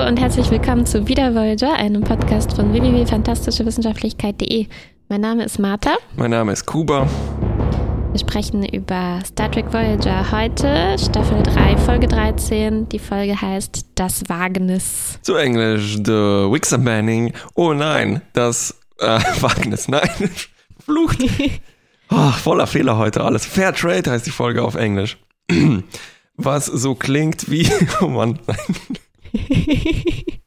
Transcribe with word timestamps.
Hallo 0.00 0.08
und 0.08 0.18
herzlich 0.18 0.50
willkommen 0.50 0.86
zu 0.86 1.06
Wieder 1.08 1.34
Voyager, 1.34 1.74
einem 1.74 2.02
Podcast 2.02 2.54
von 2.54 2.72
www.fantastischewissenschaftlichkeit.de. 2.72 4.66
Mein 5.10 5.20
Name 5.20 5.44
ist 5.44 5.58
Martha. 5.58 5.98
Mein 6.16 6.30
Name 6.30 6.52
ist 6.52 6.64
Kuba. 6.64 7.06
Wir 8.10 8.18
sprechen 8.18 8.64
über 8.64 9.18
Star 9.26 9.50
Trek 9.50 9.70
Voyager 9.70 10.32
heute, 10.32 10.96
Staffel 10.98 11.42
3, 11.42 11.76
Folge 11.76 12.08
13. 12.08 12.88
Die 12.88 12.98
Folge 12.98 13.38
heißt 13.38 13.88
Das 13.94 14.26
Wagnis. 14.28 15.18
Zu 15.20 15.34
Englisch 15.34 15.96
The 15.96 16.48
Wixer 16.50 16.78
Banning. 16.78 17.34
Oh 17.54 17.74
nein, 17.74 18.22
das 18.32 18.80
äh, 19.00 19.20
Wagnis, 19.40 19.86
nein. 19.86 20.08
Flucht. 20.82 21.22
Oh, 22.10 22.30
voller 22.42 22.66
Fehler 22.66 22.96
heute 22.96 23.22
alles. 23.22 23.44
Fair 23.44 23.74
Trade 23.74 24.10
heißt 24.10 24.24
die 24.24 24.30
Folge 24.30 24.62
auf 24.62 24.76
Englisch. 24.76 25.18
Was 26.38 26.64
so 26.64 26.94
klingt 26.94 27.50
wie. 27.50 27.68
Oh 28.00 28.06
Mann, 28.06 28.38
äh, 28.46 28.54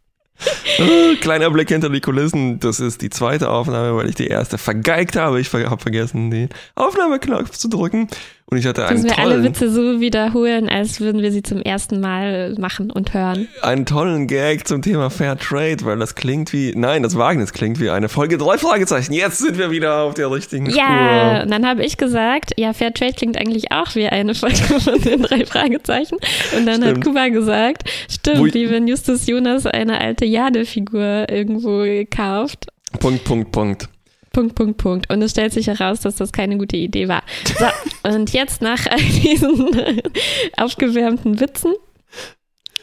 Kleiner 1.22 1.50
Blick 1.52 1.70
hinter 1.70 1.90
die 1.90 2.02
Kulissen. 2.02 2.60
Das 2.60 2.80
ist 2.80 3.02
die 3.02 3.10
zweite 3.10 3.50
Aufnahme, 3.50 3.96
weil 3.96 4.10
ich 4.10 4.16
die 4.16 4.28
erste 4.28 4.58
vergeigt 4.58 5.16
habe. 5.16 5.40
Ich 5.40 5.54
habe 5.54 5.82
vergessen, 5.82 6.32
den 6.32 6.50
Aufnahmeknopf 6.76 7.52
zu 7.52 7.70
drücken. 7.70 8.08
Und 8.46 8.58
ich 8.58 8.68
hatte 8.68 8.86
einen 8.86 8.98
Müssen 9.02 9.10
wir 9.10 9.16
tollen, 9.16 9.32
alle 9.34 9.44
Witze 9.44 9.72
so 9.72 10.00
wiederholen, 10.00 10.70
als 10.70 11.00
würden 11.00 11.22
wir 11.24 11.32
sie 11.32 11.42
zum 11.42 11.62
ersten 11.62 12.00
Mal 12.00 12.54
machen 12.60 12.92
und 12.92 13.14
hören. 13.14 13.48
einen 13.64 13.86
tollen 13.88 14.28
Gag 14.28 14.68
zum 14.68 14.82
Thema 14.84 15.10
Fair 15.10 15.38
Trade, 15.38 15.78
weil 15.84 15.98
das 15.98 16.14
klingt 16.14 16.54
wie, 16.54 16.74
nein, 16.76 17.02
das 17.02 17.18
Wagnis 17.18 17.52
klingt 17.54 17.80
wie 17.80 17.90
eine 17.90 18.10
Folge 18.10 18.38
drei 18.38 18.58
Fragezeichen. 18.60 19.14
Jetzt 19.14 19.40
sind 19.40 19.58
wir 19.58 19.72
wieder 19.72 20.02
auf 20.02 20.14
der 20.14 20.30
richtigen 20.30 20.68
Ja, 20.70 21.32
Spur. 21.36 21.44
und 21.44 21.52
dann 21.52 21.66
habe 21.66 21.84
ich 21.84 21.98
gesagt, 21.98 22.52
ja, 22.58 22.74
Fair 22.74 22.94
Trade 22.94 23.14
klingt 23.14 23.38
eigentlich 23.40 23.72
auch 23.72 23.96
wie 23.96 24.08
eine 24.08 24.36
Folge 24.36 24.56
von 24.80 25.02
den 25.02 25.24
drei 25.24 25.46
Fragezeichen. 25.46 26.18
Und 26.56 26.66
dann 26.68 26.82
hat 26.84 26.90
Stimmt. 26.92 27.06
Kuba 27.06 27.30
gesagt, 27.30 27.90
stimmt, 28.10 28.54
wie 28.54 28.70
wenn 28.70 28.88
Justus 28.88 29.26
Jonas 29.26 29.66
eine 29.66 30.00
alte 30.00 30.26
Jade-Figur 30.26 31.28
irgendwo 31.32 31.86
kauft. 32.16 32.68
Punkt, 33.00 33.24
Punkt, 33.24 33.52
Punkt. 33.52 33.90
Punkt, 34.34 34.56
Punkt, 34.56 34.78
Punkt. 34.78 35.14
Und 35.14 35.22
es 35.22 35.32
stellt 35.32 35.54
sich 35.54 35.68
heraus, 35.68 36.02
dass 36.02 36.16
das 36.16 36.32
keine 36.32 36.58
gute 36.58 36.76
Idee 36.76 37.08
war. 37.08 37.22
So, 37.58 37.66
und 38.10 38.34
jetzt 38.34 38.62
nach 38.62 38.86
all 38.88 38.98
diesen 38.98 39.70
aufgewärmten 40.58 41.40
Witzen. 41.40 41.74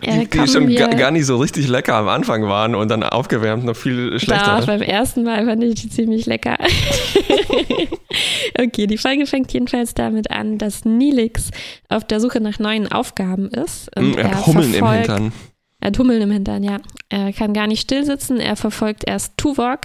Äh, 0.00 0.20
Die, 0.20 0.30
die 0.30 0.48
schon 0.48 0.68
wir, 0.68 0.78
ga, 0.78 0.86
gar 0.94 1.10
nicht 1.10 1.26
so 1.26 1.36
richtig 1.36 1.66
lecker 1.66 1.96
am 1.96 2.08
Anfang 2.08 2.44
waren 2.44 2.76
und 2.76 2.88
dann 2.88 3.02
aufgewärmt 3.02 3.64
noch 3.64 3.76
viel 3.76 4.18
schlechter. 4.20 4.60
Doch, 4.60 4.66
beim 4.66 4.80
ersten 4.80 5.24
Mal 5.24 5.44
fand 5.44 5.62
ich 5.64 5.74
die 5.74 5.90
ziemlich 5.90 6.24
lecker. 6.26 6.56
okay, 8.58 8.86
die 8.86 8.96
Folge 8.96 9.26
fängt 9.26 9.52
jedenfalls 9.52 9.92
damit 9.92 10.30
an, 10.30 10.56
dass 10.56 10.84
Nilix 10.84 11.50
auf 11.88 12.04
der 12.04 12.20
Suche 12.20 12.40
nach 12.40 12.60
neuen 12.60 12.90
Aufgaben 12.90 13.48
ist. 13.48 13.90
Mm, 13.98 14.16
er 14.16 14.36
hat 14.36 14.46
Hummeln 14.46 14.72
im 14.72 14.88
Hintern. 14.88 15.32
Er 15.80 15.86
hat 15.88 15.98
Hummeln 15.98 16.22
im 16.22 16.30
Hintern, 16.30 16.62
ja. 16.62 16.76
Er 17.08 17.32
kann 17.32 17.52
gar 17.54 17.66
nicht 17.66 17.80
still 17.80 18.04
sitzen. 18.04 18.38
Er 18.38 18.54
verfolgt 18.54 19.02
erst 19.06 19.36
Tuvok 19.36 19.80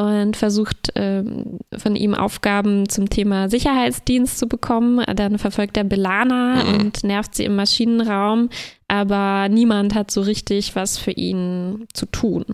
und 0.00 0.36
versucht 0.36 0.92
ähm, 0.94 1.58
von 1.76 1.96
ihm 1.96 2.14
Aufgaben 2.14 2.88
zum 2.88 3.10
Thema 3.10 3.48
Sicherheitsdienst 3.50 4.38
zu 4.38 4.46
bekommen. 4.48 5.04
Dann 5.16 5.38
verfolgt 5.38 5.76
er 5.76 5.84
Belana 5.84 6.62
Mhm. 6.64 6.74
und 6.80 7.04
nervt 7.04 7.34
sie 7.34 7.44
im 7.44 7.56
Maschinenraum. 7.56 8.48
Aber 8.88 9.48
niemand 9.48 9.94
hat 9.94 10.10
so 10.10 10.20
richtig 10.20 10.74
was 10.74 10.98
für 10.98 11.12
ihn 11.12 11.86
zu 11.94 12.06
tun. 12.06 12.44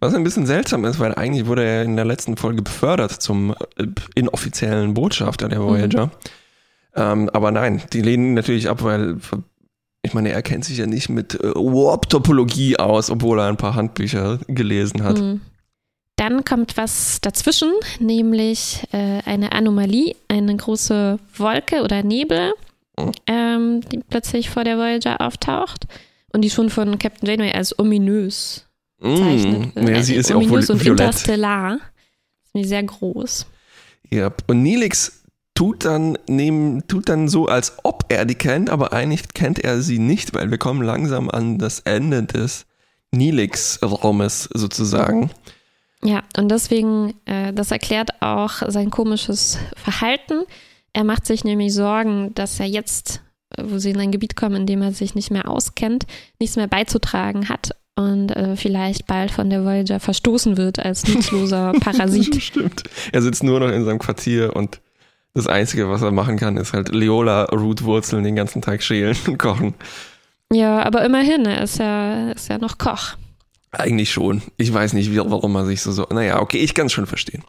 Was 0.00 0.14
ein 0.14 0.24
bisschen 0.24 0.46
seltsam 0.46 0.84
ist, 0.84 0.98
weil 0.98 1.14
eigentlich 1.14 1.46
wurde 1.46 1.64
er 1.64 1.82
in 1.84 1.94
der 1.96 2.04
letzten 2.04 2.36
Folge 2.36 2.62
befördert 2.62 3.12
zum 3.12 3.54
äh, 3.76 3.86
inoffiziellen 4.16 4.94
Botschafter 4.94 5.48
der 5.48 5.62
Voyager. 5.62 6.10
Ähm, 6.96 7.28
aber 7.32 7.50
nein, 7.52 7.82
die 7.92 8.00
lehnen 8.02 8.28
ihn 8.28 8.34
natürlich 8.34 8.68
ab, 8.68 8.82
weil 8.82 9.18
ich 10.02 10.14
meine, 10.14 10.30
er 10.30 10.42
kennt 10.42 10.64
sich 10.64 10.78
ja 10.78 10.86
nicht 10.86 11.08
mit 11.08 11.34
äh, 11.34 11.48
Warp-Topologie 11.54 12.78
aus, 12.78 13.10
obwohl 13.10 13.38
er 13.40 13.48
ein 13.48 13.56
paar 13.56 13.74
Handbücher 13.74 14.38
gelesen 14.48 15.02
hat. 15.04 15.18
Mhm. 15.20 15.40
Dann 16.16 16.44
kommt 16.44 16.76
was 16.78 17.20
dazwischen, 17.20 17.72
nämlich 18.00 18.82
äh, 18.92 19.20
eine 19.26 19.52
Anomalie, 19.52 20.16
eine 20.28 20.56
große 20.56 21.18
Wolke 21.36 21.82
oder 21.82 22.02
Nebel, 22.02 22.52
Mhm. 22.98 23.12
ähm, 23.26 23.80
die 23.92 23.98
plötzlich 24.08 24.48
vor 24.48 24.64
der 24.64 24.78
Voyager 24.78 25.20
auftaucht 25.20 25.86
und 26.32 26.40
die 26.40 26.48
schon 26.48 26.70
von 26.70 26.98
Captain 26.98 27.28
Janeway 27.28 27.52
als 27.52 27.78
ominös 27.78 28.64
bezeichnet 28.98 29.76
Mm, 29.76 29.88
ja, 29.88 30.02
sie 30.02 30.14
Äh, 30.14 30.18
ist 30.20 30.30
ja 30.30 30.36
auch 30.36 30.40
ominös 30.40 30.70
und 30.70 30.82
violett. 30.82 31.00
interstellar. 31.08 31.78
Ist 32.54 32.68
sehr 32.70 32.82
groß. 32.82 33.44
Ja, 34.10 34.32
und 34.46 34.62
Nilix 34.62 35.24
tut 35.54 35.84
dann, 35.84 36.16
nehmen, 36.26 36.88
tut 36.88 37.10
dann 37.10 37.28
so, 37.28 37.46
als 37.48 37.74
ob 37.82 38.06
er 38.08 38.24
die 38.24 38.34
kennt, 38.34 38.70
aber 38.70 38.94
eigentlich 38.94 39.28
kennt 39.34 39.58
er 39.58 39.82
sie 39.82 39.98
nicht, 39.98 40.32
weil 40.34 40.50
wir 40.50 40.56
kommen 40.56 40.80
langsam 40.80 41.28
an 41.28 41.58
das 41.58 41.80
Ende 41.80 42.22
des 42.22 42.64
Nilix-Raumes 43.12 44.48
sozusagen. 44.54 45.30
Ja, 46.06 46.22
und 46.38 46.48
deswegen, 46.50 47.14
äh, 47.24 47.52
das 47.52 47.72
erklärt 47.72 48.22
auch 48.22 48.62
sein 48.68 48.90
komisches 48.90 49.58
Verhalten. 49.76 50.44
Er 50.92 51.02
macht 51.02 51.26
sich 51.26 51.42
nämlich 51.42 51.74
Sorgen, 51.74 52.32
dass 52.34 52.60
er 52.60 52.66
jetzt, 52.66 53.22
äh, 53.56 53.64
wo 53.66 53.78
sie 53.78 53.90
in 53.90 53.98
ein 53.98 54.12
Gebiet 54.12 54.36
kommen, 54.36 54.54
in 54.54 54.66
dem 54.66 54.82
er 54.82 54.92
sich 54.92 55.16
nicht 55.16 55.32
mehr 55.32 55.50
auskennt, 55.50 56.06
nichts 56.38 56.54
mehr 56.54 56.68
beizutragen 56.68 57.48
hat 57.48 57.72
und 57.96 58.30
äh, 58.30 58.54
vielleicht 58.54 59.06
bald 59.06 59.32
von 59.32 59.50
der 59.50 59.64
Voyager 59.64 59.98
verstoßen 59.98 60.56
wird 60.56 60.78
als 60.78 61.08
nutzloser 61.08 61.72
Parasit. 61.80 62.40
Stimmt. 62.40 62.84
Er 63.10 63.22
sitzt 63.22 63.42
nur 63.42 63.58
noch 63.58 63.70
in 63.70 63.84
seinem 63.84 63.98
Quartier 63.98 64.54
und 64.54 64.80
das 65.34 65.48
Einzige, 65.48 65.88
was 65.88 66.02
er 66.02 66.12
machen 66.12 66.38
kann, 66.38 66.56
ist 66.56 66.72
halt 66.72 66.94
Leola-Root-Wurzeln 66.94 68.22
den 68.22 68.36
ganzen 68.36 68.62
Tag 68.62 68.82
schälen 68.82 69.16
und 69.26 69.38
kochen. 69.38 69.74
ja, 70.52 70.82
aber 70.82 71.04
immerhin, 71.04 71.46
er 71.46 71.62
ist 71.62 71.78
ja, 71.78 72.30
ist 72.30 72.48
ja 72.48 72.58
noch 72.58 72.78
Koch. 72.78 73.16
Eigentlich 73.78 74.10
schon. 74.12 74.42
Ich 74.56 74.72
weiß 74.72 74.92
nicht, 74.94 75.12
wie, 75.12 75.18
warum 75.18 75.54
er 75.56 75.66
sich 75.66 75.82
so 75.82 75.92
so. 75.92 76.06
Naja, 76.10 76.40
okay, 76.40 76.58
ich 76.58 76.74
kann 76.74 76.86
es 76.86 76.92
schon 76.92 77.06
verstehen. 77.06 77.44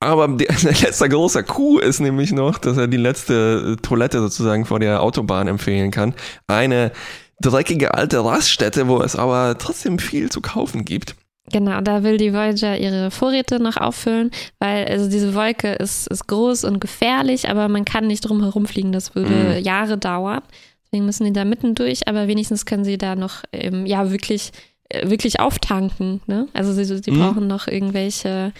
Aber 0.00 0.28
der, 0.28 0.48
der 0.62 0.72
letzte 0.72 1.08
großer 1.08 1.42
Coup 1.42 1.80
ist 1.80 2.00
nämlich 2.00 2.32
noch, 2.32 2.58
dass 2.58 2.76
er 2.76 2.86
die 2.88 2.96
letzte 2.96 3.76
Toilette 3.82 4.20
sozusagen 4.20 4.64
vor 4.66 4.78
der 4.78 5.02
Autobahn 5.02 5.48
empfehlen 5.48 5.90
kann. 5.90 6.14
Eine 6.46 6.92
dreckige 7.40 7.94
alte 7.94 8.24
Raststätte, 8.24 8.88
wo 8.88 9.00
es 9.02 9.16
aber 9.16 9.56
trotzdem 9.58 9.98
viel 9.98 10.30
zu 10.30 10.40
kaufen 10.40 10.84
gibt. 10.84 11.16
Genau, 11.52 11.80
da 11.80 12.02
will 12.02 12.16
die 12.16 12.32
Voyager 12.32 12.76
ihre 12.76 13.12
Vorräte 13.12 13.60
noch 13.60 13.76
auffüllen, 13.76 14.32
weil 14.58 14.84
also 14.86 15.08
diese 15.08 15.32
Wolke 15.34 15.74
ist, 15.74 16.08
ist 16.08 16.26
groß 16.26 16.64
und 16.64 16.80
gefährlich, 16.80 17.48
aber 17.48 17.68
man 17.68 17.84
kann 17.84 18.08
nicht 18.08 18.22
drum 18.22 18.42
herum 18.42 18.66
fliegen, 18.66 18.90
das 18.90 19.14
würde 19.14 19.54
Mhm. 19.58 19.64
Jahre 19.64 19.96
dauern. 19.96 20.42
Deswegen 20.84 21.06
müssen 21.06 21.24
die 21.24 21.32
da 21.32 21.44
mitten 21.44 21.76
durch, 21.76 22.08
aber 22.08 22.26
wenigstens 22.26 22.66
können 22.66 22.84
sie 22.84 22.98
da 22.98 23.14
noch 23.14 23.44
ähm, 23.52 23.86
ja 23.86 24.10
wirklich, 24.10 24.50
äh, 24.50 24.56
wirklich 25.04 25.40
auftanken. 25.40 26.20
Ne? 26.26 26.48
Also 26.52 26.72
sie, 26.72 26.84
sie 26.84 27.10
Mhm. 27.10 27.18
brauchen 27.20 27.46
noch 27.46 27.66
irgendwelche 27.68 28.52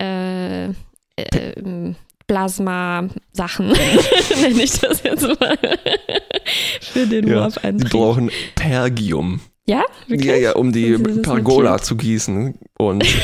äh, 0.00 0.66
äh, 0.68 0.72
Plasma-Sachen, 2.26 3.66
nenne 4.40 4.62
ich 4.62 4.78
das 4.80 5.02
jetzt 5.02 5.22
mal, 5.40 5.58
für 6.80 7.06
den 7.06 7.26
Ja, 7.26 7.34
die 7.34 7.40
Warp-Antrieb. 7.56 7.90
brauchen 7.90 8.30
Pergium. 8.54 9.40
Ja, 9.66 9.84
wirklich? 10.06 10.26
Ja, 10.30 10.36
ja, 10.36 10.52
um 10.54 10.72
die 10.72 10.96
Pergola 10.98 11.78
zu 11.80 11.96
gießen. 11.96 12.54
Und 12.78 13.04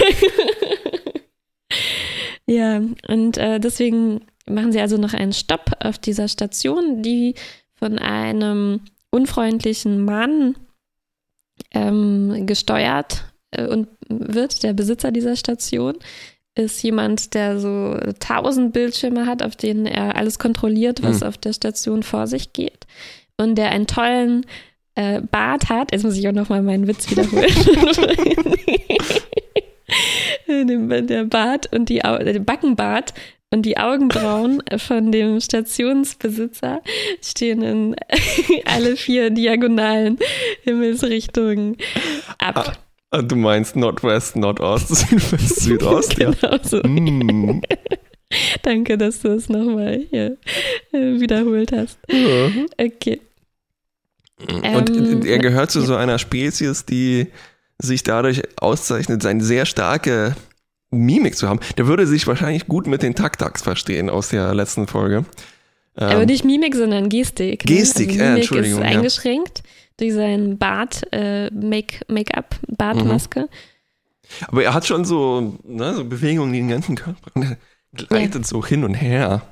Ja, 2.47 2.81
und 3.09 3.37
äh, 3.37 3.61
deswegen 3.61 4.23
machen 4.49 4.73
sie 4.73 4.81
also 4.81 4.97
noch 4.97 5.13
einen 5.13 5.33
Stopp 5.35 5.73
auf 5.81 5.99
dieser 5.99 6.29
Station, 6.29 7.03
die 7.03 7.35
von 7.75 7.99
einem 7.99 8.81
unfreundlichen 9.11 10.03
Mann 10.05 10.55
ähm, 11.73 12.47
gesteuert 12.47 13.25
äh, 13.51 13.67
und 13.67 13.89
wird. 14.09 14.63
Der 14.63 14.73
Besitzer 14.73 15.13
dieser 15.13 15.37
Station 15.37 15.95
ist 16.55 16.83
jemand, 16.83 17.35
der 17.35 17.61
so 17.61 17.97
tausend 18.21 18.73
Bildschirme 18.73 19.27
hat, 19.27 19.43
auf 19.43 19.55
denen 19.57 19.87
er 19.87 20.17
alles 20.17 20.39
kontrolliert, 20.39 21.03
was 21.03 21.21
Hm. 21.21 21.29
auf 21.29 21.39
der 21.39 21.53
Station 21.53 22.03
vor 22.03 22.27
sich 22.27 22.53
geht. 22.53 22.87
Und 23.37 23.57
der 23.57 23.71
einen 23.71 23.87
tollen 23.87 24.45
äh, 24.97 25.21
Bart 25.21 25.69
hat. 25.69 25.93
Jetzt 25.93 26.03
muss 26.05 26.17
ich 26.17 26.27
auch 26.29 26.33
noch 26.33 26.49
mal 26.49 26.63
meinen 26.63 26.89
Witz 26.89 27.09
wiederholen. 27.11 27.47
Der 30.49 31.25
Bart 31.25 31.73
und 31.73 31.89
die 31.89 31.99
der 31.99 32.39
Backenbart 32.41 33.15
und 33.51 33.63
die 33.63 33.79
Augenbrauen 33.79 34.63
von 34.77 35.11
dem 35.11 35.41
Stationsbesitzer 35.41 36.83
stehen 37.23 37.63
in 37.63 37.97
alle 38.65 38.97
vier 38.97 39.31
diagonalen 39.31 40.19
Himmelsrichtungen 40.63 41.77
ab. 42.39 42.79
Ah, 43.11 43.23
du 43.23 43.37
meinst 43.37 43.75
Nordwest, 43.75 44.37
Nordost, 44.37 44.89
Südwest, 44.97 45.61
Südost, 45.61 46.19
ja. 46.19 46.31
Genau 46.31 46.59
so. 46.63 46.81
Mm. 46.83 47.63
Danke, 48.63 48.99
dass 48.99 49.21
du 49.21 49.29
es 49.29 49.49
nochmal 49.49 50.05
hier 50.11 50.37
äh, 50.93 51.19
wiederholt 51.19 51.73
hast. 51.73 51.99
Okay. 52.77 53.21
Und 54.47 54.91
Ähm, 54.91 55.23
er 55.25 55.39
gehört 55.39 55.71
zu 55.71 55.81
so 55.81 55.97
einer 55.97 56.19
Spezies, 56.19 56.85
die 56.85 57.29
sich 57.79 58.03
dadurch 58.03 58.43
auszeichnet, 58.61 59.23
seine 59.23 59.43
sehr 59.43 59.65
starke 59.65 60.37
Mimik 60.91 61.37
zu 61.37 61.49
haben. 61.49 61.61
Der 61.77 61.87
würde 61.87 62.07
sich 62.07 62.27
wahrscheinlich 62.27 62.67
gut 62.67 62.87
mit 62.87 63.03
den 63.03 63.15
Taktaks 63.15 63.63
verstehen 63.63 64.09
aus 64.11 64.29
der 64.29 64.55
letzten 64.55 64.87
Folge. 64.87 65.25
Aber 65.95 66.21
Ähm, 66.23 66.27
nicht 66.27 66.45
Mimik, 66.45 66.75
sondern 66.75 67.09
Gestik. 67.09 67.65
ne? 67.69 67.77
Gestik, 67.77 68.11
also 68.11 68.21
äh, 68.21 68.25
Mimik 68.29 68.39
ist 68.43 68.51
Entschuldigung, 68.51 68.81
ja. 68.83 68.87
eingeschränkt. 68.89 69.63
durch 69.99 70.15
seinen 70.15 70.59
Bart, 70.59 71.03
äh, 71.13 71.51
Make, 71.51 72.05
Make-up, 72.07 72.55
Bartmaske. 72.69 73.49
Aber 74.47 74.63
er 74.63 74.73
hat 74.75 74.87
schon 74.87 75.05
so, 75.05 75.59
ne, 75.65 75.95
so 75.95 76.05
Bewegungen, 76.05 76.53
die 76.53 76.61
den 76.61 76.69
ganzen 76.69 76.95
Körper 76.95 77.31
und 77.35 77.43
er 77.99 78.05
gleitet 78.07 78.47
so 78.47 78.65
hin 78.65 78.85
und 78.85 78.95
her. 78.95 79.43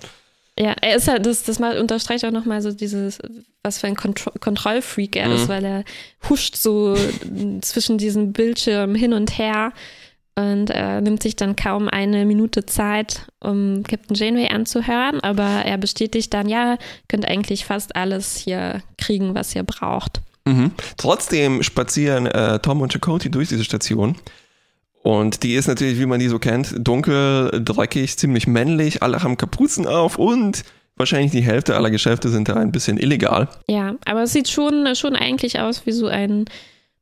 Ja, 0.59 0.75
er 0.81 0.97
ist 0.97 1.09
halt, 1.09 1.27
das, 1.27 1.43
das 1.43 1.59
mal 1.59 1.79
unterstreicht 1.79 2.25
auch 2.25 2.31
nochmal 2.31 2.63
so 2.63 2.71
dieses, 2.73 3.19
was 3.63 3.79
für 3.79 3.89
ein 3.89 3.97
Kontro 3.97 4.31
Kontrollfreak 4.41 5.17
er 5.17 5.29
Mhm. 5.29 5.35
ist, 5.35 5.49
weil 5.49 5.65
er 5.65 5.85
huscht 6.31 6.55
so 6.57 6.97
zwischen 7.61 7.99
diesen 7.99 8.33
Bildschirmen 8.33 8.95
hin 8.95 9.13
und 9.15 9.37
her 9.39 9.73
und 10.37 10.71
äh, 10.71 11.01
nimmt 11.01 11.23
sich 11.23 11.35
dann 11.35 11.57
kaum 11.57 11.89
eine 11.89 12.27
Minute 12.27 12.67
Zeit, 12.67 13.27
um 13.41 13.83
Captain 13.83 14.15
Janeway 14.15 14.49
anzuhören, 14.49 15.21
aber 15.21 15.43
er 15.43 15.79
bestätigt 15.79 16.33
dann, 16.35 16.49
ja, 16.49 16.77
könnt 17.09 17.27
eigentlich 17.27 17.65
fast 17.65 17.97
alles 17.97 18.37
hier 18.37 18.83
kriegen, 18.99 19.35
was 19.35 19.55
ihr 19.55 19.63
braucht. 19.63 20.21
Mhm. 20.45 20.73
Trotzdem 20.97 21.63
spazieren 21.63 22.27
äh, 22.27 22.59
Tom 22.61 22.83
und 22.83 22.93
Chakotay 22.93 23.31
durch 23.31 23.49
diese 23.49 23.65
Station. 23.65 24.17
Und 25.03 25.43
die 25.43 25.55
ist 25.55 25.69
natürlich, 25.69 25.99
wie 25.99 26.07
man 26.07 26.21
die 26.21 26.29
so 26.29 26.39
kennt, 26.39 26.75
dunkel, 26.79 27.63
dreckig, 27.65 28.19
ziemlich 28.19 28.47
männlich. 28.47 29.03
Alle 29.03 29.23
haben 29.23 29.37
Kapuzen 29.37 29.87
auf 29.87 30.19
und 30.19 30.65
wahrscheinlich 30.97 31.31
die 31.31 31.43
Hälfte 31.43 31.77
aller 31.77 31.91
Geschäfte 31.91 32.29
sind 32.29 32.49
da 32.49 32.55
ein 32.55 32.73
bisschen 32.73 32.99
illegal. 32.99 33.49
Ja, 33.69 33.95
aber 34.05 34.25
es 34.25 34.33
sieht 34.33 34.49
schon, 34.49 34.95
schon 34.97 35.15
eigentlich 35.15 35.61
aus 35.61 35.87
wie 35.87 35.93
so 35.93 36.09
ein 36.09 36.47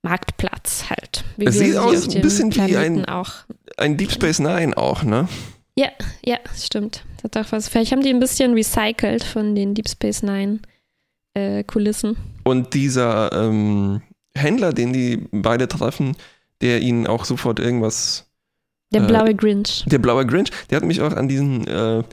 Marktplatz 0.04 0.84
halt. 0.90 1.24
Wie 1.36 1.46
Es 1.46 1.58
sieht 1.58 1.72
sie 1.72 1.78
aus 1.78 2.14
ein 2.14 2.20
bisschen 2.22 2.54
wie 2.54 2.76
ein- 2.76 3.04
auch 3.06 3.32
Ein 3.76 3.96
Deep 3.96 4.12
Space 4.12 4.38
Nine 4.38 4.76
auch, 4.76 5.02
ne? 5.02 5.28
Ja, 5.76 5.88
ja, 6.24 6.36
stimmt. 6.56 7.04
Das 7.16 7.24
hat 7.24 7.36
doch 7.46 7.52
was. 7.52 7.68
Vielleicht 7.68 7.90
haben 7.90 8.02
die 8.02 8.10
ein 8.10 8.20
bisschen 8.20 8.54
recycelt 8.54 9.24
von 9.24 9.54
den 9.56 9.74
Deep 9.74 9.88
Space 9.88 10.22
Nine 10.22 10.60
äh, 11.34 11.64
Kulissen. 11.64 12.16
Und 12.44 12.74
dieser 12.74 13.32
ähm, 13.32 14.02
Händler, 14.36 14.72
den 14.72 14.92
die 14.92 15.26
beide 15.32 15.66
treffen, 15.66 16.16
der 16.60 16.80
ihnen 16.80 17.06
auch 17.08 17.24
sofort 17.24 17.58
irgendwas 17.58 18.26
Der 18.92 19.02
Äh, 19.02 19.06
blaue 19.06 19.34
Grinch. 19.34 19.84
Der 19.88 19.98
blaue 19.98 20.24
Grinch, 20.26 20.50
der 20.70 20.76
hat 20.76 20.84
mich 20.84 21.00
auch 21.00 21.12
an 21.12 21.26
diesen 21.26 21.66
äh, 21.66 22.04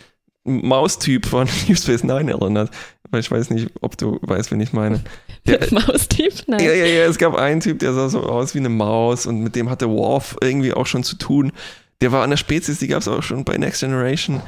Maustyp 0.43 1.27
von 1.27 1.47
Deep 1.67 1.77
Space 1.77 2.03
Nine 2.03 2.31
erinnert. 2.31 2.71
Weil 3.11 3.19
ich 3.19 3.29
weiß 3.29 3.49
nicht, 3.49 3.69
ob 3.81 3.97
du 3.97 4.19
weißt, 4.21 4.51
wen 4.51 4.61
ich 4.61 4.73
meine. 4.73 5.01
Der, 5.47 5.59
Maustyp? 5.71 6.33
Nein. 6.47 6.63
ja, 6.63 6.71
ja, 6.71 6.85
ja, 6.85 7.05
es 7.05 7.17
gab 7.17 7.35
einen 7.35 7.59
Typ, 7.59 7.79
der 7.79 7.93
sah 7.93 8.09
so 8.09 8.23
aus 8.23 8.55
wie 8.55 8.59
eine 8.59 8.69
Maus 8.69 9.25
und 9.25 9.41
mit 9.41 9.55
dem 9.55 9.69
hatte 9.69 9.89
Worf 9.89 10.37
irgendwie 10.41 10.73
auch 10.73 10.85
schon 10.85 11.03
zu 11.03 11.17
tun. 11.17 11.51
Der 11.99 12.11
war 12.11 12.23
an 12.23 12.29
der 12.29 12.37
Spezies, 12.37 12.79
die 12.79 12.87
gab 12.87 13.01
es 13.01 13.07
auch 13.07 13.21
schon 13.21 13.43
bei 13.43 13.57
Next 13.57 13.81
Generation. 13.81 14.41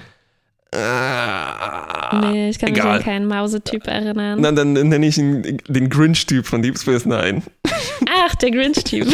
Ah, 0.75 2.31
nee, 2.31 2.49
ich 2.49 2.57
kann 2.57 2.71
mich 2.71 2.79
egal. 2.79 2.97
an 2.97 3.03
keinen 3.03 3.27
Mausetyp 3.27 3.85
erinnern. 3.85 4.39
Na, 4.41 4.51
dann 4.51 4.73
nenne 4.73 5.05
ich 5.05 5.17
ihn 5.19 5.59
den 5.67 5.89
Grinch-Typ 5.89 6.47
von 6.47 6.63
Deep 6.63 6.79
Space 6.79 7.05
Nine. 7.05 7.43
Ach, 8.09 8.35
der 8.35 8.49
Grinch-Typ. 8.51 9.07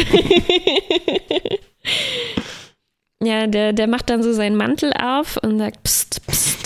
ja, 3.22 3.46
der, 3.46 3.74
der 3.74 3.86
macht 3.88 4.08
dann 4.08 4.22
so 4.22 4.32
seinen 4.32 4.56
Mantel 4.56 4.92
auf 4.94 5.36
und 5.42 5.58
sagt, 5.58 5.82
pst, 5.82 6.26
pst. 6.26 6.59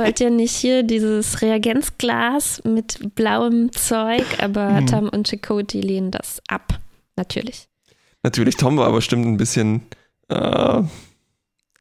Wollt 0.00 0.18
ihr 0.20 0.30
nicht 0.30 0.56
hier 0.56 0.82
dieses 0.82 1.42
Reagenzglas 1.42 2.62
mit 2.64 3.14
blauem 3.14 3.70
Zeug? 3.72 4.24
Aber 4.38 4.76
Hm. 4.78 4.86
Tom 4.86 5.08
und 5.10 5.28
Chakotay 5.28 5.80
lehnen 5.82 6.10
das 6.10 6.40
ab. 6.48 6.80
Natürlich. 7.16 7.68
Natürlich, 8.22 8.56
Tom 8.56 8.78
war 8.78 8.86
aber 8.86 8.96
bestimmt 8.96 9.26
ein 9.26 9.36
bisschen 9.36 9.82
äh, 10.28 10.78
In 10.78 10.88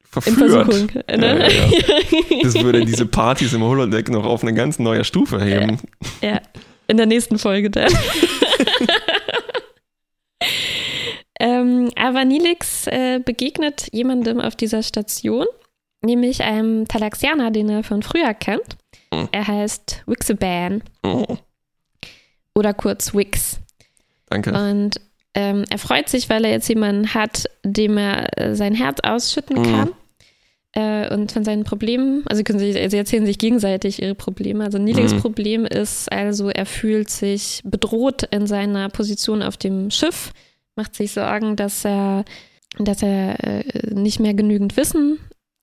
verführt. 0.03 0.37
Versuchung. 0.37 0.89
Ne? 1.07 1.39
Ja, 1.39 1.47
ja, 1.47 2.39
Das 2.43 2.55
würde 2.55 2.83
diese 2.83 3.05
Partys 3.05 3.53
im 3.53 3.63
Holodeck 3.63 4.09
noch 4.09 4.25
auf 4.25 4.41
eine 4.43 4.53
ganz 4.53 4.79
neue 4.79 5.05
Stufe 5.05 5.41
heben. 5.41 5.79
Ja, 6.21 6.41
in 6.87 6.97
der 6.97 7.05
nächsten 7.05 7.37
Folge 7.37 7.69
dann. 7.69 7.91
ähm, 11.39 11.89
aber 11.95 12.25
Nilix 12.25 12.87
äh, 12.87 13.19
begegnet 13.23 13.87
jemandem 13.93 14.41
auf 14.41 14.55
dieser 14.55 14.83
Station, 14.83 15.45
nämlich 16.01 16.41
einem 16.43 16.87
Talaxianer, 16.87 17.51
den 17.51 17.69
er 17.69 17.83
von 17.83 18.03
früher 18.03 18.33
kennt. 18.33 18.77
Mhm. 19.13 19.27
Er 19.31 19.47
heißt 19.47 20.03
Wixaban 20.05 20.83
Oh, 21.03 21.37
oder 22.55 22.73
kurz 22.73 23.13
Wix. 23.13 23.59
danke. 24.29 24.51
Und 24.53 24.99
ähm, 25.35 25.63
er 25.69 25.77
freut 25.77 26.09
sich, 26.09 26.29
weil 26.29 26.43
er 26.45 26.51
jetzt 26.51 26.67
jemanden 26.69 27.13
hat, 27.13 27.45
dem 27.63 27.97
er 27.97 28.37
äh, 28.37 28.55
sein 28.55 28.73
Herz 28.75 28.99
ausschütten 29.03 29.59
Mhm. 29.61 29.63
kann. 29.65 29.89
Äh, 30.73 31.13
und 31.13 31.31
von 31.31 31.43
seinen 31.43 31.63
Problemen, 31.63 32.23
also 32.27 32.37
sie, 32.39 32.43
können 32.43 32.59
sich, 32.59 32.73
sie 32.91 32.97
erzählen 32.97 33.25
sich 33.25 33.37
gegenseitig 33.39 34.01
ihre 34.01 34.13
Probleme. 34.15 34.63
Also 34.63 34.77
Nilix 34.77 35.13
Mhm. 35.13 35.19
Problem 35.21 35.65
ist 35.65 36.11
also, 36.11 36.49
er 36.49 36.65
fühlt 36.65 37.09
sich 37.09 37.61
bedroht 37.63 38.23
in 38.31 38.45
seiner 38.47 38.89
Position 38.89 39.41
auf 39.41 39.57
dem 39.57 39.89
Schiff, 39.91 40.31
macht 40.75 40.95
sich 40.95 41.11
Sorgen, 41.11 41.55
dass 41.55 41.85
er, 41.85 42.23
dass 42.77 43.01
er 43.01 43.43
äh, 43.43 43.63
nicht 43.93 44.19
mehr 44.19 44.33
genügend 44.35 44.77
Wissen 44.77 45.19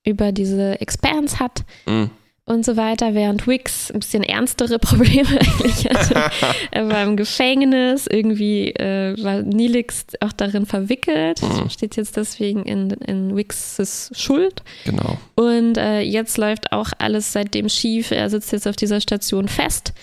über 0.07 0.31
diese 0.31 0.79
Expanse 0.81 1.39
hat 1.39 1.63
Mm. 1.85 2.05
und 2.45 2.63
so 2.65 2.77
weiter, 2.77 3.13
während 3.13 3.45
Wix 3.45 3.91
ein 3.91 3.99
bisschen 3.99 4.23
ernstere 4.23 4.79
Probleme 4.89 5.27
eigentlich 5.29 5.85
hatte. 5.89 6.31
er 6.71 6.89
war 6.89 7.03
im 7.03 7.17
Gefängnis, 7.17 8.07
irgendwie 8.07 8.71
äh, 8.71 9.21
war 9.21 9.41
Nilix 9.41 10.05
auch 10.21 10.31
darin 10.33 10.65
verwickelt, 10.65 11.41
Mhm. 11.41 11.69
steht 11.69 11.97
jetzt 11.97 12.15
deswegen 12.15 12.63
in, 12.63 12.91
in 12.91 13.35
Wixes 13.35 14.11
Schuld. 14.15 14.63
Genau. 14.85 15.17
Und 15.35 15.77
äh, 15.77 15.99
jetzt 16.01 16.37
läuft 16.37 16.71
auch 16.71 16.91
alles 16.99 17.33
seitdem 17.33 17.67
schief. 17.69 18.11
Er 18.11 18.29
sitzt 18.29 18.51
jetzt 18.53 18.67
auf 18.67 18.75
dieser 18.77 19.01
Station 19.01 19.47
fest 19.49 19.93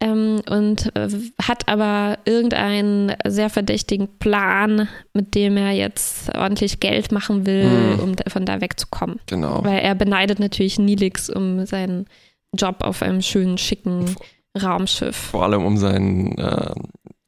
ähm, 0.00 0.40
und 0.48 0.94
äh, 0.94 1.08
hat 1.42 1.68
aber 1.68 2.18
irgendeinen 2.26 3.14
sehr 3.26 3.48
verdächtigen 3.50 4.08
Plan, 4.18 4.88
mit 5.14 5.34
dem 5.34 5.56
er 5.56 5.72
jetzt 5.72 6.34
ordentlich 6.36 6.80
Geld 6.80 7.12
machen 7.12 7.46
will, 7.46 7.64
Mhm. 7.68 8.00
um 8.00 8.16
da, 8.16 8.28
von 8.28 8.44
da 8.44 8.60
wegzukommen. 8.60 9.18
Genau. 9.26 9.64
Weil 9.64 9.78
er 9.78 9.94
beneidet 9.94 10.38
natürlich 10.38 10.78
Nilix 10.78 11.30
um 11.30 11.64
seinen 11.66 12.06
Job 12.54 12.76
auf 12.80 13.02
einem 13.02 13.22
schönen, 13.22 13.58
schicken 13.58 14.14
Raumschiff. 14.62 15.16
Vor 15.16 15.44
allem 15.44 15.64
um 15.64 15.76
seinen 15.76 16.36
äh, 16.38 16.72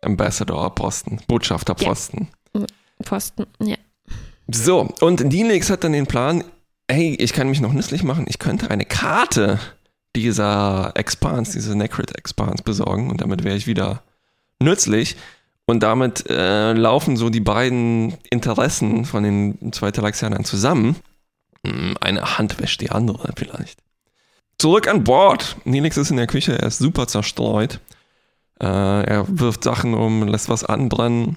Ambassador-Posten, 0.03 1.20
Botschafter-Posten. 1.26 2.29
Posten, 3.05 3.47
ja. 3.62 3.76
So, 4.50 4.88
und 5.00 5.32
Dinix 5.32 5.70
hat 5.70 5.85
dann 5.85 5.93
den 5.93 6.06
Plan, 6.06 6.43
hey, 6.91 7.15
ich 7.20 7.32
kann 7.32 7.49
mich 7.49 7.61
noch 7.61 7.73
nützlich 7.73 8.03
machen, 8.03 8.25
ich 8.29 8.38
könnte 8.38 8.70
eine 8.70 8.85
Karte 8.85 9.59
dieser 10.16 10.93
Expans, 10.94 11.50
diese 11.50 11.76
Necrit-Expans 11.76 12.62
besorgen 12.62 13.10
und 13.10 13.20
damit 13.20 13.44
wäre 13.44 13.56
ich 13.56 13.66
wieder 13.66 14.02
nützlich. 14.60 15.16
Und 15.66 15.82
damit 15.82 16.28
äh, 16.31 16.72
laufen 16.72 17.19
so 17.19 17.28
die 17.28 17.40
beiden 17.40 18.16
Interessen 18.31 19.05
von 19.05 19.22
den 19.22 19.72
zwei 19.72 19.91
Talaxianern 19.91 20.44
zusammen. 20.44 20.96
Hm, 21.67 21.94
Eine 22.00 22.38
Hand 22.38 22.58
wäscht 22.58 22.81
die 22.81 22.91
andere 22.91 23.32
vielleicht. 23.36 23.82
Zurück 24.58 24.88
an 24.88 25.05
Bord. 25.05 25.56
Nilix 25.65 25.98
ist 25.98 26.10
in 26.10 26.17
der 26.17 26.27
Küche, 26.27 26.58
er 26.58 26.69
ist 26.69 26.79
super 26.79 27.06
zerstreut. 27.06 27.81
Äh, 28.60 28.67
er 28.67 29.27
wirft 29.29 29.62
Sachen 29.62 29.94
um, 29.94 30.27
lässt 30.27 30.48
was 30.48 30.65
anbrennen. 30.65 31.36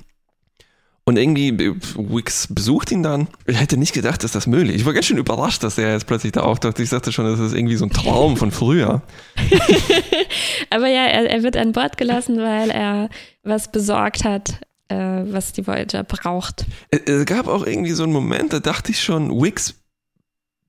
Und 1.03 1.17
irgendwie, 1.17 1.57
Wix 1.57 2.47
besucht 2.47 2.91
ihn 2.91 3.01
dann. 3.01 3.27
Ich 3.47 3.59
hätte 3.59 3.75
nicht 3.77 3.91
gedacht, 3.93 4.23
dass 4.23 4.31
das 4.33 4.45
möglich 4.45 4.75
ist. 4.75 4.81
Ich 4.81 4.85
war 4.85 4.93
ganz 4.93 5.07
schön 5.07 5.17
überrascht, 5.17 5.63
dass 5.63 5.77
er 5.77 5.93
jetzt 5.93 6.05
plötzlich 6.05 6.31
da 6.31 6.41
auftaucht. 6.41 6.79
Ich 6.79 6.89
dachte 6.89 7.11
schon, 7.11 7.25
das 7.25 7.39
ist 7.39 7.53
irgendwie 7.53 7.75
so 7.75 7.85
ein 7.85 7.89
Traum 7.89 8.37
von 8.37 8.51
früher. 8.51 9.01
Aber 10.69 10.87
ja, 10.87 11.05
er, 11.05 11.29
er 11.29 11.43
wird 11.43 11.57
an 11.57 11.71
Bord 11.71 11.97
gelassen, 11.97 12.37
weil 12.37 12.69
er 12.69 13.09
was 13.43 13.71
besorgt 13.71 14.23
hat, 14.23 14.61
äh, 14.89 14.95
was 14.95 15.53
die 15.53 15.65
Voyager 15.65 16.03
braucht. 16.03 16.65
Es, 16.91 17.25
gab 17.25 17.47
auch 17.47 17.65
irgendwie 17.65 17.91
so 17.91 18.03
einen 18.03 18.13
Moment, 18.13 18.53
da 18.53 18.59
dachte 18.59 18.91
ich 18.91 19.01
schon, 19.01 19.41
Wix 19.41 19.75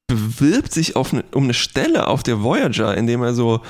bewirbt 0.07 0.73
sich 0.73 0.97
eine, 0.97 1.25
um 1.33 1.45
eine 1.45 1.55
Stelle 1.55 2.07
auf 2.07 2.23
der 2.23 2.43
Voyager, 2.43 2.97
indem 2.97 3.23
er 3.23 3.35
so 3.35 3.61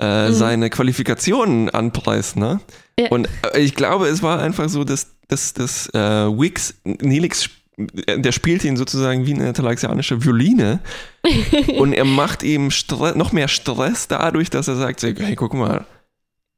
äh, 0.00 0.28
Mhm. 0.28 0.32
seine 0.34 0.70
Qualifikationen 0.70 1.68
anpreist, 1.68 2.36
ne? 2.36 2.60
Ja. 2.98 3.08
Und 3.10 3.28
äh, 3.52 3.60
ich 3.60 3.74
glaube, 3.74 4.06
es 4.08 4.22
war 4.22 4.40
einfach 4.40 4.68
so, 4.70 4.82
dass, 4.84 5.08
dass, 5.30 5.52
dass 5.54 5.88
äh, 5.94 5.98
Wix, 5.98 6.74
Nelix, 6.84 7.48
der 7.76 8.32
spielt 8.32 8.64
ihn 8.64 8.76
sozusagen 8.76 9.26
wie 9.26 9.34
eine 9.34 9.52
talaxianische 9.52 10.22
Violine 10.22 10.80
und 11.78 11.92
er 11.92 12.04
macht 12.04 12.42
ihm 12.42 12.70
Stre 12.70 13.16
noch 13.16 13.32
mehr 13.32 13.48
Stress 13.48 14.08
dadurch, 14.08 14.50
dass 14.50 14.68
er 14.68 14.76
sagt, 14.76 15.02
hey, 15.02 15.34
guck 15.34 15.54
mal, 15.54 15.86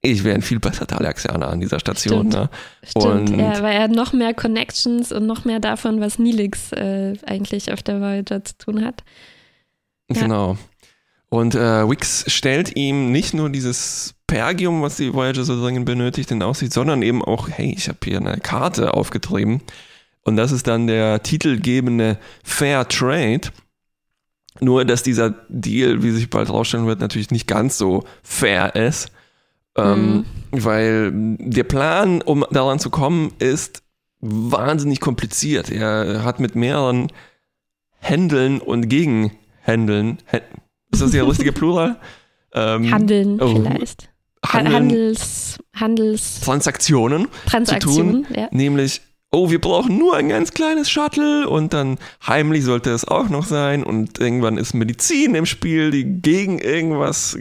ich 0.04 0.24
wäre 0.24 0.34
ein 0.34 0.42
viel 0.42 0.58
besser 0.58 0.86
Talaxianer 0.86 1.48
an 1.48 1.60
dieser 1.60 1.78
Station. 1.78 2.32
Stimmt. 2.32 2.34
Ne? 2.34 2.50
Stimmt, 2.84 3.30
Und- 3.30 3.38
ja, 3.38 3.62
weil 3.62 3.76
er 3.76 3.82
hat 3.82 3.92
noch 3.92 4.12
mehr 4.12 4.34
Connections 4.34 5.12
und 5.12 5.26
noch 5.26 5.44
mehr 5.44 5.60
davon, 5.60 6.00
was 6.00 6.18
Nilix 6.18 6.72
äh, 6.72 7.14
eigentlich 7.24 7.72
auf 7.72 7.82
der 7.84 8.00
Voyager 8.00 8.44
zu 8.44 8.58
tun 8.58 8.84
hat. 8.84 9.04
Ja. 10.10 10.22
Genau. 10.22 10.58
Und 11.28 11.54
äh, 11.54 11.88
Wix 11.88 12.24
stellt 12.26 12.76
ihm 12.76 13.12
nicht 13.12 13.32
nur 13.32 13.48
dieses 13.48 14.14
Pergium, 14.32 14.80
was 14.80 14.96
die 14.96 15.12
Voyager 15.12 15.44
so 15.44 15.60
dringend 15.60 15.84
benötigt, 15.84 16.30
in 16.30 16.42
Aussicht, 16.42 16.72
sondern 16.72 17.02
eben 17.02 17.22
auch, 17.22 17.50
hey, 17.50 17.74
ich 17.76 17.88
habe 17.88 17.98
hier 18.02 18.16
eine 18.16 18.38
Karte 18.38 18.94
aufgetrieben. 18.94 19.60
Und 20.22 20.36
das 20.36 20.52
ist 20.52 20.66
dann 20.66 20.86
der 20.86 21.22
titelgebende 21.22 22.16
Fair 22.42 22.88
Trade. 22.88 23.42
Nur, 24.60 24.86
dass 24.86 25.02
dieser 25.02 25.34
Deal, 25.50 26.02
wie 26.02 26.12
sich 26.12 26.30
bald 26.30 26.48
rausstellen 26.48 26.86
wird, 26.86 27.00
natürlich 27.00 27.30
nicht 27.30 27.46
ganz 27.46 27.76
so 27.76 28.04
fair 28.22 28.74
ist. 28.74 29.12
Ähm, 29.76 30.24
Weil 30.50 31.10
der 31.12 31.64
Plan, 31.64 32.22
um 32.22 32.46
daran 32.50 32.78
zu 32.78 32.88
kommen, 32.88 33.32
ist 33.38 33.82
wahnsinnig 34.20 35.00
kompliziert. 35.00 35.70
Er 35.70 36.24
hat 36.24 36.40
mit 36.40 36.54
mehreren 36.54 37.08
Händeln 37.98 38.60
und 38.60 38.88
Gegenhändeln, 38.88 40.18
Hä- 40.24 40.40
ist 40.90 41.02
das 41.02 41.10
der 41.10 41.28
richtige 41.28 41.52
Plural? 41.52 42.00
Ähm, 42.54 42.90
Handeln 42.90 43.38
oh, 43.40 43.54
vielleicht. 43.56 44.11
Ha- 44.44 44.54
Handeln, 44.54 44.74
Handels, 44.74 45.58
Handels, 45.74 46.40
Transaktionen, 46.40 47.28
Transaktionen. 47.46 48.26
Ja. 48.36 48.48
nämlich, 48.50 49.00
oh, 49.30 49.50
wir 49.50 49.60
brauchen 49.60 49.98
nur 49.98 50.16
ein 50.16 50.28
ganz 50.28 50.52
kleines 50.52 50.90
Shuttle 50.90 51.48
und 51.48 51.72
dann 51.72 51.98
heimlich 52.26 52.64
sollte 52.64 52.90
es 52.90 53.06
auch 53.06 53.28
noch 53.28 53.44
sein 53.44 53.84
und 53.84 54.18
irgendwann 54.18 54.58
ist 54.58 54.74
Medizin 54.74 55.34
im 55.34 55.46
Spiel, 55.46 55.90
die 55.90 56.04
gegen 56.04 56.58
irgendwas 56.58 57.36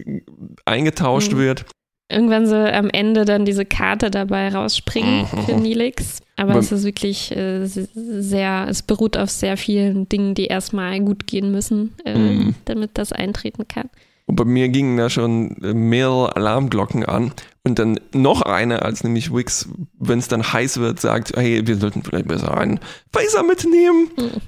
eingetauscht 0.66 1.34
Mhm. 1.34 1.38
wird. 1.38 1.66
Irgendwann 2.10 2.46
so 2.46 2.56
am 2.56 2.90
Ende 2.90 3.24
dann 3.24 3.46
diese 3.46 3.66
Karte 3.66 4.12
dabei 4.12 4.50
rausspringen 4.50 5.22
Mhm. 5.32 5.44
für 5.46 5.54
Nilix. 5.56 6.20
Aber 6.36 6.52
Aber- 6.52 6.60
es 6.60 6.72
ist 6.72 6.84
wirklich 6.84 7.32
äh, 7.36 7.66
sehr, 7.66 8.68
es 8.70 8.82
beruht 8.84 9.16
auf 9.18 9.30
sehr 9.30 9.56
vielen 9.58 10.10
Dingen, 10.10 10.36
die 10.36 10.46
erstmal 10.46 11.00
gut 11.00 11.26
gehen 11.26 11.52
müssen, 11.52 11.94
äh, 12.06 12.18
Mhm. 12.18 12.56
damit 12.66 12.92
das 12.96 13.12
eintreten 13.14 13.68
kann. 13.68 13.90
Und 14.32 14.38
bei 14.38 14.46
mir 14.46 14.70
gingen 14.70 14.96
da 14.96 15.10
schon 15.10 15.58
mehrere 15.60 16.38
Alarmglocken 16.38 17.04
an. 17.04 17.34
Und 17.64 17.80
dann 17.80 18.00
noch 18.14 18.42
eine, 18.42 18.82
als 18.82 19.04
nämlich 19.04 19.34
Wix, 19.36 19.68
wenn 20.00 20.20
es 20.20 20.30
dann 20.30 20.54
heiß 20.54 20.80
wird, 20.80 21.02
sagt, 21.02 21.36
hey, 21.36 21.68
wir 21.68 21.76
sollten 21.76 22.02
vielleicht 22.02 22.30
besser 22.30 22.58
einen 22.58 22.80
Phaser 23.12 23.44
mitnehmen. 23.44 24.10
Mhm. 24.18 24.42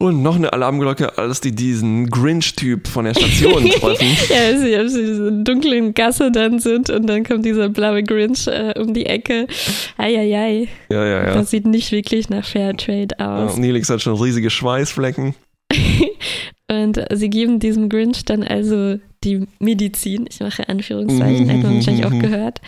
Und 0.00 0.22
noch 0.24 0.34
eine 0.34 0.52
Alarmglocke, 0.52 1.16
als 1.16 1.40
die 1.40 1.52
diesen 1.54 2.10
Grinch-Typ 2.10 2.88
von 2.88 3.04
der 3.04 3.14
Station 3.14 3.70
treffen. 3.70 4.08
Ja, 4.30 4.46
als 4.48 4.62
sie, 4.62 4.74
als 4.74 4.94
sie 4.94 5.00
in 5.00 5.06
dieser 5.06 5.30
dunklen 5.30 5.94
Gasse 5.94 6.32
dann 6.32 6.58
sind 6.58 6.90
und 6.90 7.06
dann 7.06 7.22
kommt 7.22 7.44
dieser 7.44 7.68
blaue 7.68 8.02
Grinch 8.02 8.48
äh, 8.48 8.74
um 8.80 8.94
die 8.94 9.06
Ecke. 9.06 9.46
Eieiei, 9.96 10.66
Ja, 10.88 11.06
ja, 11.06 11.24
ja. 11.26 11.34
das 11.34 11.50
sieht 11.50 11.66
nicht 11.66 11.92
wirklich 11.92 12.30
nach 12.30 12.44
Fairtrade 12.44 13.14
ja 13.16 13.44
aus. 13.44 13.56
Nelix 13.58 13.90
hat 13.90 14.02
schon 14.02 14.20
riesige 14.20 14.50
Schweißflecken. 14.50 15.36
Und 16.68 17.00
sie 17.12 17.30
geben 17.30 17.60
diesem 17.60 17.88
Grinch 17.88 18.24
dann 18.24 18.42
also 18.42 18.98
die 19.24 19.46
Medizin, 19.58 20.26
ich 20.28 20.40
mache 20.40 20.68
Anführungszeichen, 20.68 21.46
Mhm, 21.46 21.50
hat 21.50 21.62
man 21.62 21.72
mhm, 21.72 21.76
wahrscheinlich 21.76 22.06
auch 22.06 22.10
mhm. 22.10 22.20
gehört. 22.20 22.60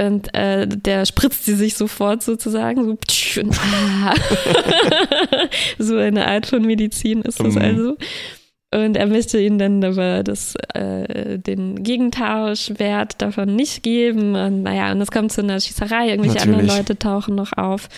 Und 0.00 0.32
äh, 0.32 0.68
der 0.68 1.06
spritzt 1.06 1.44
sie 1.44 1.56
sich 1.56 1.74
sofort 1.74 2.22
sozusagen, 2.22 2.84
so, 2.84 2.94
ptsch, 2.94 3.38
und, 3.38 3.58
ah. 3.58 4.14
so 5.78 5.96
eine 5.96 6.28
Art 6.28 6.46
von 6.46 6.64
Medizin 6.64 7.22
ist 7.22 7.40
das 7.40 7.56
also. 7.56 7.96
Und 8.72 8.96
er 8.96 9.06
möchte 9.06 9.40
ihnen 9.40 9.58
dann 9.58 9.82
aber 9.82 10.22
das, 10.22 10.54
äh, 10.74 11.38
den 11.38 11.82
Gegentauschwert 11.82 13.20
davon 13.20 13.56
nicht 13.56 13.82
geben. 13.82 14.36
Und 14.36 14.62
naja, 14.62 14.92
und 14.92 15.00
es 15.00 15.10
kommt 15.10 15.32
zu 15.32 15.40
einer 15.40 15.58
Schießerei, 15.58 16.10
irgendwelche 16.10 16.42
anderen 16.42 16.66
Natürlich. 16.66 16.88
Leute 16.88 16.98
tauchen 16.98 17.34
noch 17.34 17.54
auf. 17.54 17.88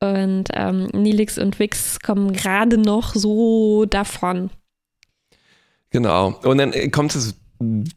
Und 0.00 0.46
ähm, 0.54 0.88
Nilix 0.92 1.38
und 1.38 1.60
Wix 1.60 2.00
kommen 2.00 2.32
gerade 2.32 2.76
noch 2.76 3.14
so 3.14 3.84
davon. 3.84 4.50
Genau. 5.92 6.38
Und 6.44 6.58
dann 6.58 6.72
äh, 6.72 6.88
kommt 6.88 7.14
es 7.14 7.34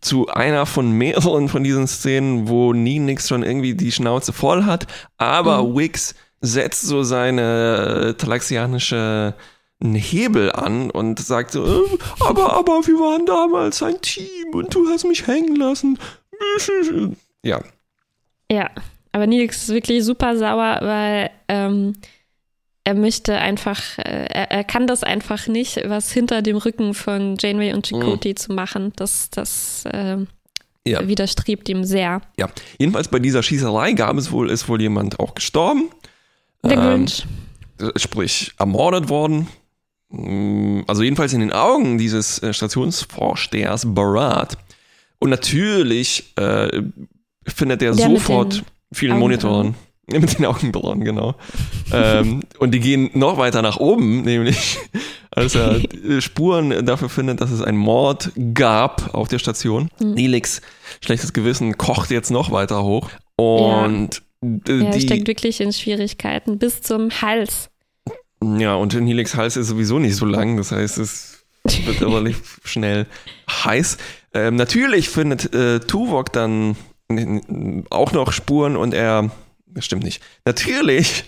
zu 0.01 0.27
einer 0.27 0.65
von 0.67 0.91
mehreren 0.91 1.49
von 1.49 1.63
diesen 1.63 1.87
Szenen, 1.87 2.47
wo 2.47 2.71
Ninix 2.73 3.27
schon 3.27 3.41
irgendwie 3.41 3.73
die 3.73 3.91
Schnauze 3.91 4.31
voll 4.31 4.65
hat, 4.65 4.85
aber 5.17 5.63
Mhm. 5.63 5.77
Wix 5.77 6.13
setzt 6.41 6.81
so 6.83 7.01
seine 7.01 8.09
äh, 8.09 8.13
talaxianische 8.13 9.33
Hebel 9.83 10.51
an 10.51 10.91
und 10.91 11.19
sagt 11.19 11.51
so, 11.51 11.65
äh, 11.65 11.97
aber, 12.19 12.53
aber 12.53 12.85
wir 12.85 12.95
waren 12.99 13.25
damals 13.25 13.81
ein 13.81 13.99
Team 14.01 14.53
und 14.53 14.73
du 14.73 14.87
hast 14.89 15.05
mich 15.05 15.25
hängen 15.27 15.55
lassen. 15.55 15.97
Ja, 17.43 17.61
Ja, 18.51 18.69
aber 19.11 19.27
Nilix 19.27 19.63
ist 19.63 19.69
wirklich 19.69 20.03
super 20.03 20.35
sauer, 20.37 20.79
weil 20.81 21.29
ähm, 21.47 21.93
er 22.85 22.93
möchte 22.93 23.37
einfach, 23.37 23.81
äh, 23.97 24.27
er, 24.29 24.51
er 24.51 24.63
kann 24.63 24.87
das 24.87 25.03
einfach 25.03 25.47
nicht, 25.47 25.81
was 25.87 26.11
hinter 26.11 26.41
dem 26.41 26.55
Rücken 26.57 26.93
von 26.93 27.35
Janeway 27.37 27.73
und 27.73 27.87
Chakotay 27.87 28.35
zu 28.35 28.53
machen. 28.53 28.93
Das, 28.95 29.29
das 29.31 29.83
ähm, 29.91 30.27
Ja. 30.87 31.05
widerstrebt 31.07 31.67
ihm 31.67 31.83
sehr. 31.83 32.21
ja. 32.37 32.47
Jedenfalls 32.79 33.07
bei 33.09 33.19
dieser 33.19 33.43
Schießerei 33.43 33.93
gab 33.93 34.15
es 34.17 34.31
wohl, 34.31 34.49
ist 34.49 34.69
wohl 34.69 34.79
jemand 34.81 35.19
auch 35.19 35.35
gestorben. 35.35 35.89
Der 36.63 36.73
Ähm, 36.77 37.05
Grinch. 37.05 37.25
sprich 37.97 38.51
ermordet 38.59 39.09
worden. 39.09 39.47
Mm, 40.09 40.81
Also 40.87 41.01
jedenfalls 41.03 41.33
in 41.33 41.39
den 41.41 41.51
Augen 41.51 41.97
dieses 41.97 42.41
äh, 42.43 42.53
Stationsvorstehers 42.53 43.83
Barat. 43.93 44.57
Und 45.19 45.29
natürlich 45.31 46.33
äh, 46.37 46.81
findet 47.47 47.81
er 47.81 47.93
Der 47.95 48.09
sofort 48.09 48.63
vielen. 48.91 49.17
Monitoren. 49.17 49.67
Ja, 49.69 49.73
Mit 50.07 50.37
den 50.37 50.45
Augenbrauen, 50.45 51.03
genau. 51.03 51.33
ähm, 51.91 52.41
und 52.59 52.71
die 52.71 52.79
gehen 52.79 53.09
noch 53.13 53.39
weiter 53.39 53.63
nach 53.63 53.77
oben, 53.77 54.21
nämlich 54.21 54.77
als 55.31 55.55
er 55.55 55.81
Spuren 56.21 56.85
dafür 56.85 57.09
findet, 57.09 57.41
dass 57.41 57.49
es 57.49 57.61
einen 57.61 57.77
Mord 57.77 58.31
gab 58.53 59.15
auf 59.15 59.27
der 59.27 59.39
Station. 59.39 59.89
Mhm. 59.99 60.13
Nelix, 60.13 60.61
schlechtes 61.01 61.33
Gewissen, 61.33 61.77
kocht 61.77 62.11
jetzt 62.11 62.29
noch 62.29 62.51
weiter 62.51 62.83
hoch. 62.83 63.09
Und 63.35 64.21
äh, 64.43 64.83
Er 64.83 64.91
die, 64.91 65.01
steckt 65.01 65.27
wirklich 65.27 65.59
in 65.59 65.73
Schwierigkeiten 65.73 66.59
bis 66.59 66.81
zum 66.81 67.09
Hals. 67.21 67.69
Ja, 68.41 68.75
und 68.75 68.93
Helix 68.93 69.35
Hals 69.35 69.57
ist 69.57 69.67
sowieso 69.67 69.99
nicht 69.99 70.15
so 70.15 70.25
lang, 70.25 70.57
das 70.57 70.71
heißt, 70.71 70.97
es 70.97 71.45
wird 71.63 72.01
relativ 72.01 72.59
schnell 72.63 73.07
heiß. 73.49 73.97
Ähm, 74.33 74.55
natürlich 74.55 75.09
findet 75.09 75.53
äh, 75.53 75.79
Tuvok 75.79 76.31
dann 76.31 76.75
äh, 77.09 77.41
auch 77.89 78.11
noch 78.11 78.31
Spuren 78.31 78.75
und 78.75 78.93
er, 78.93 79.31
das 79.75 79.85
stimmt 79.85 80.03
nicht, 80.03 80.21
natürlich 80.45 81.23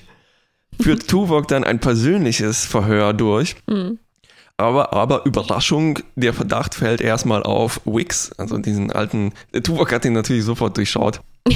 führt 0.82 1.08
Tuvok 1.08 1.48
dann 1.48 1.64
ein 1.64 1.80
persönliches 1.80 2.66
Verhör 2.66 3.14
durch. 3.14 3.56
Mhm. 3.68 4.00
Aber, 4.60 4.94
aber 4.94 5.24
Überraschung, 5.26 6.00
der 6.16 6.34
Verdacht 6.34 6.74
fällt 6.74 7.00
erstmal 7.00 7.44
auf 7.44 7.80
Wix, 7.86 8.32
also 8.40 8.58
diesen 8.58 8.92
alten, 8.92 9.34
Tuvok 9.64 9.92
hat 9.92 10.04
ihn 10.04 10.14
natürlich 10.14 10.46
sofort 10.46 10.76
durchschaut. 10.78 11.22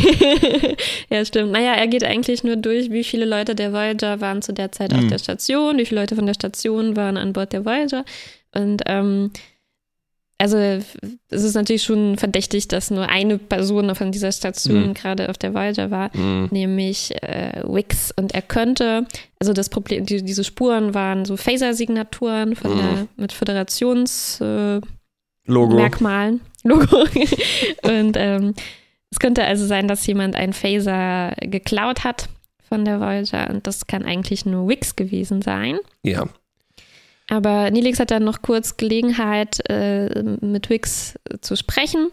ja, 1.10 1.26
stimmt. 1.26 1.52
Naja, 1.52 1.74
er 1.74 1.88
geht 1.88 2.04
eigentlich 2.04 2.44
nur 2.44 2.58
durch, 2.58 2.92
wie 2.92 3.04
viele 3.04 3.26
Leute 3.26 3.56
der 3.56 3.74
Voyager 3.74 4.22
waren 4.22 4.42
zu 4.44 4.54
der 4.54 4.72
Zeit 4.72 4.94
auf 4.94 5.02
Mhm. 5.02 5.10
der 5.10 5.18
Station, 5.18 5.78
wie 5.78 5.86
viele 5.86 6.02
Leute 6.02 6.16
von 6.16 6.28
der 6.28 6.36
Station 6.36 6.96
waren 6.96 7.18
an 7.18 7.34
Bord 7.34 7.54
der 7.54 7.66
Voyager. 7.66 8.06
Und 8.54 8.84
ähm, 8.86 9.32
also 10.42 10.58
es 10.58 11.44
ist 11.44 11.54
natürlich 11.54 11.84
schon 11.84 12.18
verdächtig, 12.18 12.68
dass 12.68 12.90
nur 12.90 13.08
eine 13.08 13.38
Person 13.38 13.94
von 13.96 14.12
dieser 14.12 14.32
Station 14.32 14.88
Mhm. 14.90 14.94
gerade 14.96 15.30
auf 15.30 15.38
der 15.38 15.54
Voyager 15.54 15.92
war, 15.92 16.10
Mhm. 16.18 16.48
nämlich 16.52 17.14
äh, 17.22 17.62
Wix. 17.66 18.12
Und 18.18 18.34
er 18.34 18.42
könnte, 18.42 19.06
also 19.40 19.54
das 19.54 19.70
Problem, 19.70 20.06
die, 20.06 20.24
diese 20.24 20.44
Spuren 20.44 20.94
waren 20.96 21.26
so 21.26 21.38
Phaser-Signaturen 21.38 22.56
von 22.56 22.72
Mhm. 22.74 22.78
der, 22.78 23.08
mit 23.18 23.32
Föderations 23.34 24.42
äh, 24.42 24.82
Logo. 25.46 25.76
Merkmalen, 25.76 26.42
Logo. 26.64 27.06
und 27.84 28.16
ähm, 28.18 28.54
es 29.12 29.20
könnte 29.20 29.44
also 29.44 29.66
sein, 29.66 29.88
dass 29.88 30.08
jemand 30.08 30.36
einen 30.36 30.54
Phaser 30.54 31.34
geklaut 31.42 32.04
hat 32.04 32.30
von 32.68 32.86
der 32.86 33.00
Voyager 33.00 33.50
und 33.50 33.68
das 33.68 33.86
kann 33.88 34.06
eigentlich 34.06 34.46
nur 34.46 34.68
Wix 34.70 34.96
gewesen 34.96 35.42
sein. 35.42 35.78
Ja. 36.04 36.26
Aber 37.32 37.72
Nilix 37.72 37.98
hat 38.02 38.12
dann 38.12 38.26
noch 38.26 38.42
kurz 38.42 38.76
Gelegenheit, 38.76 39.62
äh, 39.70 40.22
mit 40.42 40.70
Wix 40.70 41.18
zu 41.40 41.56
sprechen 41.56 42.10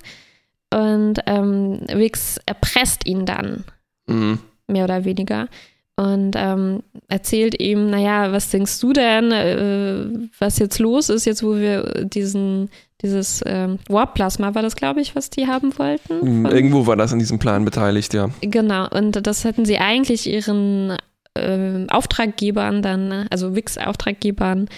und 0.72 1.14
ähm, 1.26 1.80
Wix 1.92 2.38
erpresst 2.46 3.04
ihn 3.06 3.26
dann, 3.26 3.64
Mhm. 4.08 4.38
mehr 4.68 4.84
oder 4.84 5.04
weniger. 5.04 5.48
Und 5.96 6.36
ähm, 6.36 6.84
erzählt 7.08 7.60
ihm, 7.60 7.90
naja, 7.90 8.30
was 8.30 8.50
denkst 8.50 8.78
du 8.80 8.92
denn, 8.92 9.32
äh, 9.32 10.28
was 10.38 10.60
jetzt 10.60 10.78
los 10.78 11.08
ist, 11.08 11.24
jetzt 11.24 11.42
wo 11.42 11.56
wir 11.56 12.04
diesen, 12.04 12.70
dieses 13.02 13.42
ähm, 13.44 13.80
Warp-Plasma 13.88 14.54
war 14.54 14.62
das, 14.62 14.76
glaube 14.76 15.00
ich, 15.00 15.16
was 15.16 15.30
die 15.30 15.48
haben 15.48 15.76
wollten? 15.80 16.42
Mhm, 16.42 16.46
Irgendwo 16.46 16.86
war 16.86 16.94
das 16.94 17.12
in 17.12 17.18
diesem 17.18 17.40
Plan 17.40 17.64
beteiligt, 17.64 18.14
ja. 18.14 18.30
Genau, 18.40 18.88
und 18.90 19.26
das 19.26 19.42
hätten 19.42 19.64
sie 19.64 19.78
eigentlich 19.78 20.28
ihren 20.28 20.96
ähm, 21.34 21.86
Auftraggebern 21.90 22.80
dann, 22.82 23.26
also 23.30 23.56
Wix-Auftraggebern, 23.56 24.68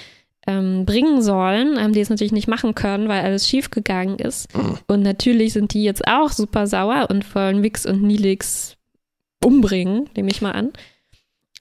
ähm, 0.46 0.86
bringen 0.86 1.22
sollen, 1.22 1.80
haben 1.80 1.92
die 1.92 2.00
es 2.00 2.10
natürlich 2.10 2.32
nicht 2.32 2.48
machen 2.48 2.74
können, 2.74 3.08
weil 3.08 3.22
alles 3.22 3.48
schiefgegangen 3.48 4.18
ist. 4.18 4.54
Mhm. 4.56 4.78
Und 4.86 5.02
natürlich 5.02 5.52
sind 5.52 5.74
die 5.74 5.84
jetzt 5.84 6.06
auch 6.08 6.30
super 6.30 6.66
sauer 6.66 7.08
und 7.10 7.34
wollen 7.34 7.62
Wix 7.62 7.86
und 7.86 8.02
Nilix 8.02 8.76
umbringen, 9.44 10.08
nehme 10.16 10.30
ich 10.30 10.42
mal 10.42 10.52
an. 10.52 10.72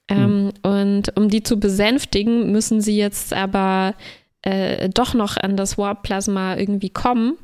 Ähm, 0.09 0.51
Und 0.63 1.15
um 1.15 1.29
die 1.29 1.43
zu 1.43 1.59
besänftigen, 1.59 2.51
müssen 2.51 2.81
sie 2.81 2.97
jetzt 2.97 3.33
aber 3.33 3.95
äh, 4.41 4.89
doch 4.89 5.13
noch 5.13 5.37
an 5.37 5.55
das 5.55 5.77
Warp-Plasma 5.77 6.57
irgendwie 6.57 6.89
kommen. 6.89 7.37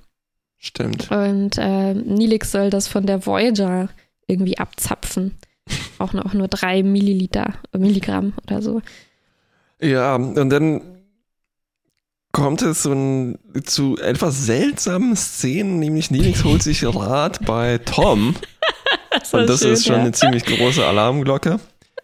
Stimmt. 0.57 1.11
Und 1.11 1.57
äh, 1.57 1.93
Nilix 1.93 2.51
soll 2.51 2.69
das 2.69 2.87
von 2.87 3.05
der 3.05 3.25
Voyager 3.25 3.89
irgendwie 4.27 4.57
abzapfen. 4.57 5.35
Auch 5.99 6.13
noch 6.13 6.33
nur 6.33 6.47
drei 6.47 6.81
Milliliter, 6.81 7.53
Milligramm 7.77 8.33
oder 8.43 8.61
so. 8.61 8.81
Ja, 9.79 10.15
und 10.15 10.49
dann 10.49 10.81
kommt 12.35 12.61
es 12.63 12.85
ein, 12.85 13.39
zu 13.63 13.97
etwas 13.97 14.45
seltsamen 14.45 15.15
Szenen, 15.15 15.79
nämlich 15.79 16.11
Nelix 16.11 16.43
holt 16.43 16.61
sich 16.61 16.83
Rat 16.83 17.45
bei 17.45 17.79
Tom. 17.79 18.35
Das 19.11 19.33
Und 19.33 19.49
das 19.49 19.61
schön, 19.61 19.71
ist 19.71 19.85
schon 19.85 19.95
ja. 19.95 20.01
eine 20.01 20.11
ziemlich 20.11 20.43
große 20.43 20.85
Alarmglocke. 20.85 21.57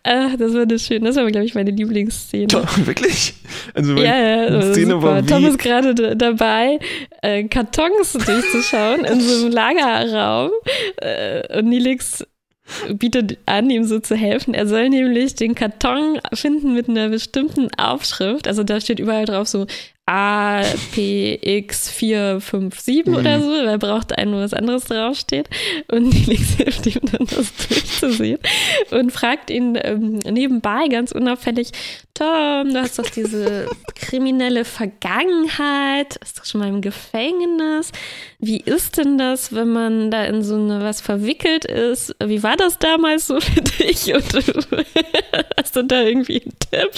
Ach, 0.04 0.36
das 0.38 0.54
war 0.54 0.66
das 0.66 0.86
schön. 0.86 1.04
Das 1.04 1.18
war, 1.18 1.30
glaube 1.30 1.46
ich, 1.46 1.54
meine 1.54 1.72
Lieblingsszene. 1.72 2.48
Tom, 2.48 2.66
wirklich? 2.86 3.34
Also 3.74 3.96
Ja, 3.96 4.18
ja, 4.18 4.54
war 4.54 4.62
Szene 4.74 4.94
super. 4.94 5.04
war 5.04 5.26
Tom 5.26 5.44
wie, 5.44 5.48
ist 5.48 5.60
gerade 5.60 6.16
dabei, 6.16 6.80
äh, 7.22 7.44
Kartons 7.44 8.14
durchzuschauen 8.14 9.04
in 9.04 9.20
so 9.20 9.42
einem 9.42 9.52
Lagerraum. 9.52 10.52
Äh, 11.02 11.60
und 11.60 11.68
Nilix 11.68 12.26
bietet 12.94 13.38
an, 13.46 13.70
ihm 13.70 13.84
so 13.84 14.00
zu 14.00 14.16
helfen. 14.16 14.54
Er 14.54 14.68
soll 14.68 14.90
nämlich 14.90 15.36
den 15.36 15.56
Karton 15.56 16.20
finden 16.34 16.74
mit 16.74 16.90
einer 16.90 17.10
bestimmten 17.10 17.68
Aufschrift. 17.78 18.48
Also 18.48 18.64
da 18.64 18.80
steht 18.80 19.00
überall 19.00 19.26
drauf 19.26 19.48
so 19.48 19.66
APX457 20.08 23.08
Mhm. 23.08 23.16
oder 23.16 23.40
so. 23.42 23.50
weil 23.50 23.78
braucht 23.78 24.18
einen, 24.18 24.34
wo 24.34 24.38
was 24.40 24.54
anderes 24.54 24.86
draufsteht. 24.86 25.50
Und 25.92 26.10
Nilix 26.10 26.54
hilft 26.58 26.86
ihm 26.88 27.02
dann, 27.12 27.28
das 27.28 27.54
durchzusehen. 27.68 28.40
Und 28.92 29.12
fragt 29.12 29.50
ihn 29.50 29.78
ähm, 29.82 30.20
nebenbei 30.20 30.88
ganz 30.90 31.12
unauffällig, 31.12 31.72
Tom, 32.14 32.74
du 32.74 32.82
hast 32.82 33.00
doch 33.00 33.10
diese 33.10 33.68
kriminelle 33.96 34.66
Vergangenheit, 34.66 36.18
ist 36.18 36.38
doch 36.40 36.46
schon 36.46 36.60
mal 36.60 36.68
im 36.70 36.82
Gefängnis. 36.82 37.92
Wie 38.40 38.58
ist 38.60 38.98
denn 38.98 39.18
das, 39.18 39.56
wenn 39.56 39.70
man 39.70 40.12
da 40.12 40.26
in 40.26 40.44
so 40.44 40.56
eine 40.56 40.84
was 40.84 41.00
verwickelt 41.02 41.64
ist? 41.66 42.14
Wie 42.24 42.44
war 42.44 42.58
das 42.58 42.78
damals 42.80 43.28
so 43.28 43.40
für 43.40 43.62
dich? 43.62 44.14
Und 44.14 44.34
du 44.34 44.42
hast 45.58 45.76
du 45.76 45.84
da 45.84 46.02
irgendwie 46.02 46.42
einen 46.42 46.56
Tipp? 46.60 46.92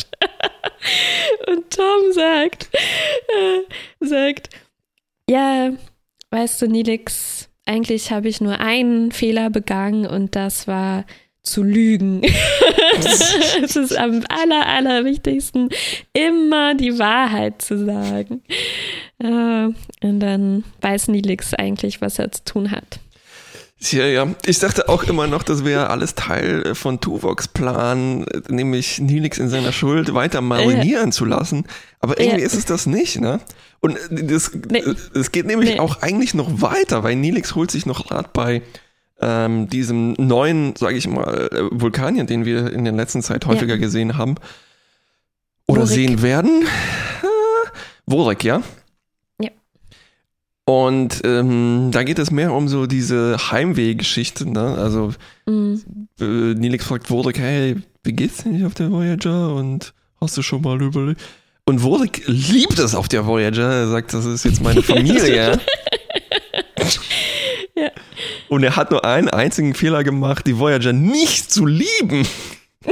Und 1.47 1.69
Tom 1.69 2.11
sagt, 2.11 2.69
sagt, 3.99 4.49
ja, 5.29 5.71
weißt 6.31 6.61
du, 6.61 6.67
Nilix, 6.67 7.49
eigentlich 7.65 8.11
habe 8.11 8.27
ich 8.27 8.41
nur 8.41 8.59
einen 8.59 9.11
Fehler 9.11 9.49
begangen 9.49 10.05
und 10.05 10.35
das 10.35 10.67
war 10.67 11.05
zu 11.43 11.61
lügen. 11.61 12.21
es 12.95 13.75
ist 13.75 13.97
am 13.97 14.23
aller, 14.29 14.65
allerwichtigsten, 14.65 15.69
immer 16.13 16.73
die 16.73 16.97
Wahrheit 16.97 17.61
zu 17.61 17.85
sagen. 17.85 18.41
Äh, 19.19 19.69
und 20.05 20.19
dann 20.19 20.63
weiß 20.81 21.09
Nilix 21.09 21.53
eigentlich, 21.53 22.01
was 22.01 22.19
er 22.19 22.31
zu 22.31 22.43
tun 22.45 22.71
hat. 22.71 22.99
Ja, 23.91 24.05
ja. 24.05 24.27
Ich 24.45 24.59
dachte 24.59 24.87
auch 24.87 25.03
immer 25.03 25.27
noch, 25.27 25.43
das 25.43 25.65
wäre 25.65 25.89
alles 25.89 26.15
Teil 26.15 26.63
äh, 26.67 26.75
von 26.75 26.99
Tuvoks 27.01 27.47
Plan, 27.49 28.25
äh, 28.27 28.41
nämlich 28.49 28.99
Nilix 28.99 29.37
in 29.37 29.49
seiner 29.49 29.71
Schuld 29.73 30.13
weiter 30.13 30.41
marinieren 30.41 31.11
zu 31.11 31.25
lassen. 31.25 31.65
Aber 31.99 32.19
irgendwie 32.19 32.39
Ja. 32.39 32.45
ist 32.45 32.55
es 32.55 32.65
das 32.65 32.85
nicht, 32.85 33.19
ne? 33.19 33.39
Und 33.81 33.97
äh, 33.97 34.23
das, 34.25 34.51
Nee. 34.71 34.79
äh, 34.79 34.95
es 35.15 35.31
geht 35.31 35.45
nämlich 35.45 35.71
Nee. 35.71 35.79
auch 35.79 36.01
eigentlich 36.01 36.33
noch 36.33 36.61
weiter, 36.61 37.03
weil 37.03 37.15
Nilix 37.17 37.55
holt 37.55 37.71
sich 37.71 37.85
noch 37.85 38.09
Rat 38.11 38.31
bei 38.33 38.61
ähm, 39.21 39.69
diesem 39.69 40.13
neuen, 40.17 40.75
sage 40.75 40.95
ich 40.97 41.07
mal, 41.07 41.49
äh, 41.51 41.63
Vulkanier, 41.71 42.23
den 42.25 42.45
wir 42.45 42.71
in 42.73 42.83
der 42.83 42.93
letzten 42.93 43.21
Zeit 43.21 43.45
häufiger 43.45 43.77
gesehen 43.77 44.17
haben. 44.17 44.35
Oder 45.67 45.81
Vorik. 45.87 45.93
sehen 45.95 46.21
werden. 46.21 46.65
Äh, 47.23 47.27
ja? 48.43 48.43
Ja. 48.43 48.61
Und 50.65 51.21
ähm, 51.25 51.89
da 51.91 52.03
geht 52.03 52.19
es 52.19 52.31
mehr 52.31 52.53
um 52.53 52.67
so 52.69 52.85
diese 52.85 53.37
Heimweh-Geschichte, 53.51 54.49
ne? 54.49 54.75
Also 54.77 55.13
Mm. 55.45 55.73
äh, 56.21 56.23
Nilix 56.53 56.85
fragt 56.85 57.07
Vorik, 57.07 57.37
hey, 57.37 57.75
wie 58.03 58.13
geht's 58.13 58.43
denn 58.43 58.53
nicht 58.53 58.65
auf 58.65 58.73
der 58.73 58.89
Voyager? 58.91 59.53
Und 59.55 59.93
hast 60.21 60.37
du 60.37 60.41
schon 60.41 60.61
mal 60.61 60.81
überlegt? 60.81 61.19
Und 61.65 61.79
Vorik 61.79 62.23
liebt 62.27 62.79
es 62.79 62.95
auf 62.95 63.09
der 63.09 63.25
Voyager. 63.27 63.69
Er 63.73 63.87
sagt, 63.89 64.13
das 64.13 64.23
ist 64.25 64.45
jetzt 64.45 64.61
meine 64.63 64.81
Familie. 64.83 65.35
Ja. 67.75 67.89
Und 68.47 68.63
er 68.63 68.75
hat 68.77 68.91
nur 68.91 69.03
einen 69.03 69.27
einzigen 69.29 69.73
Fehler 69.73 70.03
gemacht, 70.05 70.47
die 70.47 70.57
Voyager 70.59 70.93
nicht 70.93 71.51
zu 71.51 71.65
lieben. 71.65 72.25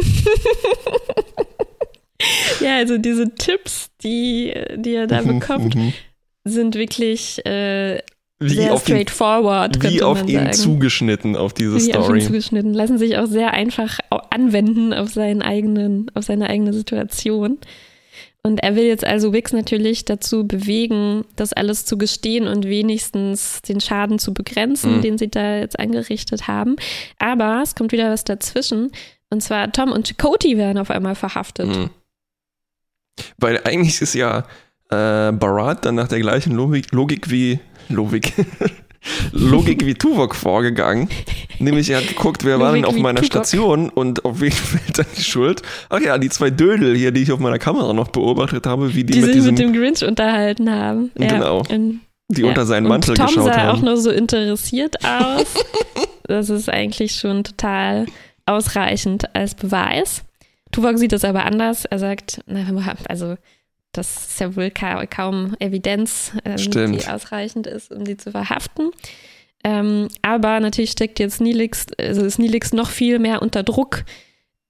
Ja, 2.60 2.78
also 2.78 2.98
diese 3.00 3.34
Tipps, 3.34 3.90
die, 4.04 4.54
die 4.76 4.94
er 4.94 5.08
da 5.08 5.22
bekommt, 5.24 5.74
Mhm. 5.76 5.94
Sind 6.44 6.76
wirklich 6.76 7.46
äh, 7.46 8.00
Wie 8.40 8.50
sehr 8.56 8.78
straightforward, 8.78 9.82
wie 9.84 10.02
auf 10.02 10.22
ihn 10.28 10.36
sagen. 10.40 10.54
zugeschnitten, 10.54 11.36
auf 11.36 11.54
diese 11.54 11.76
Wie 11.76 11.94
auf 11.94 12.00
ihn 12.00 12.04
Story. 12.06 12.22
zugeschnitten. 12.22 12.74
Lassen 12.74 12.98
sich 12.98 13.18
auch 13.18 13.28
sehr 13.28 13.54
einfach 13.54 14.00
anwenden 14.30 14.94
auf 14.94 15.10
seinen 15.10 15.42
eigenen, 15.42 16.10
auf 16.16 16.24
seine 16.26 16.50
eigene 16.50 16.74
Situation. 16.74 17.58
Und 18.44 18.64
er 18.64 18.76
will 18.76 18.86
jetzt 18.86 19.06
also 19.06 19.34
Wix 19.34 19.54
natürlich 19.54 20.04
dazu 20.06 20.48
bewegen, 20.48 21.26
das 21.36 21.54
alles 21.54 21.86
zu 21.86 22.00
gestehen 22.00 22.48
und 22.48 22.66
wenigstens 22.66 23.62
den 23.62 23.80
Schaden 23.80 24.18
zu 24.18 24.34
begrenzen, 24.34 24.98
Mhm. 24.98 25.02
den 25.04 25.18
sie 25.20 25.30
da 25.30 25.58
jetzt 25.60 25.78
angerichtet 25.80 26.48
haben. 26.48 26.76
Aber 27.20 27.60
es 27.62 27.76
kommt 27.76 27.92
wieder 27.92 28.10
was 28.10 28.24
dazwischen. 28.24 28.92
Und 29.30 29.42
zwar 29.44 29.72
Tom 29.72 29.92
und 29.92 30.08
Chakoti 30.08 30.58
werden 30.58 30.80
auf 30.80 30.90
einmal 30.90 31.14
verhaftet. 31.14 31.68
Mhm. 31.68 31.90
Weil 33.38 33.62
eigentlich 33.64 34.02
ist 34.02 34.16
ja 34.16 34.46
äh, 34.92 35.32
Barat 35.32 35.86
dann 35.86 35.96
nach 35.96 36.08
der 36.08 36.20
gleichen 36.20 36.54
Logik, 36.54 36.92
Logik 36.92 37.30
wie 37.32 37.60
Logik, 37.90 38.34
Logik 39.32 39.86
wie 39.86 39.94
Tuvok 39.96 40.36
vorgegangen. 40.36 41.10
Nämlich 41.60 41.90
er 41.90 41.98
hat 42.00 42.08
geguckt, 42.08 42.44
wer 42.46 42.60
war 42.60 42.74
denn 42.74 42.86
auf 42.86 42.96
meiner 42.98 43.22
Tuvok. 43.22 43.26
Station 43.46 43.90
und 43.90 44.26
auf 44.26 44.42
wen 44.42 44.52
fällt 44.52 45.00
dann 45.00 45.06
die 45.18 45.24
Schuld? 45.24 45.62
Ach 45.90 46.00
ja, 46.00 46.18
die 46.18 46.30
zwei 46.30 46.50
Dödel 46.50 46.96
hier, 46.96 47.12
die 47.12 47.22
ich 47.24 47.32
auf 47.32 47.40
meiner 47.40 47.60
Kamera 47.60 47.94
noch 47.94 48.10
beobachtet 48.10 48.66
habe, 48.68 48.94
wie 48.96 49.04
die, 49.04 49.14
Die, 49.14 49.20
mit 49.20 49.26
sich 49.28 49.36
diesem, 49.36 49.56
mit 49.56 49.60
dem 49.64 49.74
Grinch 49.74 50.04
unterhalten 50.04 50.70
haben. 50.72 51.12
Ja, 51.18 51.28
Genau. 51.28 51.64
und 51.70 52.02
die 52.30 52.42
Ja, 52.42 52.48
unter 52.48 52.66
seinen 52.66 52.86
und 52.86 52.90
Mantel 52.90 53.16
Tom 53.16 53.28
geschaut 53.28 53.46
sah 53.46 53.52
auch 53.72 53.78
haben. 53.78 53.86
nur 53.86 53.98
so 53.98 54.10
interessiert 54.12 54.96
aus. 55.06 55.48
das 56.24 56.50
ist 56.50 56.70
eigentlich 56.70 57.16
schon 57.16 57.44
total 57.44 58.06
ausreichend 58.46 59.34
als 59.36 59.56
Beweis. 59.56 60.24
Tuvok 60.72 60.98
sieht 60.98 61.12
das 61.12 61.26
aber 61.26 61.46
anders. 61.46 61.86
Er 61.86 62.00
sagt, 62.00 62.42
na, 62.48 62.66
also 63.10 63.36
das 63.92 64.28
ist 64.28 64.40
ja 64.40 64.56
wohl 64.56 64.72
ka 64.72 65.06
kaum 65.06 65.56
Evidenz, 65.60 66.32
ähm, 66.46 66.58
die 66.58 67.08
ausreichend 67.08 67.68
ist, 67.68 67.92
um 67.92 68.06
sie 68.06 68.18
zu 68.18 68.32
verhaften. 68.32 68.92
Ähm, 69.64 70.08
aber 70.22 70.60
natürlich 70.60 70.92
steckt 70.92 71.20
jetzt 71.20 71.40
Nilix, 71.42 71.88
also 72.00 72.24
ist 72.26 72.40
Nilix 72.40 72.74
noch 72.74 72.90
viel 72.90 73.20
mehr 73.20 73.42
unter 73.42 73.64
Druck, 73.64 74.06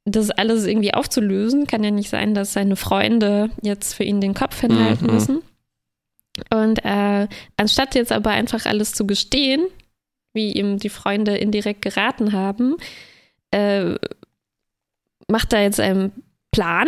das 0.06 0.32
alles 0.32 0.66
irgendwie 0.66 0.94
aufzulösen. 0.94 1.68
Kann 1.68 1.84
ja 1.84 1.92
nicht 1.92 2.10
sein, 2.10 2.34
dass 2.34 2.54
seine 2.54 2.76
Freunde 2.76 3.52
jetzt 3.62 3.94
für 3.94 4.04
ihn 4.04 4.20
den 4.20 4.34
Kopf 4.34 4.60
hinhalten 4.60 5.08
Mhm. 5.08 5.14
müssen. 5.14 5.42
Und 6.50 6.84
äh, 6.84 7.28
anstatt 7.58 7.94
jetzt 7.96 8.12
aber 8.12 8.32
einfach 8.32 8.66
alles 8.66 8.94
zu 8.94 9.06
gestehen, 9.06 9.66
wie 10.34 10.54
ihm 10.54 10.78
die 10.80 10.90
Freunde 10.90 11.38
indirekt 11.38 11.82
geraten 11.82 12.32
haben, 12.32 12.78
äh, 13.52 13.96
macht 15.28 15.54
er 15.54 15.62
jetzt 15.64 15.80
einen 15.80 16.12
Plan. 16.52 16.88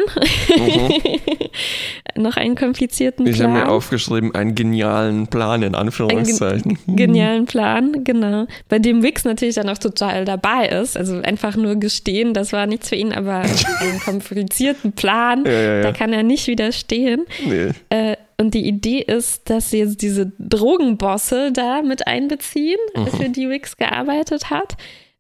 Noch 2.16 2.38
einen 2.38 2.56
komplizierten 2.56 3.24
Mhm. 3.26 3.30
Ich 3.32 3.42
habe 3.42 3.54
Plan. 3.54 3.66
mir 3.68 3.72
aufgeschrieben, 3.72 4.36
einen 4.36 4.56
genialen 4.56 5.28
Plan 5.28 5.64
in 5.64 5.74
Anführungszeichen. 5.76 6.78
Genialen 6.88 7.46
Plan, 7.46 8.04
genau. 8.04 8.46
Bei 8.70 8.80
dem 8.80 9.02
Wix 9.04 9.24
natürlich 9.26 9.56
dann 9.56 9.70
auch 9.70 9.78
total 9.78 10.26
dabei 10.26 10.68
ist. 10.68 10.98
Also 10.98 11.22
einfach 11.22 11.56
nur 11.56 11.76
gestehen, 11.78 12.34
das 12.34 12.52
war 12.54 12.66
nichts 12.68 12.90
für 12.90 12.96
ihn, 12.96 13.14
aber 13.14 13.42
einen 13.80 14.00
komplizierten 14.04 14.92
Plan, 14.92 15.44
Ja, 15.46 15.52
ja, 15.52 15.82
da 15.82 15.88
ja. 15.90 15.94
kann 15.94 16.14
er 16.14 16.24
nicht 16.24 16.48
widerstehen. 16.48 17.26
Nee. 17.46 17.70
Äh, 17.90 18.18
und 18.40 18.54
die 18.54 18.68
Idee 18.68 19.00
ist, 19.00 19.50
dass 19.50 19.70
sie 19.70 19.80
jetzt 19.80 20.02
diese 20.02 20.32
Drogenbosse 20.40 21.52
da 21.54 21.82
mit 21.82 22.06
einbeziehen, 22.08 22.80
Mhm. 22.96 23.08
für 23.08 23.30
die 23.30 23.50
Wix 23.50 23.78
gearbeitet 23.78 24.50
hat. 24.50 24.76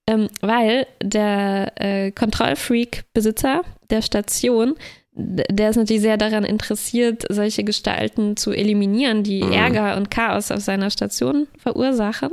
Ähm, 0.06 0.27
weil 0.41 0.86
der 1.01 1.71
äh, 1.75 2.12
Kontrollfreak-Besitzer 2.12 3.62
der 3.93 4.01
Station, 4.01 4.75
der 5.13 5.69
ist 5.69 5.77
natürlich 5.77 6.01
sehr 6.01 6.17
daran 6.17 6.43
interessiert, 6.43 7.23
solche 7.29 7.63
Gestalten 7.63 8.36
zu 8.36 8.51
eliminieren, 8.51 9.23
die 9.23 9.43
Mhm. 9.43 9.51
Ärger 9.53 9.95
und 9.97 10.12
Chaos 10.12 10.51
auf 10.51 10.62
seiner 10.62 10.89
Station 10.89 11.47
verursachen. 11.58 12.32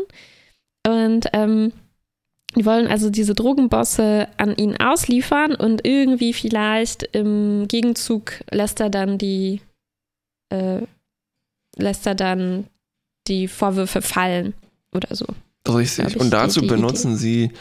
Und 0.86 1.26
ähm, 1.32 1.72
die 2.56 2.64
wollen 2.66 2.88
also 2.88 3.10
diese 3.10 3.34
Drogenbosse 3.34 4.26
an 4.36 4.56
ihn 4.56 4.76
ausliefern 4.80 5.54
und 5.54 5.86
irgendwie 5.86 6.32
vielleicht 6.32 7.04
im 7.12 7.68
Gegenzug 7.68 8.32
lässt 8.50 8.80
er 8.80 8.90
dann 8.90 9.18
die 9.18 9.60
äh, 10.48 10.80
lässt 11.76 12.06
er 12.06 12.16
dann 12.16 12.64
die 13.28 13.46
Vorwürfe 13.46 14.02
fallen 14.02 14.54
oder 14.92 15.14
so. 15.14 15.26
Richtig. 15.68 16.06
Glaub 16.06 16.16
ich, 16.16 16.20
Und 16.20 16.30
dazu 16.30 16.62
benutzen 16.62 17.16
sie 17.16 17.52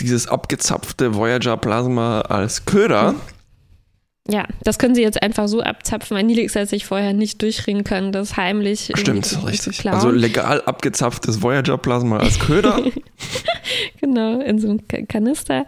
dieses 0.00 0.26
abgezapfte 0.28 1.14
Voyager-Plasma 1.14 2.22
als 2.22 2.64
Köder. 2.64 3.14
Ja, 4.28 4.46
das 4.62 4.78
können 4.78 4.94
sie 4.94 5.02
jetzt 5.02 5.22
einfach 5.22 5.48
so 5.48 5.60
abzapfen, 5.62 6.16
weil 6.16 6.22
Nilix 6.24 6.54
hat 6.54 6.68
sich 6.68 6.84
vorher 6.84 7.12
nicht 7.14 7.40
durchringen 7.42 7.82
können, 7.84 8.12
das 8.12 8.36
heimlich 8.36 8.92
Stimmt, 8.94 9.38
richtig. 9.46 9.88
Also 9.90 10.10
legal 10.10 10.60
abgezapftes 10.62 11.42
Voyager-Plasma 11.42 12.18
als 12.18 12.38
Köder. 12.38 12.80
genau, 14.00 14.40
in 14.40 14.58
so 14.58 14.68
einem 14.68 14.86
Ka- 14.86 15.02
Kanister. 15.08 15.66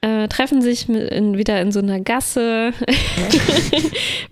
Äh, 0.00 0.28
treffen 0.28 0.62
sich 0.62 0.88
in, 0.88 1.36
wieder 1.36 1.60
in 1.60 1.72
so 1.72 1.80
einer 1.80 1.98
Gasse 2.00 2.72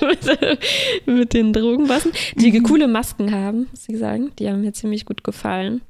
mit, 0.00 1.06
mit 1.06 1.32
den 1.34 1.52
Drogenbossen, 1.52 2.12
die 2.36 2.52
Mhm. 2.52 2.62
coole 2.62 2.88
Masken 2.88 3.32
haben, 3.34 3.66
muss 3.70 3.88
ich 3.88 3.98
sagen. 3.98 4.30
Die 4.38 4.48
haben 4.48 4.60
mir 4.60 4.72
ziemlich 4.72 5.04
gut 5.04 5.24
gefallen. 5.24 5.80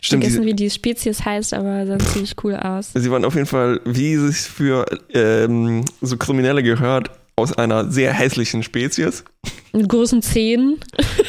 Stimmt, 0.00 0.24
Vergessen, 0.24 0.46
wie 0.46 0.54
die 0.54 0.70
Spezies 0.70 1.24
heißt, 1.24 1.54
aber 1.54 1.86
sah 1.86 1.98
ziemlich 1.98 2.34
cool 2.44 2.54
aus. 2.56 2.90
sie 2.94 3.10
waren 3.10 3.24
auf 3.24 3.34
jeden 3.34 3.46
Fall, 3.46 3.80
wie 3.84 4.14
es 4.14 4.22
sich 4.22 4.50
für 4.52 4.84
ähm, 5.14 5.84
so 6.00 6.16
Kriminelle 6.16 6.62
gehört, 6.62 7.10
aus 7.36 7.52
einer 7.56 7.90
sehr 7.90 8.12
hässlichen 8.12 8.62
Spezies. 8.62 9.24
Mit 9.72 9.88
großen 9.88 10.20
Zähnen. 10.22 10.78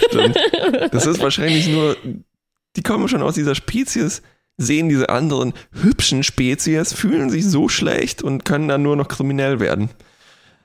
Stimmt. 0.09 0.37
Das 0.91 1.05
ist 1.05 1.21
wahrscheinlich 1.21 1.67
nur, 1.69 1.95
die 2.75 2.83
kommen 2.83 3.07
schon 3.07 3.21
aus 3.21 3.35
dieser 3.35 3.55
Spezies, 3.55 4.21
sehen 4.57 4.89
diese 4.89 5.09
anderen 5.09 5.53
hübschen 5.71 6.23
Spezies, 6.23 6.93
fühlen 6.93 7.29
sich 7.29 7.45
so 7.45 7.69
schlecht 7.69 8.21
und 8.21 8.43
können 8.45 8.67
dann 8.67 8.83
nur 8.83 8.95
noch 8.95 9.07
kriminell 9.07 9.59
werden. 9.59 9.89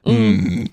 Hm. 0.05 0.69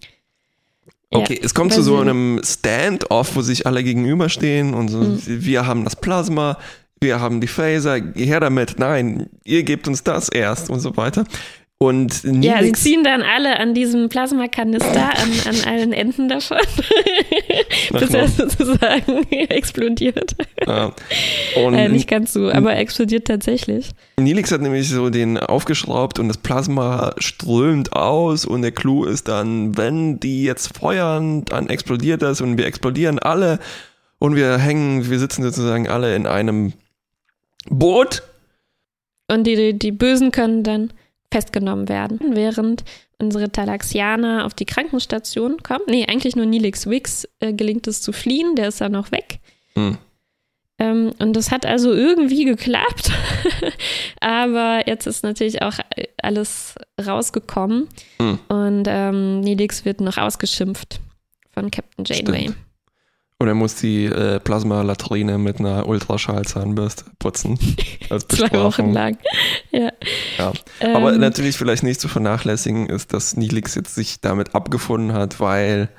Okay, 1.12 1.36
Ja, 1.36 1.46
es 1.46 1.54
kommt 1.54 1.74
zu 1.74 1.82
so 1.84 1.98
einem 1.98 2.42
Stand-off, 2.44 3.36
wo 3.36 3.42
sich 3.42 3.66
alle 3.68 3.84
gegenüberstehen 3.84 4.74
und 4.74 4.90
so, 4.90 5.00
Mhm. 5.00 5.22
wir 5.26 5.66
haben 5.68 5.84
das 5.84 5.96
Plasma, 5.96 6.58
wir 7.02 7.20
haben 7.20 7.42
die 7.42 7.48
Phaser, 7.48 8.00
geh 8.02 8.26
her 8.26 8.40
damit, 8.40 8.76
nein, 8.80 9.30
ihr 9.44 9.64
gebt 9.64 9.88
uns 9.88 10.04
das 10.04 10.30
erst 10.30 10.70
und 10.70 10.80
so 10.80 10.96
weiter. 10.98 11.26
Und 11.78 12.24
Ja, 12.24 12.64
sie 12.64 12.72
ziehen 12.72 13.04
dann 13.04 13.22
alle 13.22 13.60
an 13.60 13.74
diesem 13.74 14.08
Plasmakanister 14.08 15.10
an, 15.10 15.32
an 15.46 15.56
allen 15.68 15.92
Enden 15.92 16.30
davon, 16.30 16.58
bis 17.92 18.14
er 18.14 18.30
sozusagen 18.30 19.30
explodiert. 19.30 20.36
ja. 20.66 20.94
Äh, 21.58 21.90
nicht 21.90 22.08
ganz 22.08 22.32
so, 22.32 22.50
aber 22.50 22.74
er 22.74 22.80
explodiert 22.80 23.28
tatsächlich. 23.28 23.90
Nilix 24.18 24.54
hat 24.54 24.62
nämlich 24.62 24.88
so 24.90 25.10
den 25.10 25.38
aufgeschraubt 25.38 26.18
und 26.18 26.30
das 26.30 26.38
Plasma 26.38 27.14
strömt 27.18 27.92
aus 27.92 28.46
und 28.46 28.62
der 28.62 28.72
Clou 28.72 29.04
ist 29.04 29.28
dann, 29.28 29.76
wenn 29.78 30.22
die 30.22 30.44
jetzt 30.44 30.78
feuern, 30.78 31.44
dann 31.44 31.68
explodiert 31.68 32.22
das 32.22 32.40
und 32.40 32.58
wir 32.58 32.68
explodieren 32.68 33.20
alle 33.20 33.60
und 34.18 34.38
wir 34.38 34.58
hängen, 34.58 35.10
wir 35.10 35.20
sitzen 35.20 35.44
sozusagen 35.44 35.90
alle 35.90 36.16
in 36.16 36.26
einem 36.26 36.72
Boot. 37.70 38.24
Und 39.28 39.46
die, 39.46 39.56
die, 39.56 39.78
die 39.78 39.92
Bösen 39.92 40.32
können 40.32 40.64
dann 40.64 40.94
festgenommen 41.32 41.90
werden, 41.90 42.20
während 42.36 42.84
unsere 43.18 43.52
Talaxianer 43.52 44.46
auf 44.46 44.54
die 44.54 44.66
Krankenstation 44.66 45.64
kommen. 45.64 45.84
Nee, 45.88 46.06
eigentlich 46.08 46.36
nur 46.36 46.46
Nilix 46.46 46.90
Wix 46.90 47.28
äh, 47.40 47.54
gelingt 47.54 47.88
es 47.88 48.02
zu 48.02 48.12
fliehen, 48.12 48.56
der 48.56 48.68
ist 48.68 48.82
dann 48.82 48.92
noch 48.92 49.12
weg. 49.12 49.40
Hm. 49.76 49.98
Ähm, 50.78 51.12
und 51.20 51.34
das 51.34 51.52
hat 51.52 51.66
also 51.66 51.94
irgendwie 51.94 52.46
geklappt. 52.46 53.12
Aber 54.20 54.88
jetzt 54.88 55.08
ist 55.08 55.24
natürlich 55.24 55.62
auch 55.62 55.76
alles 56.22 56.76
rausgekommen. 57.04 57.88
Hm. 58.20 58.40
Und 58.50 58.86
ähm, 58.88 59.40
Nilix 59.40 59.86
wird 59.86 60.02
noch 60.02 60.18
ausgeschimpft 60.18 61.00
von 61.54 61.72
Captain 61.72 62.04
Janeway. 62.06 62.42
Stimmt. 62.42 62.58
Und 63.38 63.50
er 63.50 63.54
muss 63.54 63.76
die 63.76 64.06
äh, 64.06 64.40
Plasma-Latrine 64.40 65.38
mit 65.38 65.60
einer 65.60 65.88
Ultraschallzahnbürste 65.88 67.04
putzen. 67.20 67.60
Als 68.10 68.28
Zwei 68.28 68.52
Wochen 68.64 68.94
lang. 68.94 69.18
Ja. 69.72 69.92
Ja. 70.38 70.54
Aber 70.96 71.14
Ähm, 71.14 71.20
natürlich 71.20 71.58
vielleicht 71.58 71.84
nicht 71.84 72.00
zu 72.00 72.08
vernachlässigen 72.08 72.88
ist, 72.88 73.12
dass 73.14 73.36
Nilix 73.36 73.76
jetzt 73.76 73.94
sich 73.94 74.22
damit 74.22 74.56
abgefunden 74.56 75.12
hat, 75.12 75.42
weil 75.42 75.90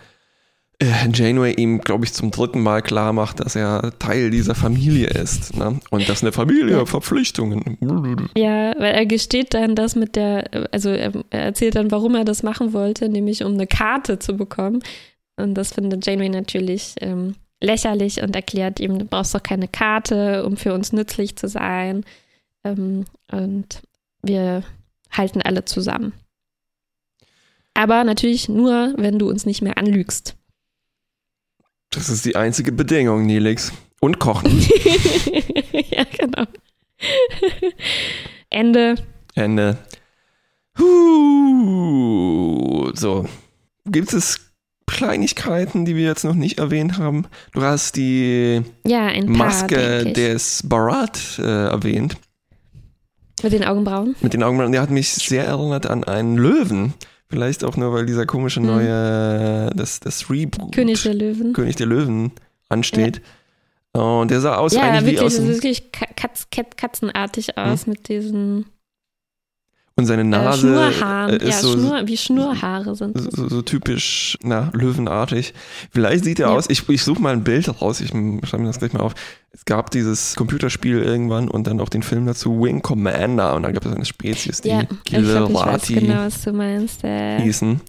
äh, 0.79 0.87
Janeway 1.13 1.53
ihm, 1.53 1.83
glaube 1.83 2.07
ich, 2.07 2.15
zum 2.15 2.31
dritten 2.31 2.63
Mal 2.63 2.81
klar 2.81 3.13
macht, 3.13 3.41
dass 3.41 3.55
er 3.55 3.93
Teil 3.99 4.31
dieser 4.31 4.55
Familie 4.55 5.09
ist. 5.09 5.55
Ne? 5.57 5.79
Und 5.91 6.09
dass 6.09 6.23
eine 6.23 6.33
Familie 6.33 6.79
Ja. 6.79 6.87
Verpflichtungen. 6.87 7.77
Ja, 8.35 8.73
weil 8.79 8.95
er 8.95 9.05
gesteht 9.05 9.53
dann 9.53 9.75
das 9.75 9.95
mit 9.95 10.17
der, 10.17 10.45
also 10.73 10.89
er, 10.89 11.13
er 11.29 11.41
erzählt 11.43 11.75
dann, 11.75 11.91
warum 11.91 12.15
er 12.15 12.25
das 12.25 12.43
machen 12.43 12.73
wollte, 12.73 13.11
nämlich 13.11 13.45
um 13.45 13.53
eine 13.53 13.67
Karte 13.67 14.19
zu 14.19 14.39
bekommen. 14.39 14.83
Und 15.37 15.55
das 15.55 15.73
findet 15.73 16.07
Janeway 16.07 16.29
natürlich 16.29 16.95
ähm, 17.01 17.37
lächerlich 17.61 18.23
und 18.23 18.35
erklärt 18.35 18.81
ihm, 18.81 18.99
du 18.99 19.05
brauchst 19.05 19.35
doch 19.35 19.43
keine 19.43 19.69
Karte, 19.69 20.45
um 20.45 20.57
für 20.57 20.73
uns 20.73 20.93
nützlich 20.93 21.37
zu 21.37 21.49
sein. 21.49 22.05
Ähm, 22.65 23.05
und 23.31 23.83
wir 24.23 24.65
halten 25.11 25.43
alle 25.43 25.65
zusammen. 25.65 26.13
Aber 27.75 28.05
natürlich 28.05 28.49
nur, 28.49 28.95
wenn 28.97 29.19
du 29.19 29.29
uns 29.29 29.45
nicht 29.45 29.61
mehr 29.61 29.77
anlügst. 29.77 30.37
Das 31.91 32.09
ist 32.09 32.25
die 32.25 32.37
einzige 32.37 32.73
Bedingung, 32.73 33.27
Nilix. 33.27 33.73
Und 34.01 34.19
kochen. 34.19 34.51
ja, 35.91 36.05
genau. 36.05 36.45
Ende. 38.51 38.97
Ende. 39.35 39.79
Huh. 40.79 42.07
So. 42.95 43.27
Gibt 43.87 44.13
es 44.13 44.46
Kleinigkeiten, 44.87 45.85
die 45.85 45.97
wir 45.97 46.05
jetzt 46.05 46.25
noch 46.25 46.35
nicht 46.35 46.59
erwähnt 46.59 46.99
haben? 46.99 47.27
Du 47.53 47.63
hast 47.63 47.97
die 47.97 48.63
Ja, 48.87 49.09
paar, 49.09 49.25
Maske 49.27 50.13
des 50.13 50.63
Barat 50.65 51.39
äh, 51.39 51.43
erwähnt. 51.69 52.17
Mit 53.43 53.53
den 53.53 53.65
Augenbrauen. 53.65 54.17
Mit 54.23 54.33
den 54.33 54.43
Augenbrauen. 54.43 54.73
Der 54.73 54.81
hat 54.81 54.91
mich 54.91 55.11
sehr 55.11 55.45
erinnert 55.45 55.87
an 55.87 56.05
einen 56.05 56.37
Löwen. 56.37 56.95
Vielleicht 57.29 57.65
auch 57.65 57.77
nur, 57.77 57.93
weil 57.93 58.07
dieser 58.07 58.25
komische 58.25 58.61
Hm. 58.61 58.67
neue, 58.67 59.71
das, 59.75 60.01
das 60.01 60.31
Reboot 60.31 60.73
König 60.75 61.03
der 61.03 61.15
Löwen. 61.15 61.53
König 61.53 61.77
der 61.77 61.87
Löwen 61.87 62.33
ansteht. 62.69 63.21
Und 63.93 64.31
der 64.31 64.41
sah 64.41 64.57
aus 64.57 64.73
Ja, 64.75 64.83
eigentlich 64.83 65.03
wie 65.03 65.07
wirklich, 65.13 65.21
aus 65.27 65.33
es 65.35 65.39
dem, 65.41 65.51
ist 65.51 65.57
wirklich 65.57 65.91
ka- 65.93 66.07
katz, 66.17 66.47
kat, 66.51 66.77
katzenartig 66.77 67.57
aus 67.59 67.87
mit 67.87 68.09
diesen 68.09 68.67
und 69.97 70.05
seine 70.07 70.23
äh, 70.23 70.25
Nase 70.25 70.75
äh, 71.31 71.37
ist 71.37 71.43
ja, 71.45 71.53
so, 71.53 71.73
Schnur, 71.73 72.03
wie 72.07 72.17
Schnurhaare 72.17 72.95
sind. 72.95 73.19
so, 73.19 73.31
so, 73.31 73.49
so 73.49 73.63
typisch, 73.63 74.37
na, 74.43 74.71
löwenartig. 74.75 75.55
Vielleicht 75.91 76.25
sieht 76.25 76.39
er 76.39 76.49
Ja. 76.49 76.55
aus, 76.55 76.67
ich, 76.69 76.87
ich 76.89 77.03
suche 77.03 77.21
mal 77.23 77.33
ein 77.33 77.45
Bild 77.45 77.81
raus, 77.81 78.01
ich 78.01 78.09
schreibe 78.11 78.59
mir 78.63 78.67
das 78.67 78.79
gleich 78.79 78.93
mal 78.93 79.01
auf. 79.01 79.15
Es 79.53 79.65
gab 79.65 79.91
dieses 79.91 80.37
Computerspiel 80.37 80.99
irgendwann 81.03 81.49
und 81.49 81.67
dann 81.67 81.81
auch 81.81 81.89
den 81.89 82.03
Film 82.03 82.27
dazu, 82.27 82.63
Wing 82.63 82.83
Commander. 82.83 83.55
Und 83.55 83.63
da 83.63 83.73
gab 83.73 83.87
es 83.87 83.93
eine 83.93 84.05
Spezies, 84.05 84.61
die 84.61 84.69
Ja, 84.69 84.83
Gillerati 85.05 85.95
genau, 85.95 86.27
was 86.27 86.43
du 86.43 86.53
meinst. 86.53 87.03
Äh, 87.03 87.41
hießen. 87.41 87.81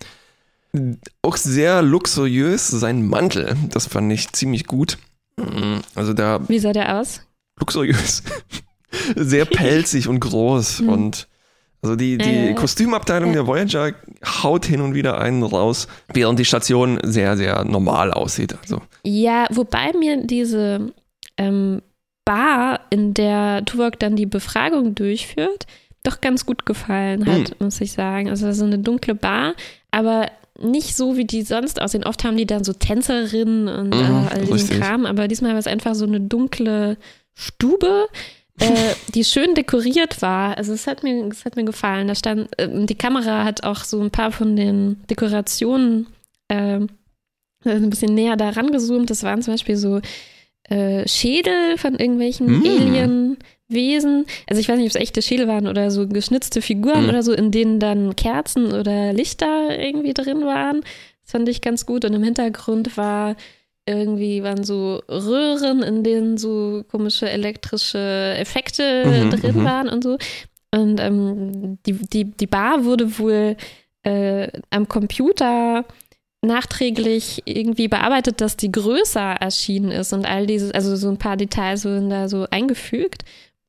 Auch 1.22 1.36
sehr 1.36 1.82
luxuriös, 1.82 2.67
sein 2.67 3.06
Mantel, 3.08 3.56
das 3.70 3.88
fand 3.88 4.12
ich 4.13 4.32
ziemlich 4.32 4.65
gut. 4.65 4.98
Mm, 5.38 5.80
Also 5.96 6.13
da 6.13 6.39
wie 6.48 6.60
sah 6.60 6.72
der 6.72 7.00
aus? 7.00 7.22
luxuriös. 7.60 8.24
Sehr 9.15 9.46
pelzig 9.46 10.08
und 10.08 10.20
groß. 10.22 10.80
Hm. 10.80 10.89
Und 10.89 11.28
also 11.81 11.95
die, 11.95 12.17
die 12.17 12.47
ja. 12.47 12.53
Kostümabteilung 12.53 13.33
der 13.33 13.45
Voyager 13.47 13.91
haut 14.43 14.65
hin 14.65 14.81
und 14.81 14.93
wieder 14.95 15.19
einen 15.19 15.43
raus, 15.43 15.87
während 16.13 16.39
die 16.39 16.45
Station 16.45 16.99
sehr, 17.03 17.37
sehr 17.37 17.63
normal 17.65 18.11
aussieht. 18.11 18.55
Also, 18.61 18.81
Ja, 19.03 19.45
wobei 19.51 19.91
mir 19.93 20.25
diese 20.25 20.91
ähm, 21.37 21.81
Bar, 22.25 22.81
in 22.89 23.13
der 23.13 23.63
Tuvok 23.65 23.99
dann 23.99 24.15
die 24.15 24.25
Befragung 24.25 24.95
durchführt, 24.95 25.65
doch 26.03 26.19
ganz 26.19 26.45
gut 26.45 26.65
gefallen 26.65 27.25
hat, 27.25 27.49
Hm. 27.51 27.55
muss 27.59 27.79
ich 27.81 27.91
sagen. 27.93 28.29
Also 28.29 28.51
so 28.53 28.65
eine 28.65 28.79
dunkle 28.79 29.15
Bar, 29.15 29.53
aber 29.91 30.29
nicht 30.59 30.95
so, 30.97 31.15
wie 31.17 31.25
die 31.25 31.43
sonst 31.43 31.79
aussehen. 31.81 32.03
Oft 32.03 32.23
haben 32.23 32.35
die 32.37 32.47
dann 32.47 32.63
so 32.63 32.73
Tänzerinnen 32.73 33.67
und 33.67 33.89
Mhm, 33.95 34.27
äh, 34.27 34.33
all 34.33 34.45
diesen. 34.45 34.79
Kram, 34.79 35.05
aber 35.05 35.27
diesmal 35.27 35.51
war 35.51 35.59
es 35.59 35.67
einfach 35.67 35.93
so 35.95 36.05
eine 36.05 36.19
dunkle 36.19 36.97
Stube, 37.35 38.07
äh, 38.60 38.93
die 39.13 39.24
schön 39.24 39.54
dekoriert 39.56 40.22
war. 40.22 40.58
Also 40.58 40.74
es 40.74 40.88
hat 40.88 41.04
mir, 41.04 41.28
es 41.28 41.46
hat 41.46 41.56
mir 41.56 41.65
gefallen. 41.65 42.08
Da 42.08 42.15
stand, 42.15 42.50
äh, 42.60 42.67
die 42.86 42.96
Kamera 42.96 43.43
hat 43.43 43.63
auch 43.63 43.84
so 43.84 44.02
ein 44.02 44.12
paar 44.12 44.32
von 44.32 44.56
den 44.56 45.02
Dekorationen 45.10 46.08
ähm, 46.50 46.88
ein 47.65 47.89
bisschen 47.89 48.13
näher 48.15 48.36
da 48.36 48.50
rangezoomt. 48.50 49.10
Das 49.10 49.24
waren 49.24 49.41
zum 49.41 49.54
Beispiel 49.54 49.78
so 49.78 50.02
äh, 50.70 51.08
Schädel 51.08 51.78
von 51.78 51.96
irgendwelchen 51.96 52.48
Mm. 52.60 52.65
Alienwesen. 52.65 54.26
Also 54.48 54.60
ich 54.60 54.70
weiß 54.70 54.78
nicht, 54.78 54.86
ob 54.86 54.96
es 54.96 55.02
echte 55.02 55.22
Schädel 55.22 55.48
waren 55.48 55.67
oder 55.67 55.91
so 55.91 56.08
geschnitzte 56.08 56.62
Figuren 56.62 57.06
Mm. 57.06 57.10
oder 57.10 57.24
so, 57.24 57.34
in 57.34 57.52
denen 57.52 57.80
dann 57.80 58.15
Kerzen 58.15 58.74
oder 58.74 59.13
Lichter 59.13 59.78
irgendwie 59.78 60.13
drin 60.13 60.41
waren. 60.46 60.82
Das 61.24 61.32
fand 61.32 61.50
ich 61.50 61.62
ganz 61.62 61.86
gut. 61.86 62.06
Und 62.06 62.13
im 62.13 62.24
Hintergrund 62.24 62.98
war 62.98 63.36
irgendwie 63.88 64.43
waren 64.43 64.63
so 64.63 65.02
Röhren, 65.10 65.82
in 65.82 66.04
denen 66.04 66.38
so 66.38 66.84
komische 66.91 67.30
elektrische 67.30 68.36
Effekte 68.38 69.06
Mhm, 69.06 69.30
drin 69.32 69.58
mhm. 69.60 69.63
waren 69.63 69.89
und 69.89 70.04
so. 70.04 70.17
Und 70.71 71.00
ähm, 71.00 71.80
die, 71.86 71.93
die, 71.93 72.26
die 72.26 72.47
Bar 72.47 72.84
wurde 72.84 73.17
wohl 73.19 73.56
äh, 74.04 74.50
am 74.69 74.88
Computer 74.88 75.86
nachträglich 76.41 77.41
irgendwie 77.45 77.88
bearbeitet, 77.88 78.41
dass 78.41 78.58
die 78.58 78.71
größer 78.71 79.21
erschienen 79.21 79.91
ist 79.91 80.13
und 80.13 80.26
all 80.26 80.45
dieses, 80.45 80.71
also 80.71 80.95
so 80.95 81.10
ein 81.10 81.17
paar 81.17 81.38
Details 81.38 81.86
wurden 81.86 82.10
da 82.10 82.30
so 82.30 82.45
eingefügt. 82.52 83.23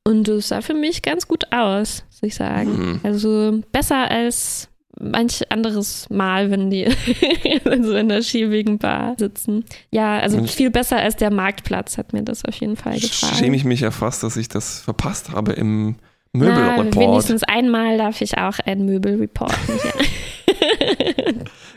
Und 0.05 0.27
es 0.29 0.49
sah 0.49 0.63
für 0.63 0.75
mich 0.75 1.03
ganz 1.03 1.29
gut 1.29 1.53
aus, 1.53 2.05
muss 2.11 2.23
ich 2.23 2.35
sagen. 2.35 2.77
hm. 2.77 3.01
Also 3.03 3.61
besser 3.73 4.11
als 4.11 4.68
manch 5.01 5.43
anderes 5.51 6.09
Mal, 6.11 6.51
wenn 6.51 6.71
die 6.71 6.85
in 7.65 7.85
so 7.85 7.95
einer 7.95 8.23
schiebigen 8.23 8.79
Bar 8.79 9.15
sitzen. 9.19 9.65
Ja, 9.91 10.19
also 10.19 10.39
Und- 10.39 10.51
viel 10.51 10.71
besser 10.71 10.97
als 10.99 11.17
der 11.17 11.31
Marktplatz 11.31 11.99
hat 11.99 12.13
mir 12.13 12.23
das 12.23 12.45
auf 12.45 12.55
jeden 12.57 12.77
Fall 12.77 12.99
gefallen. 12.99 13.35
schäme 13.35 13.57
ich 13.57 13.65
mich 13.65 13.81
ja 13.81 13.91
fast, 13.91 14.23
dass 14.23 14.37
ich 14.37 14.49
das 14.49 14.81
verpasst 14.81 15.31
habe 15.33 15.53
im 15.53 15.97
Möbelreport. 16.33 16.97
wenigstens 16.97 17.43
einmal 17.45 17.97
darf 17.99 18.21
ich 18.21 18.37
auch 18.39 18.59
ein 18.65 18.85
Möbel 18.85 19.17
reporten. 19.17 19.57
Ja. 19.85 19.93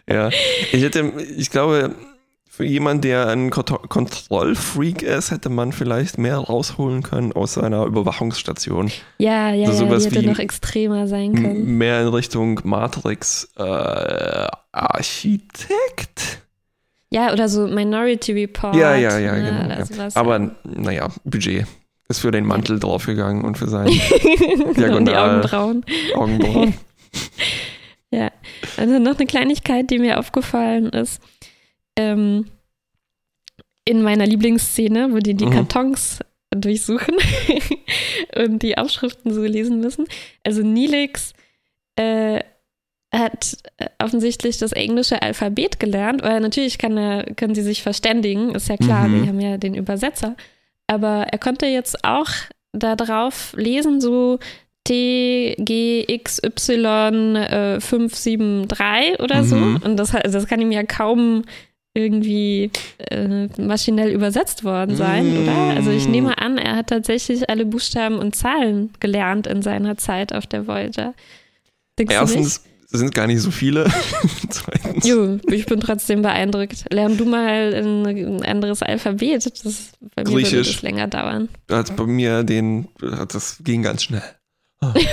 Ja, 0.09 0.29
ich 0.29 0.81
hätte, 0.81 1.13
ich 1.37 1.51
glaube, 1.51 1.95
jemand, 2.61 3.03
der 3.03 3.27
ein 3.27 3.49
Kont 3.49 3.71
Kontrollfreak 3.89 5.01
ist, 5.01 5.31
hätte 5.31 5.49
man 5.49 5.71
vielleicht 5.71 6.17
mehr 6.17 6.37
rausholen 6.37 7.03
können 7.03 7.33
aus 7.33 7.53
seiner 7.55 7.85
Überwachungsstation. 7.85 8.91
Ja, 9.17 9.51
ja, 9.53 9.67
Also 9.67 9.85
ja, 9.85 9.97
die 9.97 10.05
hätte 10.05 10.21
wie 10.21 10.27
noch 10.27 10.39
extremer 10.39 11.07
sein 11.07 11.35
können. 11.35 11.77
Mehr 11.77 12.01
in 12.01 12.07
Richtung 12.09 12.59
Matrix 12.63 13.49
äh, 13.57 14.47
Architekt? 14.71 16.39
Ja, 17.09 17.33
oder 17.33 17.49
so 17.49 17.67
Minority 17.67 18.31
Report. 18.33 18.75
Ja, 18.75 18.95
ja, 18.95 19.19
ja, 19.19 19.33
ne, 19.33 19.43
genau. 19.43 19.69
Ja. 19.79 19.85
sowas. 19.85 20.15
Aber 20.15 20.51
naja, 20.63 21.09
Budget 21.25 21.65
ist 22.07 22.19
für 22.19 22.31
den 22.31 22.45
Mantel 22.45 22.79
draufgegangen 22.79 23.43
und 23.43 23.57
für 23.57 23.67
seinen 23.69 23.87
und 24.65 24.77
die 24.77 24.81
diagonal- 24.81 25.39
Augenbrauen. 25.39 25.85
Augenbrauen. 26.15 26.73
Ja, 28.13 28.29
also 28.75 28.99
noch 28.99 29.15
eine 29.17 29.25
Kleinigkeit, 29.25 29.89
die 29.89 29.97
mir 29.97 30.19
aufgefallen 30.19 30.87
ist. 30.89 31.21
Ähm, 31.97 32.45
in 33.85 34.01
meiner 34.03 34.25
Lieblingsszene, 34.25 35.11
wo 35.11 35.17
die 35.17 35.33
die 35.33 35.45
Mhm. 35.45 35.51
Kartons 35.51 36.19
durchsuchen 36.55 37.15
und 38.35 38.61
die 38.61 38.77
Aufschriften 38.77 39.33
so 39.33 39.41
lesen 39.43 39.79
müssen. 39.79 40.05
Also 40.43 40.61
Nilix 40.61 41.33
äh, 41.95 42.41
hat 43.13 43.57
offensichtlich 43.99 44.57
das 44.57 44.71
englische 44.71 45.21
Alphabet 45.21 45.79
gelernt, 45.79 46.21
weil 46.23 46.39
natürlich 46.39 46.77
kann 46.77 46.97
er, 46.97 47.23
können 47.35 47.55
sie 47.55 47.63
sich 47.63 47.81
verständigen, 47.83 48.53
ist 48.55 48.69
ja 48.69 48.77
klar, 48.77 49.07
Mhm. 49.07 49.21
wir 49.21 49.27
haben 49.29 49.39
ja 49.41 49.57
den 49.57 49.73
Übersetzer. 49.75 50.35
Aber 50.87 51.25
er 51.31 51.39
konnte 51.39 51.65
jetzt 51.65 52.03
auch 52.05 52.29
da 52.73 52.95
drauf 52.95 53.53
lesen, 53.57 53.99
so 53.99 54.39
T, 54.85 55.55
G, 55.59 56.05
X, 56.07 56.41
Y, 56.43 57.35
äh, 57.35 57.79
573 57.81 59.19
oder 59.19 59.43
so. 59.43 59.55
Mhm. 59.55 59.81
Und 59.83 59.97
das, 59.97 60.11
das 60.11 60.47
kann 60.47 60.61
ihm 60.61 60.71
ja 60.71 60.83
kaum 60.83 61.43
irgendwie 61.93 62.71
äh, 63.09 63.47
maschinell 63.61 64.11
übersetzt 64.11 64.63
worden 64.63 64.95
sein, 64.95 65.33
Mm. 65.33 65.43
oder? 65.43 65.57
Also 65.75 65.91
ich 65.91 66.07
nehme 66.07 66.37
an, 66.37 66.57
er 66.57 66.77
hat 66.77 66.87
tatsächlich 66.87 67.49
alle 67.49 67.65
Buchstaben 67.65 68.17
und 68.17 68.35
Zahlen 68.35 68.91
gelernt 68.99 69.45
in 69.47 69.61
seiner 69.61 69.97
Zeit 69.97 70.33
auf 70.33 70.47
der 70.47 70.67
Voyager. 70.67 71.13
Denkst? 71.99 72.15
Erstens 72.15 72.63
sind 72.87 73.13
gar 73.13 73.27
nicht 73.27 73.41
so 73.41 73.51
viele. 73.51 73.91
Zweitens. 74.49 75.07
Jo, 75.07 75.39
ich 75.49 75.65
bin 75.65 75.79
trotzdem 75.79 76.21
beeindruckt. 76.21 76.85
Lern 76.91 77.17
du 77.17 77.25
mal 77.25 77.73
ein, 77.73 78.43
anderes 78.43 78.81
Alphabet. 78.81 79.45
Das, 79.63 79.91
bei 80.15 80.23
mir 80.23 80.31
würde 80.31 80.57
das 80.57 80.81
länger 80.81 81.07
dauern. 81.07 81.49
Als 81.69 81.91
bei 81.91 82.05
mir 82.05 82.43
den, 82.43 82.87
das 82.99 83.61
ging 83.63 83.81
ganz 83.83 84.03
schnell. 84.03 84.23
Ah. 84.81 84.93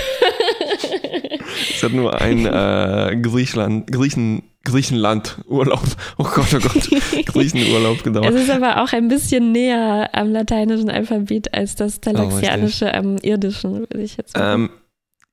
Es 1.74 1.82
hat 1.82 1.92
nur 1.92 2.20
ein 2.20 2.46
äh, 2.46 3.16
Griechenland, 3.20 3.90
Griechen, 3.90 4.42
Griechenland 4.64 5.38
Urlaub. 5.46 5.82
Oh 6.18 6.24
Gott, 6.24 6.54
oh 6.54 6.58
Gott. 6.58 6.90
Griechenurlaub 7.26 7.98
Es 7.98 8.02
gedauert. 8.02 8.34
ist 8.34 8.50
aber 8.50 8.82
auch 8.82 8.92
ein 8.92 9.08
bisschen 9.08 9.52
näher 9.52 10.10
am 10.12 10.30
lateinischen 10.32 10.90
Alphabet 10.90 11.54
als 11.54 11.74
das 11.76 12.00
talaxianische 12.00 12.92
am 12.94 13.16
irdischen, 13.18 13.80
würde 13.80 14.00
ich 14.02 14.16
jetzt 14.16 14.36
sagen. 14.36 14.70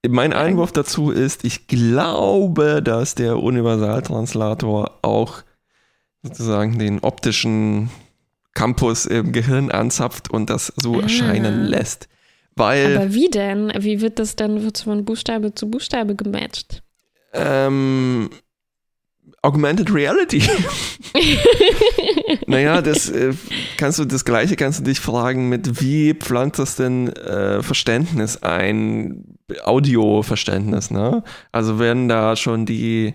Ähm, 0.03 0.11
mein 0.13 0.33
Einwurf 0.33 0.71
dazu 0.71 1.09
ist, 1.11 1.43
ich 1.43 1.67
glaube, 1.67 2.81
dass 2.83 3.15
der 3.15 3.37
Universaltranslator 3.39 4.99
auch 5.01 5.41
sozusagen 6.21 6.77
den 6.79 6.99
optischen 6.99 7.89
Campus 8.53 9.05
im 9.05 9.31
Gehirn 9.31 9.69
anzapft 9.71 10.31
und 10.31 10.49
das 10.49 10.71
so 10.75 10.95
Ah. 10.99 11.01
erscheinen 11.03 11.65
lässt. 11.65 12.07
Weil 12.55 12.95
aber 12.95 13.13
wie 13.13 13.29
denn? 13.29 13.71
Wie 13.77 14.01
wird 14.01 14.19
das 14.19 14.35
dann 14.35 14.63
wird 14.63 14.77
von 14.79 15.03
Buchstabe 15.03 15.53
zu 15.53 15.69
Buchstabe 15.69 16.15
gematcht? 16.15 16.83
ähm, 17.35 18.29
Augmented 19.41 19.93
Reality. 19.93 20.41
naja, 22.47 22.81
das 22.81 23.09
äh, 23.09 23.33
kannst 23.77 23.99
du 23.99 24.05
das 24.05 24.25
gleiche 24.25 24.55
kannst 24.55 24.79
du 24.79 24.83
dich 24.83 24.99
fragen 24.99 25.49
mit 25.49 25.81
wie 25.81 26.13
pflanzt 26.13 26.57
das 26.57 26.75
denn 26.75 27.09
äh, 27.09 27.61
Verständnis 27.61 28.41
ein, 28.41 29.37
Audioverständnis, 29.63 30.89
ne? 30.89 31.23
Also 31.51 31.77
werden 31.77 32.07
da 32.07 32.35
schon 32.35 32.65
die 32.65 33.13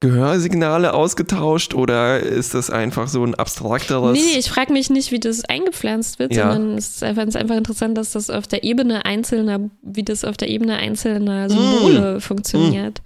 Gehörsignale 0.00 0.94
ausgetauscht 0.94 1.74
oder 1.74 2.20
ist 2.20 2.54
das 2.54 2.70
einfach 2.70 3.06
so 3.06 3.22
ein 3.22 3.34
abstrakteres? 3.34 4.12
Nee, 4.14 4.38
ich 4.38 4.50
frage 4.50 4.72
mich 4.72 4.88
nicht, 4.88 5.12
wie 5.12 5.20
das 5.20 5.44
eingepflanzt 5.44 6.18
wird, 6.18 6.34
Ja. 6.34 6.52
sondern 6.52 6.78
es 6.78 6.88
ist 6.96 7.02
einfach, 7.02 7.22
es 7.22 7.28
ist 7.30 7.36
einfach 7.36 7.56
interessant, 7.56 7.98
dass 7.98 8.12
das 8.12 8.30
auf 8.30 8.46
der 8.46 8.64
Ebene 8.64 9.04
einzelner, 9.04 9.60
wie 9.82 10.02
das 10.02 10.24
auf 10.24 10.38
der 10.38 10.48
Ebene 10.48 10.76
einzelner 10.76 11.50
Symbole 11.50 12.20
funktioniert. 12.20 13.02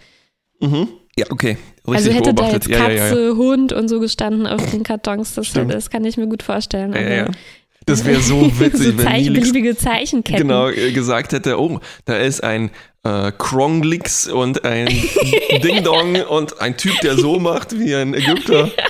Mhm. 0.61 0.89
Ja, 1.17 1.27
okay. 1.31 1.59
Richtig 1.87 1.95
also 1.97 2.11
hätte 2.11 2.33
da 2.35 2.43
beobachtet. 2.43 2.69
jetzt 2.69 2.79
ja, 2.79 2.87
Katze, 2.87 3.21
ja, 3.23 3.29
ja. 3.31 3.37
Hund 3.37 3.73
und 3.73 3.89
so 3.89 3.99
gestanden 4.01 4.47
auf 4.47 4.71
den 4.71 4.83
Kartons, 4.85 5.35
das, 5.35 5.53
das 5.53 5.91
kann 5.91 6.05
ich 6.05 6.17
mir 6.17 6.27
gut 6.29 6.43
vorstellen. 6.43 6.95
Aber. 6.95 7.33
Das 7.87 8.05
wäre 8.05 8.21
so 8.23 8.51
witzig, 8.59 8.93
so 8.93 8.99
wenn 8.99 9.07
Zeichen, 9.07 9.33
Nilix 9.33 9.79
Zeichenketten. 9.83 10.49
genau 10.49 10.69
äh, 10.69 10.93
gesagt 10.93 11.33
hätte, 11.33 11.59
oh, 11.61 11.81
da 12.05 12.17
ist 12.17 12.43
ein 12.43 12.71
äh, 13.05 13.33
Kronglix 13.37 14.27
und 14.29 14.65
ein 14.65 14.87
Ding 15.63 15.83
Dong 15.85 16.17
und 16.23 16.61
ein 16.61 16.77
Typ, 16.77 16.99
der 17.03 17.17
so 17.17 17.39
macht 17.39 17.79
wie 17.79 17.95
ein 17.95 18.15
Ägypter. 18.15 18.71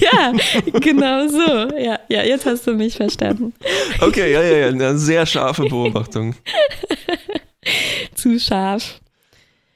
Ja, 0.00 0.32
genau 0.80 1.28
so. 1.28 1.76
Ja, 1.78 1.98
ja, 2.08 2.22
jetzt 2.22 2.46
hast 2.46 2.66
du 2.66 2.72
mich 2.74 2.96
verstanden. 2.96 3.52
Okay, 4.00 4.32
ja, 4.32 4.42
ja, 4.42 4.56
ja, 4.58 4.66
eine 4.68 4.98
sehr 4.98 5.24
scharfe 5.24 5.64
Beobachtung. 5.64 6.34
Zu 8.14 8.38
scharf. 8.38 9.00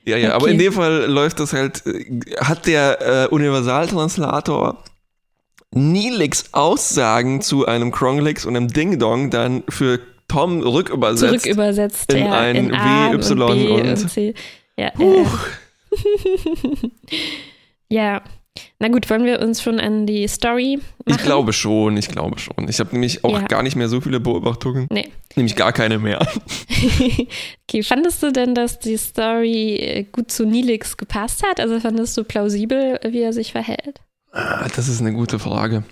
Ja, 0.05 0.17
ja, 0.17 0.33
aber 0.35 0.45
Okay. 0.45 0.53
in 0.53 0.59
dem 0.59 0.73
Fall 0.73 1.05
läuft 1.07 1.41
das 1.41 1.53
halt, 1.53 1.83
äh, 1.87 2.05
hat 2.41 2.67
der 2.67 3.29
äh, 3.31 3.35
Universaltranslator 3.35 4.83
Nilix 5.73 6.53
Aussagen 6.53 7.41
zu 7.41 7.67
einem 7.67 7.93
Kronglix 7.93 8.45
und 8.45 8.57
einem 8.57 8.69
Ding 8.69 8.99
Dong 8.99 9.31
dann 9.31 9.63
für 9.69 10.01
Tom 10.29 10.61
rückübersetzt. 10.61 11.43
Zurück 11.43 11.47
übersetzt. 11.47 12.13
in 12.13 12.19
ja, 12.27 12.33
ein 12.33 12.57
in 12.57 12.75
A 12.75 13.11
W, 13.13 13.17
Y 13.17 13.43
und 13.51 13.57
B 13.59 13.69
und- 13.69 13.89
und 13.89 14.11
C. 14.11 14.35
Ja, 14.77 14.93
Huch. 14.99 15.39
ja. 17.89 18.23
Na 18.79 18.89
gut, 18.89 19.09
wollen 19.09 19.25
wir 19.25 19.41
uns 19.41 19.63
schon 19.63 19.81
an 19.81 20.07
die 20.07 20.29
Story 20.29 20.79
machen? 21.07 21.19
Ich 21.19 21.25
glaube 21.25 21.55
schon, 21.55 21.97
ich 21.97 22.09
glaube 22.09 22.39
schon. 22.39 22.69
Ich 22.69 22.81
habe 22.81 22.91
nämlich 22.93 23.25
auch 23.25 23.41
Ja. 23.41 23.47
gar 23.47 23.63
nicht 23.63 23.77
mehr 23.77 23.89
so 23.89 24.01
viele 24.03 24.21
Beobachtungen. 24.21 24.89
Nee. 24.91 25.09
Nämlich 25.37 25.57
gar 25.57 25.73
keine 25.73 25.99
mehr. 25.99 26.19
okay, 27.69 27.83
fandest 27.83 28.23
du 28.23 28.31
denn, 28.31 28.55
dass 28.55 28.79
die 28.79 28.99
Story 28.99 29.77
äh, 29.77 30.03
gut 30.05 30.31
zu 30.31 30.45
Nilix 30.45 30.99
gepasst 30.99 31.43
hat? 31.47 31.61
Also 31.61 31.81
fandest 31.81 32.17
du 32.19 32.25
plausibel, 32.25 33.01
wie 33.09 33.23
er 33.23 33.33
sich 33.33 33.53
verhält? 33.53 34.01
Ah, 34.33 34.67
Das 34.75 34.89
ist 34.89 35.01
eine 35.01 35.13
gute 35.13 35.39
Frage. 35.39 35.85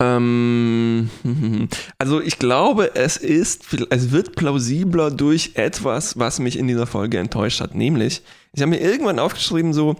Ähm, 0.00 1.10
also 1.98 2.20
ich 2.20 2.38
glaube, 2.38 2.94
es 2.94 3.16
ist, 3.16 3.64
es 3.90 4.10
wird 4.10 4.34
plausibler 4.34 5.10
durch 5.10 5.52
etwas, 5.54 6.18
was 6.18 6.38
mich 6.40 6.58
in 6.58 6.66
dieser 6.66 6.86
Folge 6.86 7.18
enttäuscht 7.18 7.60
hat. 7.60 7.74
Nämlich, 7.74 8.22
ich 8.52 8.62
habe 8.62 8.70
mir 8.70 8.80
irgendwann 8.80 9.18
aufgeschrieben 9.18 9.72
so, 9.72 9.96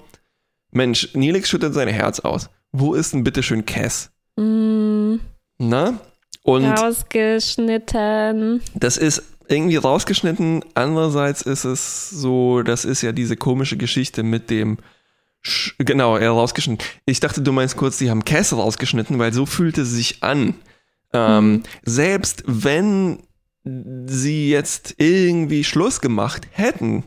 Mensch, 0.72 1.10
Nilix 1.14 1.48
schüttet 1.50 1.74
sein 1.74 1.88
Herz 1.88 2.20
aus. 2.20 2.48
Wo 2.72 2.94
ist 2.94 3.12
denn 3.12 3.24
bitteschön 3.24 3.66
Cass? 3.66 4.10
Mm, 4.36 5.16
Na? 5.58 5.98
Und 6.44 6.64
rausgeschnitten. 6.64 8.62
das 8.74 8.96
ist 8.96 9.22
irgendwie 9.48 9.76
rausgeschnitten. 9.76 10.64
Andererseits 10.74 11.42
ist 11.42 11.64
es 11.64 12.10
so, 12.10 12.62
das 12.62 12.84
ist 12.84 13.02
ja 13.02 13.12
diese 13.12 13.36
komische 13.36 13.76
Geschichte 13.76 14.22
mit 14.24 14.50
dem, 14.50 14.78
Sch 15.42 15.74
genau, 15.78 16.16
er 16.16 16.30
rausgeschnitten. 16.30 16.86
Ich 17.04 17.20
dachte, 17.20 17.42
du 17.42 17.52
meinst 17.52 17.76
kurz, 17.76 17.98
sie 17.98 18.10
haben 18.10 18.24
Cass 18.24 18.52
rausgeschnitten, 18.52 19.18
weil 19.18 19.32
so 19.32 19.44
fühlte 19.46 19.84
sie 19.84 19.96
sich 19.96 20.22
an. 20.22 20.54
Ähm, 21.12 21.62
Selbst 21.84 22.44
wenn 22.46 23.18
sie 23.64 24.50
jetzt 24.50 24.94
irgendwie 24.98 25.64
Schluss 25.64 26.00
gemacht 26.00 26.46
hätten, 26.52 27.04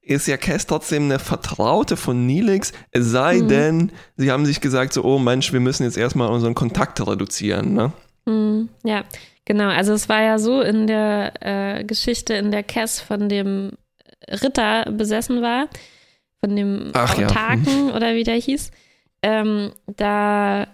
ist 0.00 0.26
ja 0.26 0.36
Cass 0.36 0.66
trotzdem 0.66 1.04
eine 1.04 1.18
Vertraute 1.20 1.96
von 1.96 2.26
Nilix, 2.26 2.72
es 2.90 3.06
sei 3.06 3.38
Mhm. 3.40 3.48
denn, 3.48 3.92
sie 4.16 4.30
haben 4.32 4.44
sich 4.46 4.60
gesagt, 4.60 4.92
so, 4.92 5.04
oh 5.04 5.18
Mensch, 5.18 5.52
wir 5.52 5.60
müssen 5.60 5.84
jetzt 5.84 5.96
erstmal 5.96 6.28
unseren 6.28 6.54
Kontakt 6.54 7.04
reduzieren, 7.06 7.74
ne? 7.74 7.92
Hm, 8.26 8.68
ja, 8.84 9.04
genau. 9.44 9.68
Also 9.68 9.92
es 9.92 10.08
war 10.08 10.22
ja 10.22 10.38
so 10.38 10.60
in 10.60 10.86
der 10.88 11.32
äh, 11.40 11.84
Geschichte, 11.84 12.34
in 12.34 12.50
der 12.50 12.62
Cass 12.64 13.00
von 13.00 13.28
dem 13.28 13.72
Ritter 14.28 14.90
besessen 14.92 15.40
war, 15.42 15.68
von 16.44 16.56
dem 16.56 16.90
Ach 16.94 17.16
ja. 17.18 17.26
Autarken 17.26 17.90
oder 17.92 18.14
wie 18.14 18.24
der 18.24 18.34
hieß, 18.36 18.70
ähm, 19.22 19.72
da 19.96 20.66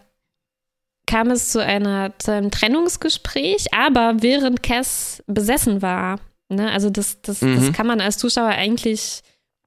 kam 1.07 1.31
es 1.31 1.51
zu, 1.51 1.63
einer, 1.63 2.13
zu 2.19 2.33
einem 2.33 2.51
Trennungsgespräch, 2.51 3.73
aber 3.75 4.17
während 4.21 4.63
Cass 4.63 5.23
besessen 5.27 5.81
war. 5.83 6.21
Ne? 6.51 6.71
Also 6.71 6.91
das, 6.91 7.21
das, 7.23 7.41
das 7.41 7.49
Mhm. 7.49 7.73
kann 7.73 7.87
man 7.87 8.01
als 8.01 8.19
Zuschauer 8.19 8.49
eigentlich 8.49 9.23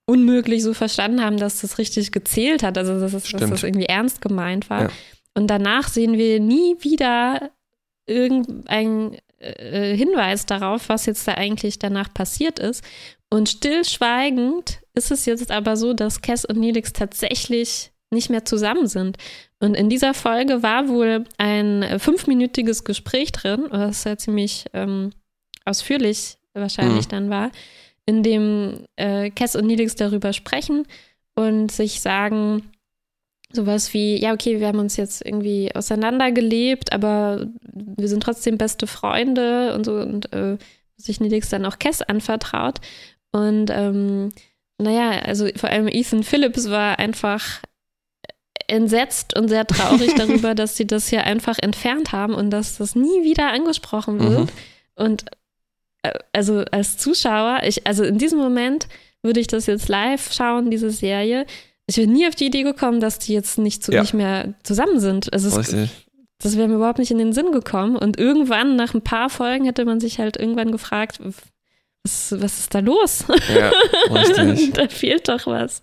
unmöglich 0.05 0.63
so 0.63 0.73
verstanden 0.73 1.23
haben, 1.23 1.37
dass 1.37 1.61
das 1.61 1.77
richtig 1.77 2.11
gezählt 2.11 2.63
hat, 2.63 2.77
also 2.77 2.99
dass, 2.99 3.13
es, 3.13 3.23
dass 3.31 3.49
das 3.49 3.63
irgendwie 3.63 3.85
ernst 3.85 4.21
gemeint 4.21 4.69
war. 4.69 4.83
Ja. 4.83 4.89
Und 5.35 5.47
danach 5.47 5.87
sehen 5.87 6.13
wir 6.17 6.39
nie 6.39 6.75
wieder 6.79 7.51
irgendein 8.05 9.17
äh, 9.39 9.95
Hinweis 9.95 10.45
darauf, 10.45 10.89
was 10.89 11.05
jetzt 11.05 11.27
da 11.27 11.35
eigentlich 11.35 11.79
danach 11.79 12.13
passiert 12.13 12.59
ist. 12.59 12.83
Und 13.29 13.47
stillschweigend 13.49 14.80
ist 14.93 15.11
es 15.11 15.25
jetzt 15.25 15.51
aber 15.51 15.77
so, 15.77 15.93
dass 15.93 16.21
Cass 16.21 16.45
und 16.45 16.57
Nelix 16.57 16.93
tatsächlich 16.93 17.91
nicht 18.11 18.29
mehr 18.29 18.43
zusammen 18.43 18.87
sind. 18.87 19.17
Und 19.59 19.75
in 19.75 19.89
dieser 19.89 20.13
Folge 20.13 20.63
war 20.63 20.89
wohl 20.89 21.23
ein 21.37 21.99
fünfminütiges 21.99 22.83
Gespräch 22.83 23.31
drin, 23.31 23.67
was 23.69 24.03
ja 24.03 24.17
ziemlich 24.17 24.65
ähm, 24.73 25.11
ausführlich 25.65 26.37
wahrscheinlich 26.53 27.05
mhm. 27.05 27.09
dann 27.09 27.29
war, 27.29 27.51
in 28.05 28.23
dem 28.23 28.85
äh, 28.97 29.29
Cass 29.29 29.55
und 29.55 29.67
Nilix 29.67 29.95
darüber 29.95 30.33
sprechen 30.33 30.85
und 31.35 31.71
sich 31.71 32.01
sagen, 32.01 32.63
sowas 33.53 33.93
wie, 33.93 34.19
ja, 34.19 34.33
okay, 34.33 34.59
wir 34.59 34.67
haben 34.67 34.79
uns 34.79 34.97
jetzt 34.97 35.25
irgendwie 35.25 35.73
auseinandergelebt, 35.73 36.91
aber 36.91 37.47
wir 37.71 38.07
sind 38.07 38.23
trotzdem 38.23 38.57
beste 38.57 38.87
Freunde 38.87 39.73
und 39.75 39.85
so 39.85 39.93
und 39.93 40.31
äh, 40.33 40.57
sich 40.97 41.19
Nilix 41.19 41.49
dann 41.49 41.65
auch 41.65 41.79
Cass 41.79 42.01
anvertraut. 42.01 42.79
Und 43.31 43.69
ähm, 43.71 44.29
naja, 44.81 45.19
also 45.21 45.47
vor 45.55 45.69
allem 45.69 45.87
Ethan 45.87 46.23
Phillips 46.23 46.69
war 46.69 46.99
einfach 46.99 47.61
entsetzt 48.67 49.37
und 49.37 49.49
sehr 49.49 49.67
traurig 49.67 50.13
darüber, 50.17 50.55
dass 50.55 50.77
sie 50.77 50.87
das 50.87 51.09
hier 51.09 51.25
einfach 51.25 51.57
entfernt 51.59 52.11
haben 52.11 52.33
und 52.33 52.49
dass 52.51 52.77
das 52.77 52.95
nie 52.95 53.23
wieder 53.23 53.51
angesprochen 53.51 54.19
wird. 54.19 54.45
Mhm. 54.45 54.49
Und 54.95 55.25
äh, 56.03 56.13
also 56.33 56.63
als 56.71 56.97
Zuschauer, 56.97 57.61
ich, 57.63 57.85
also 57.85 58.03
in 58.03 58.17
diesem 58.17 58.39
Moment 58.39 58.87
würde 59.21 59.39
ich 59.39 59.47
das 59.47 59.65
jetzt 59.65 59.87
live 59.87 60.31
schauen, 60.33 60.71
diese 60.71 60.89
Serie. 60.89 61.45
Ich 61.85 61.97
wäre 61.97 62.07
nie 62.07 62.27
auf 62.27 62.35
die 62.35 62.47
Idee 62.47 62.63
gekommen, 62.63 62.99
dass 63.01 63.19
die 63.19 63.33
jetzt 63.33 63.57
nicht, 63.57 63.83
zu, 63.83 63.91
ja. 63.91 64.01
nicht 64.01 64.13
mehr 64.13 64.53
zusammen 64.63 64.99
sind. 64.99 65.31
Also 65.33 65.49
es, 65.59 65.75
das 66.41 66.57
wäre 66.57 66.67
mir 66.67 66.75
überhaupt 66.75 66.99
nicht 66.99 67.11
in 67.11 67.17
den 67.17 67.33
Sinn 67.33 67.51
gekommen. 67.51 67.95
Und 67.95 68.17
irgendwann, 68.17 68.75
nach 68.75 68.93
ein 68.93 69.01
paar 69.01 69.29
Folgen, 69.29 69.65
hätte 69.65 69.85
man 69.85 69.99
sich 69.99 70.19
halt 70.19 70.37
irgendwann 70.37 70.71
gefragt, 70.71 71.19
was, 72.03 72.35
was 72.39 72.59
ist 72.59 72.73
da 72.73 72.79
los? 72.79 73.25
Ja, 73.53 73.71
da 74.73 74.87
fehlt 74.87 75.27
doch 75.29 75.45
was. 75.47 75.81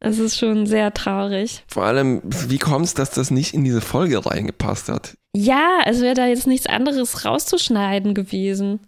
Das 0.00 0.18
ist 0.18 0.38
schon 0.38 0.66
sehr 0.66 0.94
traurig. 0.94 1.64
Vor 1.66 1.84
allem, 1.84 2.22
wie 2.24 2.58
kommt 2.58 2.86
es, 2.86 2.94
dass 2.94 3.10
das 3.10 3.30
nicht 3.30 3.54
in 3.54 3.64
diese 3.64 3.80
Folge 3.80 4.24
reingepasst 4.24 4.88
hat? 4.88 5.16
Ja, 5.34 5.80
also 5.84 6.02
wäre 6.02 6.14
da 6.14 6.26
jetzt 6.26 6.46
nichts 6.46 6.66
anderes 6.66 7.24
rauszuschneiden 7.24 8.14
gewesen. 8.14 8.80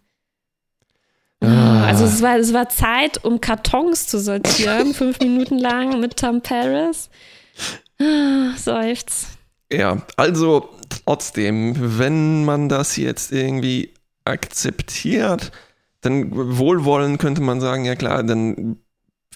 Ah. 1.40 1.86
Also 1.86 2.04
es 2.04 2.22
war, 2.22 2.36
es 2.36 2.52
war 2.52 2.68
Zeit, 2.68 3.24
um 3.24 3.40
Kartons 3.40 4.06
zu 4.06 4.20
sortieren, 4.20 4.94
fünf 4.94 5.18
Minuten 5.20 5.58
lang 5.58 5.98
mit 5.98 6.16
Tom 6.16 6.42
Paris. 6.42 7.10
Ah, 7.98 8.56
seufz. 8.56 9.26
Ja, 9.72 10.02
also 10.16 10.70
trotzdem, 11.04 11.98
wenn 11.98 12.44
man 12.44 12.68
das 12.68 12.96
jetzt 12.96 13.32
irgendwie 13.32 13.94
akzeptiert, 14.24 15.50
dann 16.00 16.30
wohlwollend 16.32 17.18
könnte 17.18 17.40
man 17.40 17.60
sagen, 17.60 17.84
ja 17.84 17.94
klar, 17.94 18.22
dann 18.22 18.76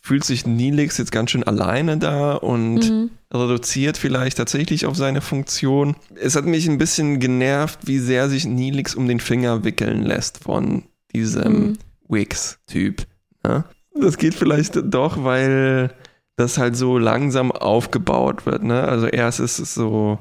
fühlt 0.03 0.24
sich 0.24 0.46
Nilix 0.46 0.98
jetzt 0.98 1.12
ganz 1.12 1.31
schön 1.31 1.44
alleine 1.44 1.96
da 1.96 2.35
und 2.35 2.90
mhm. 2.90 3.11
reduziert 3.33 3.96
vielleicht 3.96 4.37
tatsächlich 4.37 4.85
auf 4.85 4.96
seine 4.96 5.22
Funktion. 5.22 5.96
Es 6.14 6.37
hat 6.37 6.44
mich 6.44 6.68
ein 6.68 6.77
bisschen 6.77 7.20
genervt, 7.20 7.87
wie 7.87 7.98
sehr 7.98 8.29
sich 8.29 8.44
Nilix 8.44 8.94
um 8.94 9.09
den 9.09 9.18
Finger 9.18 9.64
wickeln 9.64 10.03
lässt 10.03 10.38
von 10.38 10.83
diesem 11.14 11.53
mhm. 11.53 11.79
Wix-Typ. 12.09 13.07
Ja? 13.46 13.64
Das 13.98 14.18
geht 14.18 14.35
vielleicht 14.35 14.79
doch, 14.85 15.24
weil 15.24 15.90
das 16.37 16.59
halt 16.59 16.77
so 16.77 16.98
langsam 16.98 17.50
aufgebaut 17.50 18.44
wird. 18.44 18.62
Ne? 18.62 18.83
Also 18.83 19.07
erst 19.07 19.40
ist 19.40 19.59
es 19.59 19.74
so, 19.74 20.18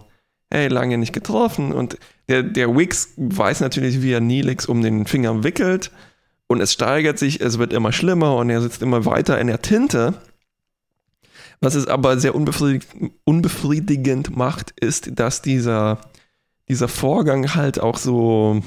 hey, 0.50 0.70
lange 0.70 0.98
nicht 0.98 1.12
getroffen 1.12 1.74
und 1.74 1.98
der, 2.30 2.44
der 2.44 2.74
Wix 2.74 3.16
weiß 3.18 3.60
natürlich, 3.60 4.02
wie 4.02 4.14
er 4.14 4.22
Nilix 4.22 4.66
um 4.66 4.82
den 4.82 5.08
Finger 5.08 5.44
wickelt 5.44 5.92
und 6.54 6.62
es 6.62 6.72
steigert 6.72 7.20
sich, 7.20 7.42
es 7.42 7.58
wird 7.58 7.74
immer 7.74 7.92
schlimmer 7.92 8.36
und 8.38 8.50
er 8.50 8.62
sitzt 8.62 8.82
immer 8.82 9.06
weiter 9.06 9.40
in 9.40 9.48
der 9.48 9.62
Tinte. 9.62 10.14
Was 11.60 11.76
es 11.76 11.88
aber 11.88 12.20
sehr 12.20 12.36
unbefriedigend, 12.36 13.14
unbefriedigend 13.24 14.36
macht, 14.36 14.72
ist, 14.80 15.20
dass 15.20 15.42
dieser, 15.42 16.00
dieser 16.70 16.88
Vorgang 16.88 17.56
halt 17.56 17.80
auch 17.80 17.98
so, 17.98 18.62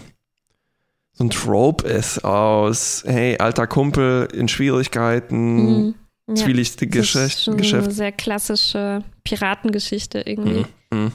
so 1.12 1.24
ein 1.24 1.30
Trope 1.30 1.86
ist 1.86 2.24
aus, 2.24 3.04
hey, 3.06 3.38
alter 3.38 3.66
Kumpel 3.66 4.28
in 4.34 4.48
Schwierigkeiten, 4.48 5.86
mhm. 5.86 5.94
ja, 6.26 6.34
zwielichtige 6.34 6.98
Geschäft. 6.98 7.48
Eine 7.48 7.90
sehr 7.90 8.12
klassische 8.12 9.04
Piratengeschichte 9.24 10.22
irgendwie. 10.26 10.66
Mhm. 10.90 10.98
Mhm. 10.98 11.12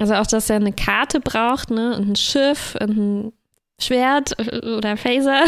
Also 0.00 0.14
auch, 0.14 0.26
dass 0.26 0.50
er 0.50 0.56
eine 0.56 0.72
Karte 0.72 1.20
braucht, 1.20 1.70
ne, 1.70 1.96
und 1.96 2.10
ein 2.10 2.16
Schiff 2.16 2.76
und 2.80 2.90
ein 2.96 3.32
Schwert 3.80 4.34
oder 4.76 4.96
Phaser. 4.96 5.44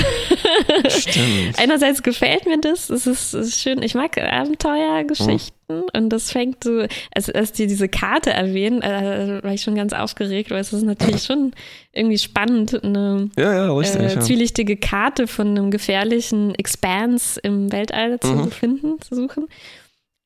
Stimmt. 0.88 1.58
Einerseits 1.58 2.02
gefällt 2.02 2.46
mir 2.46 2.60
das, 2.60 2.88
es 2.88 3.08
ist, 3.08 3.34
es 3.34 3.48
ist, 3.48 3.60
schön, 3.60 3.82
ich 3.82 3.94
mag 3.94 4.16
Abenteuergeschichten 4.18 5.52
oh. 5.68 5.86
und 5.96 6.10
das 6.10 6.30
fängt 6.30 6.62
so, 6.62 6.86
als, 7.12 7.28
als 7.28 7.50
die 7.52 7.66
diese 7.66 7.88
Karte 7.88 8.30
erwähnen, 8.30 8.82
äh, 8.82 9.42
war 9.42 9.52
ich 9.52 9.62
schon 9.62 9.74
ganz 9.74 9.92
aufgeregt, 9.92 10.52
weil 10.52 10.60
es 10.60 10.72
ist 10.72 10.84
natürlich 10.84 11.24
schon 11.24 11.52
irgendwie 11.92 12.18
spannend, 12.18 12.84
eine 12.84 13.30
ja, 13.36 13.52
ja, 13.52 13.72
richtig, 13.72 14.00
äh, 14.00 14.20
zwielichtige 14.20 14.76
Karte 14.76 15.26
von 15.26 15.48
einem 15.48 15.72
gefährlichen 15.72 16.54
Expanse 16.54 17.40
im 17.40 17.72
Weltall 17.72 18.20
zu 18.20 18.28
mhm. 18.28 18.50
finden, 18.52 19.00
zu 19.00 19.16
suchen. 19.16 19.48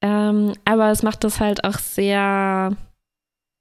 Ähm, 0.02 0.52
aber 0.66 0.90
es 0.90 1.02
macht 1.02 1.24
das 1.24 1.40
halt 1.40 1.64
auch 1.64 1.78
sehr 1.78 2.76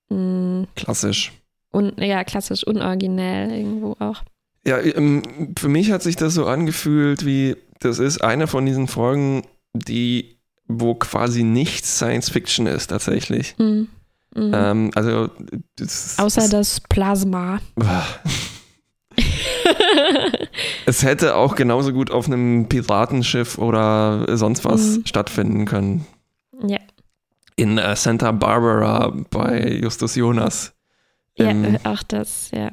mh, 0.09 0.17
mm, 0.17 0.67
klassisch. 0.75 1.31
Und 1.71 1.97
ja, 1.99 2.25
klassisch 2.25 2.67
unoriginell 2.67 3.51
irgendwo 3.51 3.95
auch. 3.99 4.21
Ja, 4.65 4.79
ähm, 4.79 5.53
für 5.57 5.67
mich 5.67 5.91
hat 5.91 6.03
sich 6.03 6.15
das 6.15 6.33
so 6.33 6.45
angefühlt, 6.45 7.25
wie 7.25 7.57
das 7.79 7.99
ist 7.99 8.23
eine 8.23 8.47
von 8.47 8.65
diesen 8.65 8.87
Folgen, 8.87 9.43
die, 9.73 10.37
wo 10.67 10.95
quasi 10.95 11.43
nichts 11.43 11.97
Science 11.97 12.29
Fiction 12.29 12.65
ist, 12.67 12.87
tatsächlich. 12.87 13.55
Mhm. 13.57 13.89
Mhm. 14.35 14.51
Ähm, 14.53 14.91
also, 14.95 15.29
das, 15.75 16.17
Außer 16.17 16.41
das, 16.41 16.49
das 16.49 16.81
Plasma. 16.81 17.59
es 20.85 21.03
hätte 21.03 21.35
auch 21.35 21.55
genauso 21.55 21.93
gut 21.93 22.09
auf 22.09 22.27
einem 22.27 22.67
Piratenschiff 22.67 23.57
oder 23.57 24.37
sonst 24.37 24.65
was 24.65 24.97
mhm. 24.97 25.05
stattfinden 25.05 25.65
können. 25.65 26.05
Ja. 26.65 26.79
In 27.55 27.77
äh, 27.77 27.95
Santa 27.95 28.31
Barbara 28.31 29.13
bei 29.29 29.73
Justus 29.81 30.15
Jonas. 30.15 30.73
Ja, 31.37 31.49
ähm, 31.49 31.77
auch 31.83 32.01
das, 32.03 32.49
ja. 32.51 32.71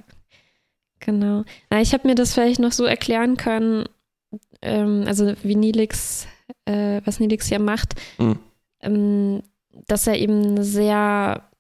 Genau. 1.01 1.45
Na, 1.71 1.81
ich 1.81 1.93
habe 1.93 2.07
mir 2.07 2.15
das 2.15 2.35
vielleicht 2.35 2.61
noch 2.61 2.73
so 2.73 2.85
erklären 2.85 3.37
können, 3.37 3.85
ähm, 4.63 5.05
also 5.07 5.33
wie 5.43 5.57
Nilix, 5.57 6.27
äh, 6.67 7.01
was 7.05 7.21
Nilix 7.21 7.49
hier 7.49 7.59
macht, 7.59 7.95
mhm. 8.19 8.39
ähm, 8.81 9.43
dass 9.87 10.07
er 10.07 10.19
eben 10.19 10.43
eine 10.45 10.65
sehr 10.65 11.51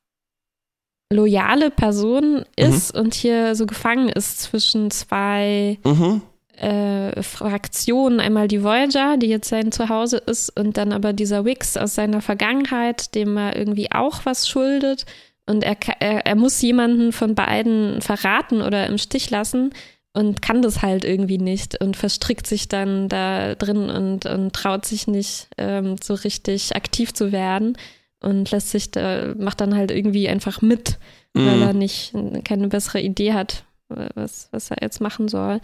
loyale 1.12 1.70
Person 1.70 2.36
mhm. 2.36 2.44
ist 2.56 2.94
mhm. 2.94 3.00
und 3.00 3.14
hier 3.14 3.54
so 3.54 3.66
gefangen 3.66 4.08
ist 4.08 4.40
zwischen 4.40 4.90
zwei 4.90 5.78
mhm. 5.84 6.22
äh, 6.56 7.22
Fraktionen. 7.22 8.20
Einmal 8.20 8.46
die 8.46 8.62
Voyager, 8.62 9.16
die 9.16 9.26
jetzt 9.26 9.48
sein 9.48 9.72
Zuhause 9.72 10.18
ist, 10.18 10.50
und 10.58 10.76
dann 10.76 10.92
aber 10.92 11.12
dieser 11.12 11.44
Wix 11.44 11.76
aus 11.76 11.94
seiner 11.94 12.20
Vergangenheit, 12.20 13.14
dem 13.14 13.36
er 13.36 13.56
irgendwie 13.56 13.90
auch 13.90 14.24
was 14.24 14.48
schuldet. 14.48 15.06
Und 15.46 15.64
er, 15.64 15.76
er, 16.00 16.26
er 16.26 16.34
muss 16.36 16.60
jemanden 16.62 17.12
von 17.12 17.34
beiden 17.34 18.00
verraten 18.00 18.62
oder 18.62 18.86
im 18.86 18.98
Stich 18.98 19.30
lassen 19.30 19.72
und 20.12 20.42
kann 20.42 20.62
das 20.62 20.82
halt 20.82 21.04
irgendwie 21.04 21.38
nicht 21.38 21.80
und 21.80 21.96
verstrickt 21.96 22.46
sich 22.46 22.68
dann 22.68 23.08
da 23.08 23.54
drin 23.54 23.90
und, 23.90 24.26
und 24.26 24.52
traut 24.52 24.84
sich 24.84 25.06
nicht 25.06 25.48
ähm, 25.56 25.96
so 26.02 26.14
richtig 26.14 26.74
aktiv 26.76 27.14
zu 27.14 27.32
werden 27.32 27.76
und 28.20 28.50
lässt 28.50 28.70
sich 28.70 28.90
da, 28.90 29.34
macht 29.36 29.60
dann 29.60 29.74
halt 29.74 29.90
irgendwie 29.90 30.28
einfach 30.28 30.62
mit, 30.62 30.98
mhm. 31.34 31.46
weil 31.46 31.62
er 31.62 31.72
nicht 31.72 32.12
keine 32.44 32.68
bessere 32.68 33.00
Idee 33.00 33.34
hat, 33.34 33.64
was, 33.88 34.48
was 34.52 34.70
er 34.70 34.78
jetzt 34.82 35.00
machen 35.00 35.28
soll. 35.28 35.60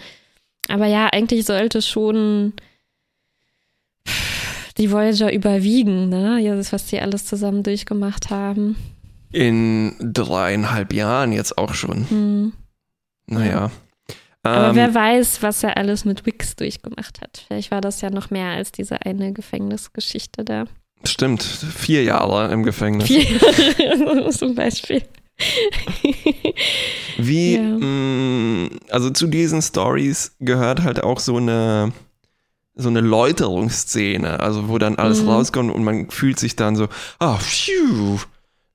Aber 0.69 0.87
ja, 0.87 1.07
eigentlich 1.07 1.45
sollte 1.45 1.83
schon 1.83 2.55
die 4.79 4.91
Voyager 4.91 5.33
überwiegen, 5.33 6.09
ne? 6.09 6.39
Ja, 6.41 6.55
das, 6.55 6.73
was 6.73 6.87
die 6.87 7.01
alles 7.01 7.25
zusammen 7.25 7.63
durchgemacht 7.63 8.31
haben. 8.31 8.77
In 9.33 9.95
dreieinhalb 10.01 10.93
Jahren 10.93 11.33
jetzt 11.33 11.59
auch 11.59 11.75
schon. 11.75 12.09
Hm. 12.09 12.53
Naja. 13.27 13.71
Aber 14.43 14.69
ähm, 14.69 14.77
wer 14.77 14.95
weiß, 14.95 15.43
was 15.43 15.63
er 15.65 15.77
alles 15.77 16.05
mit 16.05 16.25
Wix 16.25 16.55
durchgemacht 16.57 17.21
hat. 17.21 17.45
Vielleicht 17.47 17.71
war 17.71 17.81
das 17.81 18.01
ja 18.01 18.11
noch 18.11 18.31
mehr 18.31 18.51
als 18.51 18.71
diese 18.71 19.03
eine 19.05 19.33
Gefängnisgeschichte 19.33 20.45
da. 20.45 20.65
Stimmt, 21.05 21.43
vier 21.43 22.05
Jahre 22.05 22.53
im 22.53 22.63
Gefängnis. 22.63 23.07
Vier 23.07 23.25
Jahre 23.79 24.31
zum 24.31 24.55
Beispiel. 24.55 25.03
Wie, 27.19 27.57
ja. 27.57 27.61
mh, 27.61 27.87
mm, 27.87 28.71
also 28.91 29.11
zu 29.11 29.27
diesen 29.27 29.61
Stories 29.61 30.35
gehört 30.41 30.83
halt 30.83 31.03
auch 31.03 31.21
so 31.21 31.37
eine, 31.37 31.93
so 32.75 32.89
eine 32.89 33.01
Läuterungsszene, 33.01 34.41
also 34.41 34.69
wo 34.69 34.79
dann 34.79 34.97
alles 34.97 35.23
mhm. 35.23 35.29
rauskommt 35.29 35.75
und 35.75 35.85
man 35.85 36.11
fühlt 36.11 36.39
sich 36.39 36.57
dann 36.57 36.77
so, 36.77 36.89
ah, 37.19 37.35
oh, 37.35 37.39
phew, 37.39 38.19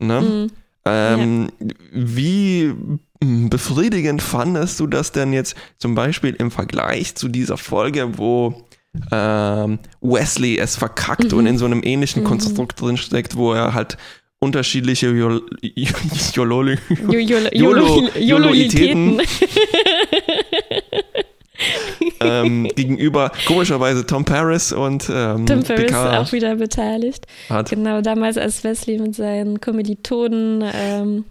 Ne? 0.01 0.21
Mhm. 0.21 0.51
Ähm, 0.83 1.49
ja. 1.59 1.67
Wie 1.91 2.73
befriedigend 3.19 4.21
fandest 4.21 4.79
du 4.79 4.87
das 4.87 5.11
denn 5.11 5.31
jetzt 5.31 5.55
zum 5.77 5.93
Beispiel 5.93 6.35
im 6.35 6.49
Vergleich 6.49 7.15
zu 7.15 7.27
dieser 7.27 7.57
Folge, 7.57 8.17
wo 8.17 8.65
ähm, 9.11 9.79
Wesley 10.01 10.57
es 10.57 10.75
verkackt 10.75 11.33
und 11.33 11.45
in 11.45 11.57
so 11.57 11.65
einem 11.65 11.81
ähnlichen 11.83 12.23
Konstrukt 12.23 12.81
drin 12.81 12.97
steckt, 12.97 13.35
wo 13.35 13.53
er 13.53 13.73
halt 13.73 13.97
unterschiedliche 14.39 15.09
Jol 15.11 15.43
ähm, 22.25 22.67
gegenüber 22.75 23.31
komischerweise 23.45 24.05
Tom 24.05 24.25
Paris 24.25 24.71
und 24.71 25.09
ähm, 25.13 25.45
Tim 25.45 25.63
Ferriss 25.63 25.85
Picard 25.87 26.17
auch 26.17 26.31
wieder 26.31 26.55
beteiligt. 26.55 27.25
hat. 27.49 27.69
Genau, 27.69 28.01
damals 28.01 28.37
als 28.37 28.63
Wesley 28.63 28.97
mit 28.99 29.15
seinen 29.15 29.59
Kommilitonen 29.61 30.63
ähm, 30.73 31.25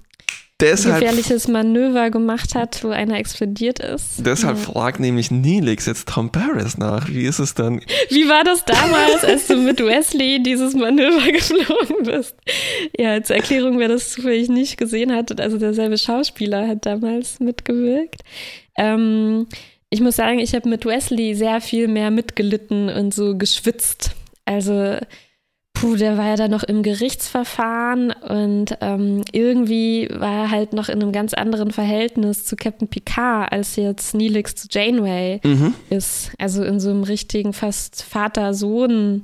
Deshalb, 0.61 1.01
gefährliches 1.01 1.49
Manöver 1.49 2.11
gemacht 2.11 2.55
hat, 2.55 2.85
wo 2.85 2.89
einer 2.91 3.19
explodiert 3.19 3.79
ist. 3.79 4.27
deshalb 4.27 4.59
Ja. 4.59 4.63
fragt 4.65 5.01
nämlich 5.01 5.31
Neelix 5.31 5.87
jetzt 5.87 6.07
Tom 6.09 6.31
Paris 6.31 6.77
nach. 6.77 7.09
Wie 7.09 7.25
ist 7.25 7.39
es 7.39 7.55
dann? 7.55 7.81
Wie 8.11 8.29
war 8.29 8.45
das 8.45 8.65
damals, 8.67 9.25
als 9.25 9.47
du 9.47 9.57
mit 9.57 9.81
Wesley 9.81 10.43
dieses 10.43 10.75
Manöver 10.75 11.33
geflogen 11.33 12.05
bist? 12.05 12.37
Ja, 12.99 13.13
als 13.13 13.31
Erklärung, 13.31 13.79
wer 13.79 13.89
das 13.89 14.11
zufällig 14.11 14.49
nicht 14.51 14.77
gesehen 14.77 15.13
hat, 15.15 15.41
also 15.41 15.57
derselbe 15.57 15.97
Schauspieler 15.97 16.69
hat 16.69 16.85
damals 16.85 17.41
mitgewirkt. 17.41 18.21
Ähm, 18.77 19.47
ich 19.91 20.01
muss 20.01 20.17
sagen, 20.17 20.39
ich 20.39 20.55
habe 20.55 20.69
mit 20.69 20.85
Wesley 20.87 21.35
sehr 21.35 21.61
viel 21.61 21.89
mehr 21.89 22.11
mitgelitten 22.11 22.89
und 22.89 23.13
so 23.13 23.37
geschwitzt. 23.37 24.13
Also, 24.45 24.97
puh, 25.75 25.97
der 25.97 26.17
war 26.17 26.29
ja 26.29 26.37
da 26.37 26.49
noch 26.49 26.63
im 26.63 26.83
Gerichtsverfahren 26.83 28.13
und 28.13 28.77
ähm, 28.81 29.25
irgendwie 29.33 30.09
war 30.13 30.45
er 30.45 30.51
halt 30.51 30.73
noch 30.73 30.89
in 30.89 31.03
einem 31.03 31.13
ganz 31.13 31.35
anderen 31.35 31.71
Verhältnis 31.73 32.45
zu 32.45 32.55
Captain 32.57 32.89
Picard 32.89 33.51
als 33.53 33.77
jetzt 33.77 34.15
Neelix 34.15 34.55
zu 34.55 34.69
Janeway 34.71 35.41
Mhm. 35.45 35.75
ist. 35.91 36.31
Also 36.39 36.63
in 36.65 36.79
so 36.81 36.91
einem 36.91 37.03
richtigen 37.03 37.53
fast 37.53 38.03
Vater-Sohn- 38.03 39.23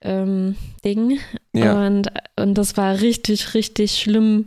ähm, 0.00 0.54
Ding. 0.84 1.18
Ja. 1.52 1.86
Und, 1.86 2.08
und 2.38 2.54
das 2.54 2.76
war 2.76 3.00
richtig, 3.00 3.54
richtig 3.54 3.98
schlimm 3.98 4.44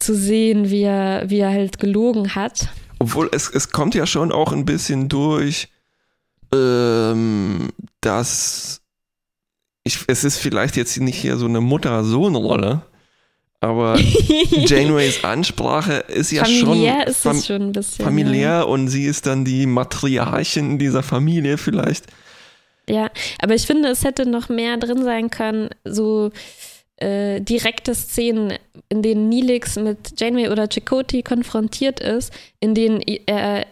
zu 0.00 0.14
sehen, 0.14 0.70
wie 0.70 0.82
er, 0.82 1.30
wie 1.30 1.38
er 1.38 1.50
halt 1.50 1.78
gelogen 1.78 2.34
hat. 2.34 2.68
Obwohl 3.00 3.28
es, 3.32 3.48
es 3.48 3.70
kommt 3.70 3.94
ja 3.96 4.06
schon 4.06 4.30
auch 4.30 4.52
ein 4.52 4.64
bisschen 4.64 5.08
durch, 5.08 5.68
ähm, 6.54 7.70
dass 8.00 8.82
ich, 9.84 9.98
es 10.06 10.24
ist 10.24 10.36
vielleicht 10.38 10.76
jetzt 10.76 10.96
nicht 11.00 11.16
hier 11.16 11.36
so 11.36 11.46
eine 11.46 11.60
Mutter-Sohn-Rolle, 11.60 12.82
aber 13.60 13.98
Janeways 14.50 15.24
Ansprache 15.24 15.94
ist 16.08 16.30
ja 16.32 16.44
familiär 16.44 17.00
schon 17.02 17.10
ist 17.10 17.22
fam- 17.22 17.36
es 17.36 17.46
schon 17.46 17.62
ein 17.62 17.72
bisschen. 17.72 18.04
familiär 18.04 18.68
und 18.68 18.88
sie 18.88 19.04
ist 19.06 19.26
dann 19.26 19.44
die 19.44 19.66
Matriarchin 19.66 20.78
dieser 20.78 21.02
Familie 21.02 21.56
vielleicht. 21.58 22.06
Ja. 22.88 23.02
ja, 23.04 23.10
aber 23.40 23.54
ich 23.54 23.66
finde, 23.66 23.88
es 23.88 24.04
hätte 24.04 24.26
noch 24.26 24.48
mehr 24.48 24.76
drin 24.76 25.02
sein 25.04 25.30
können, 25.30 25.70
so 25.84 26.30
äh, 27.00 27.40
direkte 27.40 27.94
Szenen, 27.94 28.54
in 28.88 29.02
denen 29.02 29.28
Neelix 29.28 29.76
mit 29.76 30.18
Janeway 30.20 30.48
oder 30.48 30.68
Chakotay 30.68 31.22
konfrontiert 31.22 32.00
ist, 32.00 32.32
in 32.60 32.74
denen 32.74 33.00
er 33.00 33.66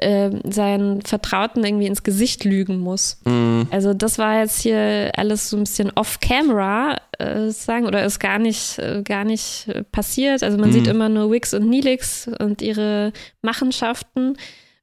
äh, 0.00 0.30
seinen 0.50 1.02
Vertrauten 1.02 1.64
irgendwie 1.64 1.86
ins 1.86 2.02
Gesicht 2.02 2.42
lügen 2.44 2.80
muss. 2.80 3.20
Mm, 3.24 3.62
Also 3.70 3.94
das 3.94 4.18
war 4.18 4.40
jetzt 4.40 4.60
hier 4.60 5.12
alles 5.16 5.48
so 5.50 5.56
ein 5.56 5.62
bisschen 5.64 5.92
off-camera, 5.94 6.96
äh, 7.18 7.50
sagen, 7.50 7.86
oder 7.86 8.04
ist 8.04 8.18
gar 8.18 8.38
nicht, 8.40 8.78
äh, 8.80 9.02
gar 9.04 9.24
nicht 9.24 9.68
äh, 9.68 9.84
passiert. 9.84 10.42
Also 10.42 10.58
man 10.58 10.70
Mhm. 10.70 10.72
sieht 10.72 10.86
immer 10.88 11.08
nur 11.08 11.30
Wix 11.30 11.54
und 11.54 11.68
Neelix 11.68 12.28
und 12.40 12.62
ihre 12.62 13.12
Machenschaften. 13.42 14.36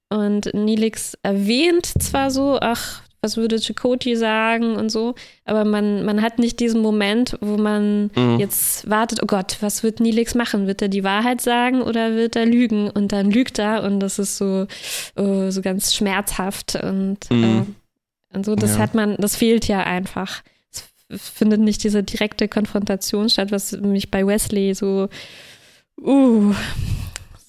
Und 0.10 0.54
Neelix 0.54 1.18
erwähnt 1.24 1.86
zwar 2.00 2.30
so, 2.32 2.58
ach, 2.62 3.02
was 3.24 3.38
würde 3.38 3.60
Chakotay 3.60 4.16
sagen 4.16 4.76
und 4.76 4.90
so, 4.90 5.16
aber 5.46 5.64
man, 5.66 6.04
man 6.06 6.22
hat 6.22 6.38
nicht 6.40 6.60
diesen 6.60 6.82
Moment, 6.82 7.38
wo 7.42 7.58
man 7.58 8.12
mm. 8.16 8.38
jetzt 8.40 8.90
wartet, 8.90 9.24
oh 9.24 9.26
Gott, 9.26 9.58
was 9.62 9.82
wird 9.82 10.00
Neelix 10.00 10.36
machen? 10.36 10.68
Wird 10.68 10.82
er 10.82 10.90
die 10.90 11.04
Wahrheit 11.04 11.42
sagen 11.42 11.82
oder 11.82 12.16
wird 12.16 12.36
er 12.36 12.46
lügen? 12.46 12.90
Und 12.90 13.12
dann 13.14 13.32
lügt 13.32 13.60
er 13.60 13.84
und 13.84 14.00
das 14.02 14.20
ist 14.20 14.38
so, 14.38 14.68
äh, 15.16 15.50
so 15.50 15.62
ganz 15.62 15.96
schmerzhaft 15.96 16.76
und, 16.76 17.18
Mhm. 17.32 17.44
äh, 18.34 18.36
und 18.36 18.46
so, 18.46 18.56
das 18.56 18.76
Ja. 18.76 18.80
hat 18.80 18.94
man, 18.94 19.16
das 19.18 19.36
fehlt 19.36 19.68
ja 19.68 19.80
einfach. 19.80 20.44
Es 21.10 21.30
findet 21.30 21.62
nicht 21.62 21.84
diese 21.84 22.04
direkte 22.04 22.48
Konfrontation 22.48 23.30
statt, 23.30 23.52
was 23.52 23.72
mich 23.74 24.12
bei 24.12 24.26
Wesley 24.26 24.74
so, 24.74 25.08
uh, 26.02 26.54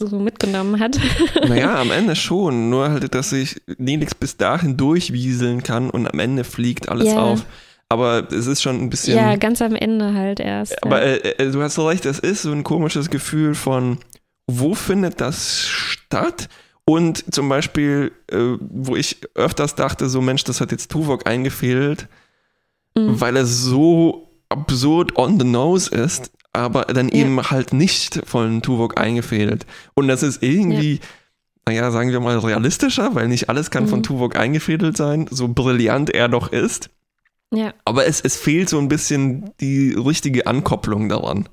so 0.07 0.19
mitgenommen 0.19 0.81
hat. 0.81 0.99
Naja, 1.49 1.81
am 1.81 1.91
Ende 1.91 2.17
schon. 2.17 2.71
Nur 2.71 2.91
halt, 2.91 3.15
dass 3.15 3.31
sich 3.31 3.61
Nelix 3.79 4.15
bis 4.15 4.37
dahin 4.37 4.77
durchwieseln 4.77 5.63
kann 5.63 5.91
und 5.91 6.07
am 6.13 6.19
Ende 6.19 6.45
fliegt 6.45 6.89
alles 6.89 7.09
Ja. 7.09 7.23
auf. 7.23 7.45
Aber 7.89 8.27
es 8.33 8.47
ist 8.47 8.63
schon 8.63 8.81
ein 8.81 8.91
bisschen. 8.91 9.17
ja, 9.17 9.37
ganz 9.37 9.61
am 9.63 9.75
Ende 9.75 10.15
halt 10.15 10.41
erst. 10.41 10.83
aber 10.83 11.01
ja. 11.07 11.13
äh, 11.15 11.45
äh, 11.47 11.51
du 11.51 11.63
hast 11.63 11.75
so 11.75 11.87
recht, 11.87 12.07
es 12.07 12.19
ist 12.19 12.43
so 12.43 12.51
ein 12.53 12.65
komisches 12.65 13.11
Gefühl 13.11 13.55
von, 13.55 13.99
wo 14.47 14.75
findet 14.75 15.21
das 15.21 15.63
statt? 15.67 16.49
Und 16.87 17.33
zum 17.35 17.49
Beispiel, 17.49 18.13
äh, 18.31 18.57
wo 18.61 18.97
ich 18.97 19.19
öfters 19.35 19.75
dachte, 19.75 20.09
so 20.09 20.21
Mensch, 20.21 20.45
das 20.45 20.61
hat 20.61 20.71
jetzt 20.73 20.91
Tuvok 20.91 21.27
eingefehlt, 21.27 22.09
Mhm. 22.97 23.21
weil 23.21 23.37
er 23.37 23.47
so 23.47 24.31
absurd 24.49 25.17
on 25.17 25.39
the 25.41 25.47
nose 25.47 25.91
ist, 25.95 26.31
aber 26.55 26.83
dann 26.85 27.09
Ja. 27.09 27.17
eben 27.17 27.43
halt 27.51 27.73
nicht 27.73 28.23
von 28.27 28.63
Tuvok 28.63 28.99
eingefädelt. 28.99 29.67
Und 29.95 30.09
das 30.09 30.23
ist 30.23 30.43
irgendwie, 30.43 31.01
naja, 31.67 31.91
sagen 31.91 32.11
wir 32.13 32.21
mal 32.21 32.39
realistischer, 32.39 33.15
weil 33.15 33.29
nicht 33.29 33.49
alles 33.49 33.71
kann 33.71 33.87
von 33.89 33.99
Mhm. 33.99 34.05
Tuvok 34.05 34.37
eingefädelt 34.37 34.97
sein, 34.97 35.27
so 35.31 35.49
brillant 35.49 36.11
er 36.11 36.29
doch 36.29 36.53
ist. 36.53 36.91
ja. 37.53 37.73
Aber 37.85 38.07
es, 38.07 38.21
es 38.21 38.37
fehlt 38.37 38.69
so 38.69 38.79
ein 38.79 38.89
bisschen 38.89 39.51
die 39.61 39.93
richtige 39.93 40.47
Ankopplung 40.47 41.09
daran. 41.09 41.49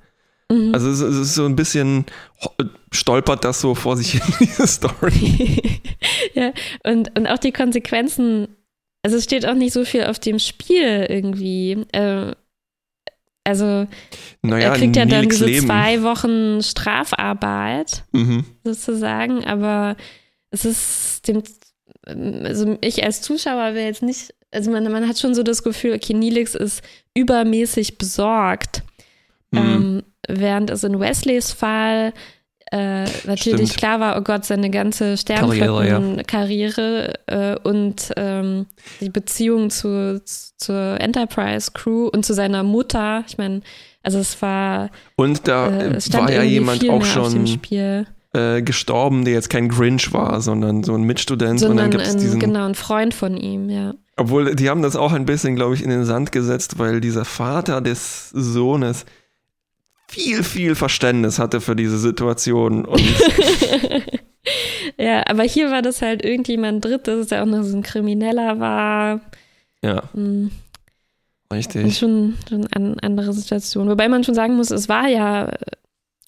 Mhm. 0.52 0.74
Also 0.74 0.90
es, 0.90 1.00
es 1.00 1.16
ist 1.18 1.36
so 1.36 1.46
ein 1.46 1.56
bisschen, 1.56 2.06
stolpert 2.92 3.44
das 3.46 3.62
so 3.62 3.76
vor 3.76 3.98
sich 3.98 4.14
hin, 4.14 4.22
diese 4.40 4.68
Story. 4.68 5.82
ja, 6.34 6.52
und, 6.84 7.18
und 7.18 7.28
auch 7.28 7.38
die 7.38 7.52
Konsequenzen, 7.52 8.48
also 9.04 9.18
es 9.18 9.24
steht 9.24 9.46
auch 9.48 9.54
nicht 9.56 9.74
so 9.74 9.86
viel 9.86 10.04
auf 10.06 10.20
dem 10.20 10.40
Spiel 10.40 11.06
irgendwie. 11.10 11.86
Äh, 11.92 12.34
also 13.44 13.88
Naja, 14.42 14.70
er 14.70 14.78
kriegt 14.78 14.96
ja 14.96 15.06
dann 15.06 15.28
diese 15.30 15.46
Leben. 15.46 15.66
zwei 15.66 16.04
Wochen 16.04 16.62
Strafarbeit 16.62 18.04
Mhm. 18.12 18.46
sozusagen, 18.64 19.44
aber 19.46 19.96
es 20.52 20.66
ist 20.66 21.28
dem, 21.28 21.42
also 22.06 22.78
ich 22.82 23.04
als 23.04 23.22
Zuschauer 23.22 23.74
wäre 23.74 23.86
jetzt 23.88 24.04
nicht, 24.04 24.34
also 24.52 24.70
man, 24.72 24.84
man 24.92 25.08
hat 25.08 25.18
schon 25.20 25.34
so 25.36 25.44
das 25.44 25.64
Gefühl, 25.64 25.94
okay, 25.94 26.14
Nilix 26.14 26.56
ist 26.56 26.84
übermäßig 27.16 27.98
besorgt, 27.98 28.84
Mhm. 29.52 29.58
ähm, 29.60 30.04
während 30.28 30.70
es 30.70 30.84
in 30.84 31.00
Wesleys 31.00 31.52
Fall 31.52 32.14
äh, 32.72 33.04
natürlich 33.26 33.68
Stimmt. 33.68 33.78
klar 33.78 34.00
war, 34.00 34.18
oh 34.18 34.22
Gott, 34.22 34.46
seine 34.46 34.70
ganze 34.70 35.18
Sternflottenkarriere 35.18 37.14
äh, 37.28 37.58
und 37.62 38.14
ähm, 38.16 38.66
die 39.02 39.10
Beziehung 39.10 39.70
zu, 39.70 40.22
zur 40.24 41.00
Enterprise-Crew 41.02 42.08
und 42.08 42.26
zu 42.26 42.34
seiner 42.34 42.64
Mutter. 42.64 43.26
Ich 43.28 43.38
meine, 43.38 43.60
also 44.04 44.20
es 44.20 44.42
war, 44.42 44.90
Und 45.18 45.50
da 45.50 45.68
äh, 45.68 46.00
war 46.14 46.32
ja 46.32 46.44
jemand 46.44 46.90
auch 46.90 47.04
schon 47.04 47.46
äh, 48.34 48.62
gestorben, 48.62 49.26
der 49.26 49.34
jetzt 49.34 49.50
kein 49.50 49.68
Grinch 49.68 50.14
war, 50.14 50.40
sondern 50.40 50.84
so 50.84 50.96
ein 50.96 51.04
Mitstudent. 51.04 51.62
und 51.62 51.62
dann 51.62 51.68
sondern 51.68 51.92
gibt 51.92 52.04
es 52.04 52.14
ein, 52.14 52.22
diesen. 52.22 52.40
genau 52.40 52.66
ein 52.66 52.76
Freund 52.76 53.14
von 53.14 53.36
ihm, 53.36 53.70
ja. 53.70 53.96
Obwohl, 54.16 54.56
die 54.56 54.70
haben 54.70 54.82
das 54.82 54.96
auch 54.96 55.12
ein 55.12 55.26
bisschen, 55.26 55.58
glaube 55.58 55.76
ich, 55.76 55.84
in 55.84 55.90
den 55.90 56.06
Sand 56.06 56.32
gesetzt, 56.32 56.80
weil 56.80 57.02
dieser 57.02 57.26
Vater 57.26 57.82
des 57.82 58.30
Sohnes 58.30 59.06
viel, 60.12 60.44
viel 60.44 60.76
Verständnis 60.76 61.40
hatte 61.40 61.62
für 61.62 61.76
diese 61.76 61.98
Situation. 61.98 62.84
Und 62.86 63.02
ja, 64.98 65.24
aber 65.28 65.44
hier 65.44 65.72
war 65.72 65.82
das 65.82 66.02
halt 66.02 66.24
irgendjemand 66.26 66.84
Drittes, 66.84 67.28
der 67.28 67.44
auch 67.44 67.48
noch 67.48 67.64
so 67.64 67.76
ein 67.78 67.82
Krimineller 67.82 68.60
war. 68.60 69.22
ja, 69.84 70.04
Hm. 70.14 70.52
Und 71.50 71.58
richtig. 71.58 71.98
schon, 71.98 72.38
schon 72.48 72.68
eine 72.68 72.96
andere 73.02 73.34
Situation. 73.34 73.90
Wobei 73.90 74.08
man 74.08 74.24
schon 74.24 74.36
sagen 74.36 74.56
muss, 74.56 74.72
es 74.72 74.88
war 74.88 75.08
ja, 75.08 75.52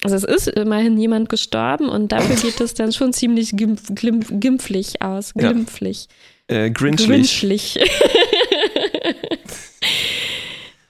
also 0.02 0.16
es 0.16 0.24
ist 0.24 0.48
immerhin 0.48 0.98
jemand 0.98 1.30
gestorben 1.30 1.88
und 1.88 2.12
dafür 2.12 2.36
geht 2.36 2.60
es 2.60 2.74
dann 2.74 2.92
schon 2.92 3.12
ziemlich 3.14 3.52
gimpf, 3.56 3.94
glimpf, 3.94 4.28
gimpflich 4.32 5.00
aus. 5.00 5.32
Ja. 5.34 5.50
Glimpflich. 5.50 6.08
Äh, 6.46 6.70
Grinchlich. 6.70 7.08
Grinchlich. 7.08 7.78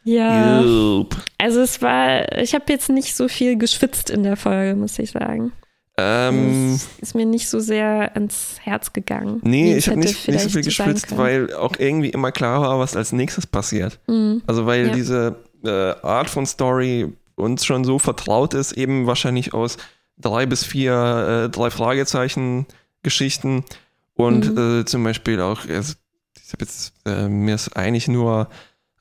ja. 0.05 0.61
Yup. 0.63 1.17
Also 1.39 1.61
es 1.61 1.83
war, 1.83 2.31
ich 2.39 2.55
habe 2.55 2.65
jetzt 2.69 2.89
nicht 2.89 3.15
so 3.17 3.29
viel 3.29 3.57
geschwitzt 3.59 4.11
in 4.11 4.23
der 4.23 4.37
Folge, 4.37 4.77
muss 4.77 4.99
ich 4.99 5.11
sagen. 5.11 5.53
Ähm, 5.97 6.73
Das 6.73 6.89
ist 7.01 7.15
mir 7.15 7.25
nicht 7.27 7.49
so 7.49 7.61
sehr 7.61 8.11
ans 8.15 8.57
Herz 8.61 8.93
gegangen. 8.93 9.41
nee, 9.45 9.77
ich 9.77 9.89
habe 9.89 10.01
nicht, 10.01 10.27
nicht 10.27 10.41
so 10.41 10.49
viel 10.51 10.63
geschwitzt, 10.65 11.17
weil 11.17 11.53
auch 11.55 11.75
irgendwie 11.79 12.11
immer 12.11 12.33
klar 12.33 12.61
war, 12.63 12.79
was 12.81 12.97
als 12.97 13.13
nächstes 13.13 13.47
passiert. 13.47 14.01
Mhm. 14.09 14.43
Also 14.47 14.67
weil 14.67 14.89
Ja. 14.89 14.93
diese 14.93 15.37
äh, 15.65 15.95
Art 16.03 16.29
von 16.29 16.47
Story 16.47 17.13
uns 17.37 17.65
schon 17.65 17.85
so 17.85 17.99
vertraut 17.99 18.55
ist, 18.55 18.73
eben 18.73 19.07
wahrscheinlich 19.07 19.55
aus 19.55 19.77
drei 20.19 20.47
bis 20.47 20.65
vier, 20.65 21.45
äh, 21.47 21.51
drei 21.51 21.71
Fragezeichen 21.71 22.67
Geschichten 23.03 23.65
und 24.15 24.55
Mhm. 24.55 24.81
äh, 24.81 24.85
zum 24.85 25.05
Beispiel 25.05 25.41
auch, 25.41 25.61
also, 25.69 25.95
ich 26.45 26.53
habe 26.53 26.65
jetzt, 26.65 26.93
äh, 27.07 27.29
mir 27.29 27.55
ist 27.55 27.77
eigentlich 27.77 28.09
nur 28.09 28.49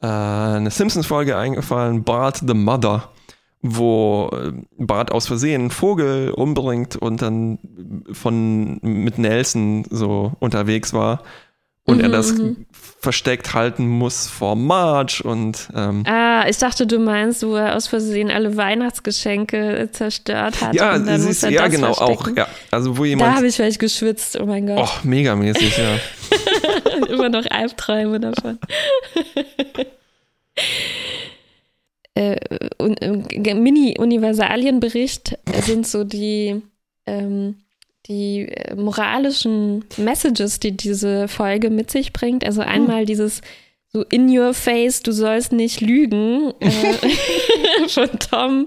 äh, 0.04 0.08
eine 0.08 0.70
Simpsons-Folge 0.70 1.38
eingefallen, 1.38 2.04
Bart 2.04 2.44
the 2.46 2.54
Mother, 2.54 3.10
wo 3.62 4.30
äh, 4.34 4.52
Bart 4.78 5.12
aus 5.12 5.28
Versehen 5.28 5.62
einen 5.62 5.72
Vogel 5.72 6.32
umbringt 6.32 6.98
und 6.98 7.22
dann 7.22 7.58
von 8.12 8.80
mit 8.82 9.18
Nelson 9.18 9.86
so 9.90 10.34
unterwegs 10.40 10.94
war 10.94 11.24
und 11.86 11.98
Mhm, 11.98 12.04
er 12.04 12.10
das 12.10 12.34
mhm. 12.34 12.66
versteckt 13.00 13.54
halten 13.54 13.88
muss 13.88 14.28
vor 14.28 14.56
Marge 14.56 15.22
und 15.24 15.68
ähm, 15.76 16.04
Ah, 16.08 16.46
ich 16.48 16.58
dachte, 16.58 16.88
du 16.88 17.00
meinst, 17.00 17.44
wo 17.46 17.56
er 17.56 17.76
aus 17.76 17.88
Versehen 17.88 18.32
alle 18.32 18.56
Weihnachtsgeschenke 18.56 19.90
zerstört 19.92 20.62
hat. 20.62 20.74
ja, 20.76 20.96
und 20.96 21.06
dann 21.06 21.16
muss 21.18 21.26
siehst, 21.28 21.44
er 21.44 21.50
ja 21.52 21.64
das 21.64 21.72
genau 21.72 21.92
auch, 21.92 22.24
verstecken. 22.24 22.38
ja, 22.38 22.48
also 22.72 22.98
wo 22.98 23.02
Da 23.04 23.08
jemand, 23.10 23.36
habe 23.36 23.48
ich 23.48 23.56
vielleicht 23.56 23.80
geschwitzt, 23.80 24.40
oh 24.40 24.46
mein 24.46 24.66
Gott. 24.68 24.80
oh, 24.82 24.90
megamäßig, 25.08 25.78
ja. 25.78 25.98
Immer 27.10 27.30
noch 27.30 27.46
Albträume 27.52 28.20
davon. 28.22 28.58
äh, 32.16 32.36
äh, 32.36 33.54
Mini-Universalienbericht 33.54 35.38
sind 35.62 35.88
so 35.88 36.04
die, 36.04 36.62
ähm, 37.06 37.56
die 38.08 38.48
äh, 38.48 38.76
moralischen 38.76 39.86
Messages, 39.98 40.60
die 40.60 40.76
diese 40.76 41.28
Folge 41.28 41.70
mit 41.70 41.90
sich 41.92 42.14
bringt. 42.14 42.46
Also 42.46 42.62
einmal 42.62 43.06
dieses 43.06 43.42
so 43.96 44.04
in 44.10 44.28
your 44.36 44.56
face, 44.56 45.04
du 45.04 45.12
sollst 45.12 45.52
nicht 45.52 45.80
lügen 45.80 46.52
äh, 46.60 46.68
von 47.88 48.10
Tom 48.20 48.66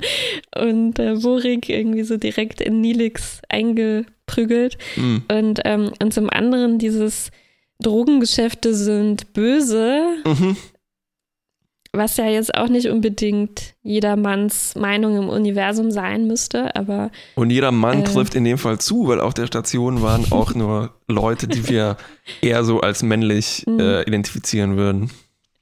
und 0.57 0.99
äh, 1.01 1.15
Borik 1.17 1.69
irgendwie 1.69 2.05
so 2.05 2.17
direkt 2.17 2.61
in 2.61 2.81
Nilix 2.81 3.43
eingeprügelt. 3.49 4.79
Hm. 4.95 5.23
Und, 5.29 5.61
ähm, 5.65 5.91
und 6.01 6.15
zum 6.15 6.31
anderen 6.31 6.79
dieses 6.79 7.33
Drogengeschäfte 7.81 8.75
sind 8.75 9.33
böse, 9.33 10.03
Mhm. 10.25 10.57
Was 11.97 12.17
ja 12.17 12.27
jetzt 12.27 12.55
auch 12.55 12.69
nicht 12.69 12.89
unbedingt 12.89 13.75
jedermanns 13.83 14.75
Meinung 14.75 15.17
im 15.17 15.29
Universum 15.29 15.91
sein 15.91 16.27
müsste, 16.27 16.75
aber 16.77 17.11
Und 17.35 17.51
jeder 17.51 17.73
Mann 17.73 18.01
Äh. 18.01 18.05
trifft 18.05 18.35
in 18.35 18.45
dem 18.45 18.59
Fall 18.59 18.79
zu, 18.79 19.09
weil 19.09 19.21
auf 19.21 19.35
der 19.35 19.47
Station 19.47 20.03
waren 20.03 20.25
auch 20.33 20.55
nur 20.55 20.95
Leute, 21.09 21.49
die 21.49 21.69
wir 21.69 21.97
eher 22.43 22.65
so 22.65 22.81
als 22.81 23.03
männlich 23.03 23.65
Mhm. 23.67 23.81
äh, 23.81 24.03
identifizieren 24.03 24.77
würden. 24.77 25.11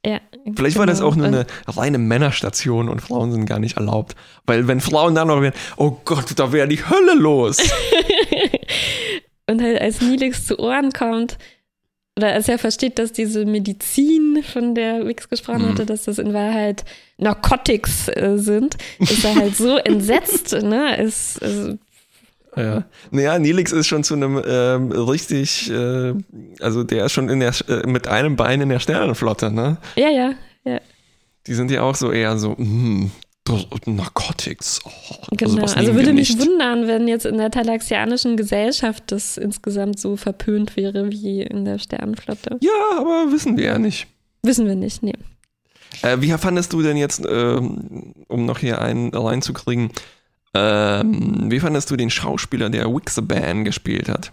ja. 0.07 0.21
Vielleicht 0.57 0.77
war 0.77 0.85
das 0.87 0.99
genau. 0.99 1.09
auch 1.11 1.17
nur 1.17 1.27
eine 1.27 1.47
reine 1.67 1.97
Männerstation 1.97 2.91
und 2.91 3.01
Frauen 3.01 3.33
sind 3.33 3.47
gar 3.47 3.59
nicht 3.59 3.79
erlaubt. 3.79 4.15
Weil 4.45 4.69
wenn 4.69 4.81
Frauen 4.81 5.15
dann 5.15 5.29
noch 5.29 5.41
wären, 5.41 5.55
oh 5.79 5.97
Gott, 6.05 6.27
da 6.37 6.53
wäre 6.53 6.69
die 6.69 6.85
Hölle 6.85 7.15
los. 7.15 7.57
Und 9.47 9.61
halt 9.63 9.81
als 9.81 10.01
Nilix 10.01 10.47
zu 10.47 10.59
Ohren 10.59 10.93
kommt, 10.93 11.37
oder 12.17 12.33
als 12.33 12.49
er 12.49 12.59
versteht, 12.59 12.99
dass 12.99 13.13
diese 13.13 13.45
Medizin, 13.45 14.43
von 14.45 14.75
der 14.75 15.07
Wix 15.07 15.29
gesprochen 15.29 15.63
Mhm. 15.63 15.69
hatte, 15.71 15.87
dass 15.87 16.05
das 16.05 16.19
in 16.19 16.33
Wahrheit 16.33 16.85
Narcotics 17.19 18.09
äh, 18.09 18.35
sind, 18.37 18.77
ist 19.01 19.25
er 19.25 19.35
halt 19.35 19.57
so 19.57 19.77
entsetzt, 19.85 20.53
ne? 20.53 20.97
Ist, 20.97 21.39
ist, 21.39 21.79
ja. 22.57 22.85
Naja, 23.11 23.39
Nilix 23.41 23.73
ist 23.73 23.89
schon 23.89 24.05
zu 24.05 24.15
einem 24.15 24.41
ähm, 24.47 24.93
richtig, 24.93 25.69
äh, 25.73 26.15
also 26.61 26.85
der 26.85 27.07
ist 27.07 27.13
schon 27.13 27.29
in 27.29 27.41
der, 27.41 27.53
äh, 27.69 27.85
mit 27.87 28.07
einem 28.07 28.37
Bein 28.37 28.61
in 28.61 28.69
der 28.69 28.79
Sternenflotte, 28.79 29.51
ne? 29.51 29.79
ja, 29.97 30.09
ja, 30.09 30.35
Die 31.49 31.55
sind 31.55 31.71
ja 31.73 31.83
auch 31.83 31.97
so 31.97 32.13
eher 32.13 32.39
so, 32.39 32.57
hm, 32.57 33.11
Dr- 33.11 33.24
Narcotics. 33.87 34.81
Oh, 34.85 34.91
genau. 35.33 35.63
Also 35.63 35.77
wir 35.79 35.95
würde 35.95 36.15
mich 36.15 36.39
wundern, 36.39 36.87
wenn 36.87 37.07
jetzt 37.07 37.27
in 37.27 37.37
der 37.37 37.51
talaxianischen 37.51 38.37
Gesellschaft 38.37 39.05
das 39.09 39.37
insgesamt 39.37 39.99
so 39.99 40.17
verpönt 40.17 40.77
wäre 40.77 41.11
wie 41.11 41.43
in 41.43 41.65
der 41.65 41.79
Sternenflotte. 41.79 42.59
Ja, 42.61 42.99
aber 42.99 43.31
wissen 43.33 43.57
wir 43.57 43.65
ja 43.65 43.79
nicht. 43.79 44.07
Wissen 44.43 44.67
wir 44.67 44.75
nicht, 44.75 45.03
nee. 45.03 45.13
Äh, 46.03 46.21
wie 46.21 46.31
fandest 46.33 46.73
du 46.73 46.83
denn 46.83 46.97
jetzt, 46.97 47.23
ähm, 47.29 48.15
um 48.29 48.47
noch 48.47 48.59
hier 48.59 48.81
einen 48.81 49.15
reinzukriegen, 49.15 49.91
ähm, 50.55 51.51
wie 51.51 51.61
fandest 51.61 51.91
du 51.91 51.97
den 51.97 52.11
Schauspieler, 52.11 52.71
der 52.71 52.87
Wixaban 52.87 53.65
gespielt 53.65 54.09
hat? 54.09 54.33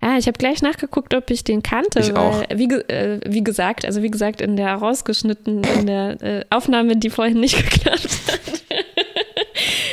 Ah, 0.00 0.18
ich 0.18 0.26
habe 0.26 0.38
gleich 0.38 0.62
nachgeguckt, 0.62 1.14
ob 1.14 1.30
ich 1.30 1.42
den 1.42 1.62
kannte, 1.62 1.98
Ich 2.00 2.14
weil, 2.14 2.16
auch. 2.16 2.42
Wie, 2.54 2.72
äh, 2.72 3.20
wie 3.26 3.42
gesagt, 3.42 3.84
also 3.84 4.02
wie 4.02 4.10
gesagt, 4.10 4.40
in 4.40 4.56
der 4.56 4.74
rausgeschnitten, 4.74 5.64
in 5.64 5.86
der 5.86 6.22
äh, 6.22 6.44
Aufnahme, 6.50 6.96
die 6.96 7.10
vorhin 7.10 7.40
nicht 7.40 7.56
geklappt 7.70 8.08
hat, 8.28 8.64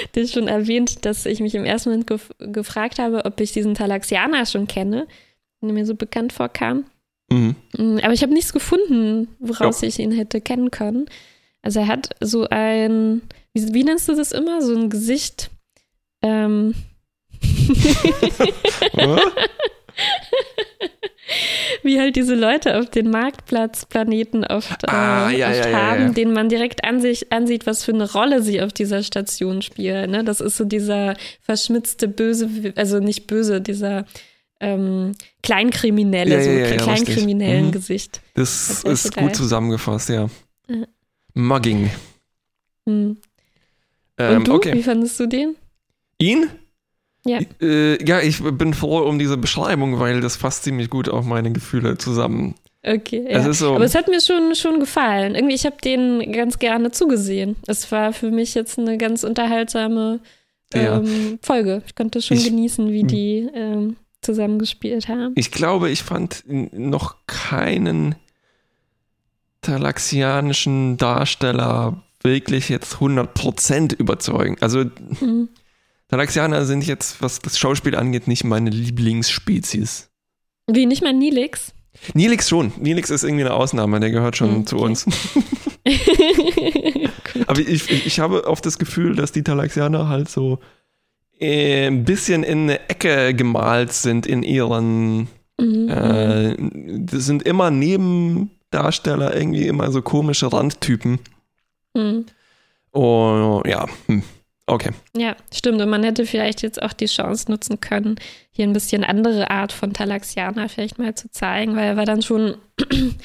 hatte 0.03 0.19
ich 0.19 0.31
schon 0.31 0.47
erwähnt, 0.47 1.05
dass 1.05 1.25
ich 1.25 1.39
mich 1.39 1.55
im 1.55 1.65
ersten 1.65 1.89
Moment 1.89 2.07
gef 2.07 2.29
gefragt 2.39 2.99
habe, 2.99 3.25
ob 3.25 3.39
ich 3.39 3.53
diesen 3.53 3.73
Talaxianer 3.73 4.45
schon 4.45 4.67
kenne, 4.67 5.07
der 5.61 5.73
mir 5.73 5.85
so 5.85 5.95
bekannt 5.95 6.33
vorkam. 6.33 6.85
Mhm. 7.31 7.55
Mm, 7.77 7.99
Aber 8.03 8.13
ich 8.13 8.21
habe 8.21 8.33
nichts 8.33 8.53
gefunden, 8.53 9.29
woraus 9.39 9.81
ich 9.83 9.97
ihn 9.99 10.11
hätte 10.11 10.41
kennen 10.41 10.69
können. 10.69 11.05
Also 11.63 11.79
er 11.79 11.87
hat 11.87 12.09
so 12.19 12.47
ein, 12.49 13.21
wie, 13.53 13.73
wie 13.73 13.83
nennst 13.83 14.09
du 14.09 14.15
das 14.15 14.31
immer? 14.31 14.61
So 14.61 14.75
ein 14.75 14.89
Gesicht. 14.89 15.49
Ähm? 16.21 16.75
wie 21.83 21.99
halt 21.99 22.15
diese 22.15 22.35
Leute 22.35 22.79
auf 22.79 22.89
den 22.89 23.09
Marktplatzplaneten 23.09 24.45
oft, 24.45 24.87
Ah, 24.89 25.29
äh, 25.31 25.39
ja, 25.39 25.49
oft 25.49 25.65
ja, 25.65 25.71
haben, 25.71 26.01
ja. 26.07 26.09
denen 26.09 26.33
man 26.33 26.49
direkt 26.49 26.83
an 26.83 26.99
sich 26.99 27.31
ansieht, 27.31 27.65
was 27.65 27.83
für 27.83 27.93
eine 27.93 28.11
Rolle 28.11 28.41
sie 28.41 28.61
auf 28.61 28.73
dieser 28.73 29.03
Station 29.03 29.61
spielen. 29.61 30.11
Ne? 30.11 30.23
Das 30.23 30.41
ist 30.41 30.57
so 30.57 30.65
dieser 30.65 31.15
verschmitzte 31.41 32.07
Böse, 32.07 32.73
also 32.75 32.99
nicht 32.99 33.27
böse, 33.27 33.61
dieser 33.61 34.05
ähm, 34.59 35.13
Kleinkriminelle, 35.41 36.43
so 36.43 36.83
Kleinkriminellen. 36.83 37.67
Mhm. 37.67 37.71
Gesicht. 37.71 38.21
Das 38.35 38.81
Das 38.83 38.83
ist 38.83 39.03
total. 39.09 39.23
gut 39.27 39.35
zusammengefasst, 39.35 40.09
ja. 40.09 40.27
Mugging. 41.33 41.89
Hm. 42.87 43.17
Ähm, 44.17 44.37
Und 44.37 44.47
du, 44.47 44.53
okay. 44.53 44.73
wie 44.73 44.83
fandest 44.83 45.19
du 45.19 45.27
den? 45.27 45.55
Ihn? 46.19 46.49
Ja. 47.25 47.39
Äh, 47.61 48.03
ja, 48.03 48.19
ich 48.19 48.41
bin 48.41 48.73
froh 48.73 48.99
um 49.07 49.19
diese 49.19 49.37
Beschreibung, 49.37 49.99
weil 49.99 50.21
das 50.21 50.35
fasst 50.35 50.63
ziemlich 50.63 50.89
gut 50.89 51.07
auf 51.09 51.25
meine 51.25 51.51
Gefühle 51.51 51.97
zusammen. 51.97 52.55
Okay, 52.83 53.25
Es 53.29 53.43
ja. 53.45 53.51
ist 53.51 53.59
so- 53.59 53.75
Aber 53.75 53.83
es 53.85 53.93
hat 53.93 54.07
mir 54.07 54.19
schon, 54.21 54.55
schon 54.55 54.79
gefallen. 54.79 55.35
Irgendwie, 55.35 55.53
ich 55.53 55.67
habe 55.67 55.75
den 55.83 56.31
ganz 56.31 56.57
gerne 56.57 56.89
zugesehen. 56.91 57.55
Es 57.67 57.91
war 57.91 58.11
für 58.11 58.31
mich 58.31 58.55
jetzt 58.55 58.79
eine 58.79 58.97
ganz 58.97 59.23
unterhaltsame 59.23 60.19
Ja. 60.73 60.97
ähm, 60.97 61.37
Folge. 61.43 61.83
Ich 61.85 61.93
konnte 61.93 62.23
schon 62.23 62.37
Ich- 62.37 62.45
genießen, 62.45 62.91
wie 62.91 63.03
die 63.03 63.47
ähm, 63.53 63.97
zusammengespielt 64.23 65.07
haben. 65.07 65.33
Ich 65.35 65.51
glaube, 65.51 65.91
ich 65.91 66.01
fand 66.01 66.43
noch 66.47 67.17
keinen 67.27 68.15
talaxianischen 69.61 70.97
Darsteller 70.97 72.01
wirklich 72.23 72.69
jetzt 72.69 72.99
100% 72.99 73.93
überzeugend. 73.93 74.61
Also 74.61 74.85
Mhm. 75.19 75.49
Talaxianer 76.11 76.65
sind 76.65 76.85
jetzt, 76.85 77.21
was 77.21 77.39
das 77.39 77.57
Schauspiel 77.57 77.95
angeht, 77.95 78.27
nicht 78.27 78.43
meine 78.43 78.69
Lieblingsspezies. 78.69 80.09
Wie, 80.67 80.85
nicht 80.85 81.01
mal 81.01 81.13
Nilix? 81.13 81.73
Nilix 82.13 82.49
schon. 82.49 82.73
Nilix 82.77 83.09
ist 83.09 83.23
irgendwie 83.23 83.45
eine 83.45 83.53
Ausnahme, 83.53 84.01
der 84.01 84.11
gehört 84.11 84.35
schon 84.35 84.55
Hm, 84.55 84.67
zu 84.67 84.75
okay. 84.75 84.85
uns. 84.85 85.05
Aber 87.47 87.59
ich, 87.59 87.89
ich, 87.89 88.19
habe 88.19 88.45
oft 88.45 88.65
das 88.65 88.77
Gefühl, 88.77 89.15
dass 89.15 89.31
die 89.31 89.43
Talaxianer 89.43 90.09
halt 90.09 90.27
so 90.29 90.59
äh, 91.39 91.87
ein 91.87 92.03
bisschen 92.03 92.43
in 92.43 92.63
eine 92.63 92.89
Ecke 92.89 93.33
gemalt 93.33 93.93
sind 93.93 94.25
in 94.25 94.43
ihren. 94.43 95.29
Mhm. 95.59 95.89
Äh, 95.89 96.55
das 97.05 97.25
sind 97.25 97.43
immer 97.43 97.71
Nebendarsteller, 97.71 99.33
irgendwie 99.33 99.67
immer 99.67 99.91
so 99.93 100.01
komische 100.01 100.51
Randtypen. 100.51 101.19
Mhm. 101.93 102.25
Oh, 102.91 103.61
ja, 103.65 103.85
hm. 104.07 104.23
Okay. 104.71 104.91
Ja, 105.15 105.35
stimmt. 105.53 105.81
Und 105.81 105.89
man 105.89 106.03
hätte 106.03 106.25
vielleicht 106.25 106.61
jetzt 106.61 106.81
auch 106.81 106.93
die 106.93 107.05
Chance 107.05 107.51
nutzen 107.51 107.79
können, 107.81 108.15
hier 108.51 108.65
ein 108.65 108.73
bisschen 108.73 109.03
andere 109.03 109.49
Art 109.51 109.71
von 109.71 109.93
Talaxianer 109.93 110.69
vielleicht 110.69 110.97
mal 110.99 111.13
zu 111.15 111.29
zeigen, 111.31 111.75
weil 111.75 111.89
er 111.89 111.97
war 111.97 112.05
dann 112.05 112.21
schon, 112.21 112.55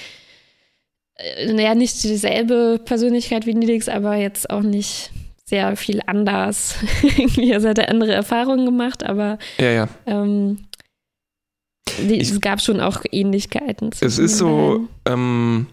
naja, 1.46 1.74
nicht 1.74 2.02
dieselbe 2.04 2.80
Persönlichkeit 2.84 3.46
wie 3.46 3.54
Nilix, 3.54 3.88
aber 3.88 4.16
jetzt 4.16 4.50
auch 4.50 4.62
nicht 4.62 5.10
sehr 5.46 5.76
viel 5.76 6.00
anders. 6.06 6.74
Irgendwie, 7.02 7.54
also 7.54 7.68
hat 7.68 7.78
er 7.78 7.88
andere 7.88 8.12
Erfahrungen 8.12 8.66
gemacht, 8.66 9.04
aber 9.04 9.38
Ja, 9.58 9.70
ja. 9.70 9.88
ähm, 10.06 10.66
die, 12.00 12.16
Ich- 12.20 12.30
es 12.30 12.40
gab 12.40 12.60
schon 12.60 12.80
auch 12.80 13.02
Ähnlichkeiten. 13.10 13.90
Es 14.00 14.18
ist 14.18 14.36
so, 14.38 14.88
ähm, 15.06 15.68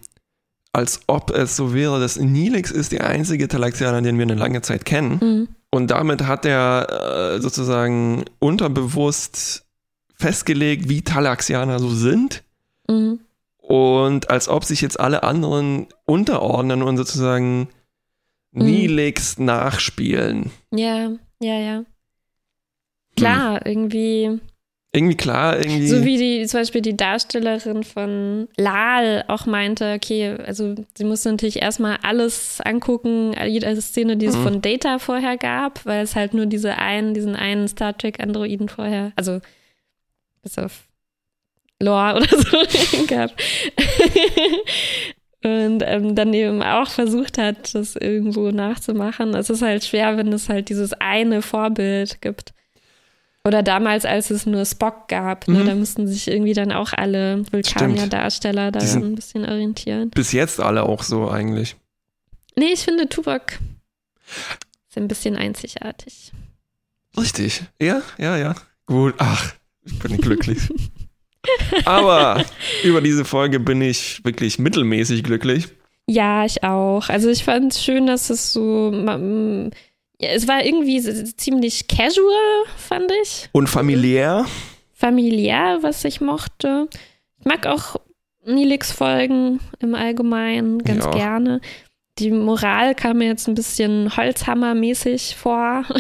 als 0.71 1.01
ob 1.07 1.32
es 1.32 1.55
so 1.55 1.74
wäre, 1.74 1.99
dass 1.99 2.17
Nilix 2.19 2.71
ist 2.71 2.91
der 2.91 3.05
einzige 3.07 3.47
Talaxianer, 3.47 4.01
den 4.01 4.17
wir 4.17 4.24
eine 4.24 4.36
lange 4.36 4.61
Zeit 4.61 4.86
kennen. 4.86 5.19
Mhm. 5.21 5.47
Und 5.74 5.89
damit 5.89 6.28
hat 6.28 6.45
er 6.45 7.34
äh, 7.36 7.41
sozusagen 7.41 8.26
unterbewusst 8.38 9.65
festgelegt, 10.13 10.88
wie 10.88 11.01
Talaxianer 11.01 11.80
so 11.80 11.89
sind. 11.89 12.43
Mhm. 12.88 13.21
Und 13.57 14.30
als 14.30 14.49
ob 14.49 14.65
sich 14.65 14.82
jetzt 14.82 14.99
alle 14.99 15.24
anderen 15.24 15.88
unterordnen 16.05 16.84
und 16.84 16.97
sozusagen 16.97 17.69
Mhm. 18.51 18.65
Nilix 18.65 19.39
nachspielen. 19.39 20.51
Ja, 20.69 21.09
ja, 21.41 21.59
ja. 21.59 21.86
Klar, 23.17 23.65
irgendwie. 23.65 24.39
Irgendwie 24.96 25.18
klar, 25.18 25.58
irgendwie. 25.58 25.88
So 25.88 26.06
wie 26.06 26.18
die, 26.18 26.46
zum 26.46 26.60
Beispiel 26.60 26.82
die 26.82 26.96
Darstellerin 26.96 27.84
von 27.84 28.48
Lal 28.58 29.26
auch 29.28 29.48
meinte, 29.48 29.94
okay, 29.96 30.38
also 30.46 30.76
sie 30.96 31.04
musste 31.04 31.32
natürlich 31.32 31.62
erstmal 31.62 31.98
alles 32.04 32.62
angucken, 32.62 33.34
jede 33.48 33.82
Szene, 33.82 34.18
die 34.18 34.28
es 34.28 34.38
Mhm. 34.38 34.44
von 34.44 34.62
Data 34.62 35.00
vorher 35.00 35.36
gab, 35.38 35.84
weil 35.86 36.04
es 36.04 36.16
halt 36.16 36.34
nur 36.36 36.46
diese 36.46 36.78
einen, 36.78 37.14
diesen 37.16 37.36
einen 37.36 37.68
Star 37.68 37.98
Trek-Androiden 37.98 38.70
vorher, 38.70 39.12
also 39.16 39.39
bis 40.44 40.60
auf 40.60 40.84
Lore 41.82 42.16
oder 42.18 42.28
so 42.38 43.06
gab. 43.08 43.32
Und 45.46 45.84
ähm, 45.86 46.16
dann 46.16 46.34
eben 46.34 46.62
auch 46.64 46.89
versucht 46.89 47.38
hat, 47.38 47.76
das 47.76 47.98
irgendwo 47.98 48.52
nachzumachen. 48.52 49.34
Es 49.36 49.50
ist 49.50 49.62
halt 49.62 49.84
schwer, 49.84 50.16
wenn 50.16 50.32
es 50.32 50.48
halt 50.48 50.70
dieses 50.70 50.94
eine 50.94 51.41
Vorbild 51.41 52.22
gibt. 52.22 52.54
Oder 53.46 53.62
damals, 53.62 54.06
als 54.06 54.30
es 54.30 54.46
nur 54.46 54.64
Spock 54.66 55.10
gab, 55.10 55.48
ne, 55.50 55.60
Mhm. 55.60 55.66
da 55.68 55.76
mussten 55.76 56.08
sich 56.08 56.30
irgendwie 56.30 56.54
dann 56.54 56.72
auch 56.72 56.94
alle 56.94 57.44
Vulkanier-Darsteller 57.52 58.72
sind- 58.80 59.04
ein 59.04 59.16
bisschen 59.16 59.44
orientieren. 59.46 60.10
bis 60.12 60.32
jetzt 60.32 60.60
alle 60.62 60.84
auch 60.84 61.04
so 61.04 61.30
eigentlich. 61.30 61.76
Nee, 62.56 62.72
ich 62.74 62.82
finde 62.82 63.10
Tuvok 63.10 63.60
ist 64.89 64.98
ein 64.98 65.08
bisschen 65.10 65.36
einzigartig. 65.36 66.32
Richtig. 67.18 67.64
Ja, 67.82 68.02
ja, 68.18 68.38
ja. 68.38 68.56
Gut. 68.86 69.16
Ach, 69.18 69.54
ich 69.84 70.00
bin 70.00 70.18
glücklich. 70.18 70.60
Aber 71.86 72.44
über 72.84 73.02
diese 73.02 73.26
Folge 73.26 73.60
bin 73.60 73.82
ich 73.82 74.24
wirklich 74.24 74.60
mittelmäßig 74.60 75.24
glücklich. 75.24 75.68
Ja, 76.08 76.46
ich 76.46 76.64
auch. 76.64 77.10
Also 77.10 77.30
ich 77.30 77.44
fand 77.44 77.74
es 77.74 77.84
schön, 77.84 78.08
dass 78.08 78.30
es 78.30 78.54
so, 78.54 78.91
ja, 80.24 80.30
es 80.32 80.47
war 80.47 80.63
irgendwie 80.65 80.99
ziemlich 81.36 81.88
casual, 81.88 82.65
fand 82.78 83.11
ich. 83.24 83.49
Und 83.51 83.67
familiär. 83.67 84.45
Familiär, 84.93 85.80
was 85.82 86.03
ich 86.05 86.21
mochte. 86.21 86.88
Ich 87.39 87.45
mag 87.45 87.65
auch 87.67 87.97
Nilix-Folgen 88.45 89.59
im 89.80 89.95
Allgemeinen 89.95 90.80
ganz 90.84 91.09
gerne. 91.11 91.61
Die 92.19 92.30
Moral 92.30 92.93
kam 92.93 93.17
mir 93.17 93.28
jetzt 93.28 93.47
ein 93.47 93.55
bisschen 93.55 94.09
Holzhammer-mäßig 94.15 95.36
vor. 95.36 95.84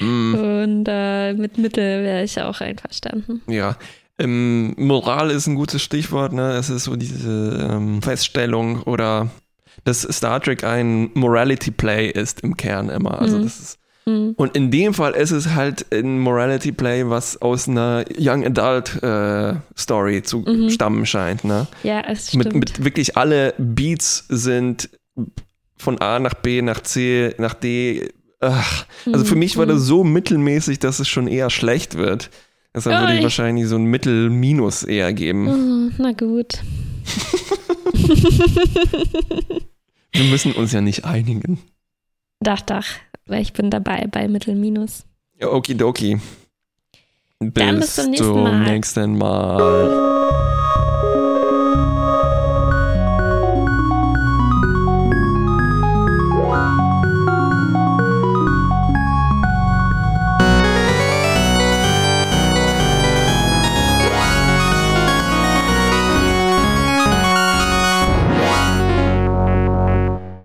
Mm, 0.00 0.34
Und 0.34 0.84
äh, 0.88 1.34
mit 1.34 1.58
Mittel 1.58 2.02
wäre 2.02 2.24
ich 2.24 2.40
auch 2.40 2.60
einverstanden. 2.60 3.42
ja. 3.46 3.76
Ähm, 4.18 4.74
Moral 4.76 5.30
ist 5.30 5.46
ein 5.46 5.54
gutes 5.54 5.80
Stichwort. 5.82 6.32
Ne? 6.34 6.52
Es 6.52 6.68
ist 6.68 6.84
so 6.84 6.96
diese 6.96 7.68
ähm, 7.70 8.02
Feststellung 8.02 8.82
oder 8.82 9.30
dass 9.84 10.02
Star 10.02 10.40
Trek 10.40 10.64
ein 10.64 11.10
Morality 11.14 11.70
Play 11.70 12.10
ist 12.10 12.40
im 12.40 12.56
Kern 12.56 12.88
immer. 12.90 13.20
Also 13.20 13.38
Mhm. 13.38 13.42
das 13.42 13.60
ist 13.60 13.76
Hm. 14.06 14.32
Und 14.38 14.56
in 14.56 14.70
dem 14.70 14.94
Fall 14.94 15.12
ist 15.12 15.30
es 15.30 15.50
halt 15.50 15.84
ein 15.92 16.18
Morality 16.20 16.72
Play, 16.72 17.04
was 17.10 17.40
aus 17.42 17.68
einer 17.68 18.02
Young 18.18 18.46
Adult 18.46 19.02
äh, 19.02 19.52
Story 19.76 20.22
zu 20.22 20.38
Mhm. 20.38 20.70
stammen 20.70 21.04
scheint. 21.04 21.44
Ne? 21.44 21.66
Ja, 21.82 22.00
es 22.08 22.28
stimmt. 22.28 22.44
Mit, 22.46 22.54
mit 22.54 22.84
wirklich 22.84 23.18
alle 23.18 23.52
Beats 23.58 24.24
sind 24.30 24.88
von 25.76 26.00
A 26.00 26.18
nach 26.18 26.32
B 26.32 26.62
nach 26.62 26.80
C 26.80 27.34
nach 27.36 27.52
D. 27.52 28.08
Ach, 28.40 28.86
also 29.12 29.26
für 29.26 29.34
Mhm. 29.34 29.40
mich 29.40 29.58
war 29.58 29.66
das 29.66 29.82
so 29.82 30.02
mittelmäßig, 30.02 30.78
dass 30.78 30.98
es 30.98 31.06
schon 31.08 31.28
eher 31.28 31.50
schlecht 31.50 31.94
wird. 31.98 32.30
Deshalb 32.74 33.00
würde 33.00 33.16
ich 33.18 33.22
wahrscheinlich 33.22 33.66
so 33.68 33.76
ein 33.76 33.84
Mittel-Minus 33.84 34.84
eher 34.84 35.12
geben. 35.12 35.90
Oh, 35.92 36.02
na 36.02 36.12
gut. 36.12 36.54
Wir 40.12 40.24
müssen 40.24 40.52
uns 40.52 40.72
ja 40.72 40.80
nicht 40.80 41.04
einigen. 41.04 41.58
Dach, 42.40 42.62
dach. 42.62 42.86
Weil 43.26 43.42
ich 43.42 43.52
bin 43.52 43.70
dabei 43.70 44.06
bei 44.10 44.26
Mittel 44.28 44.54
Minus. 44.54 45.04
Ja, 45.38 45.48
okidoki. 45.52 46.20
Dann 47.38 47.80
bis 47.80 47.94
zum 47.94 48.10
nächsten 48.10 48.26
zum 48.26 48.42
Mal. 48.42 48.64
nächsten 48.64 49.18
Mal. 49.18 50.49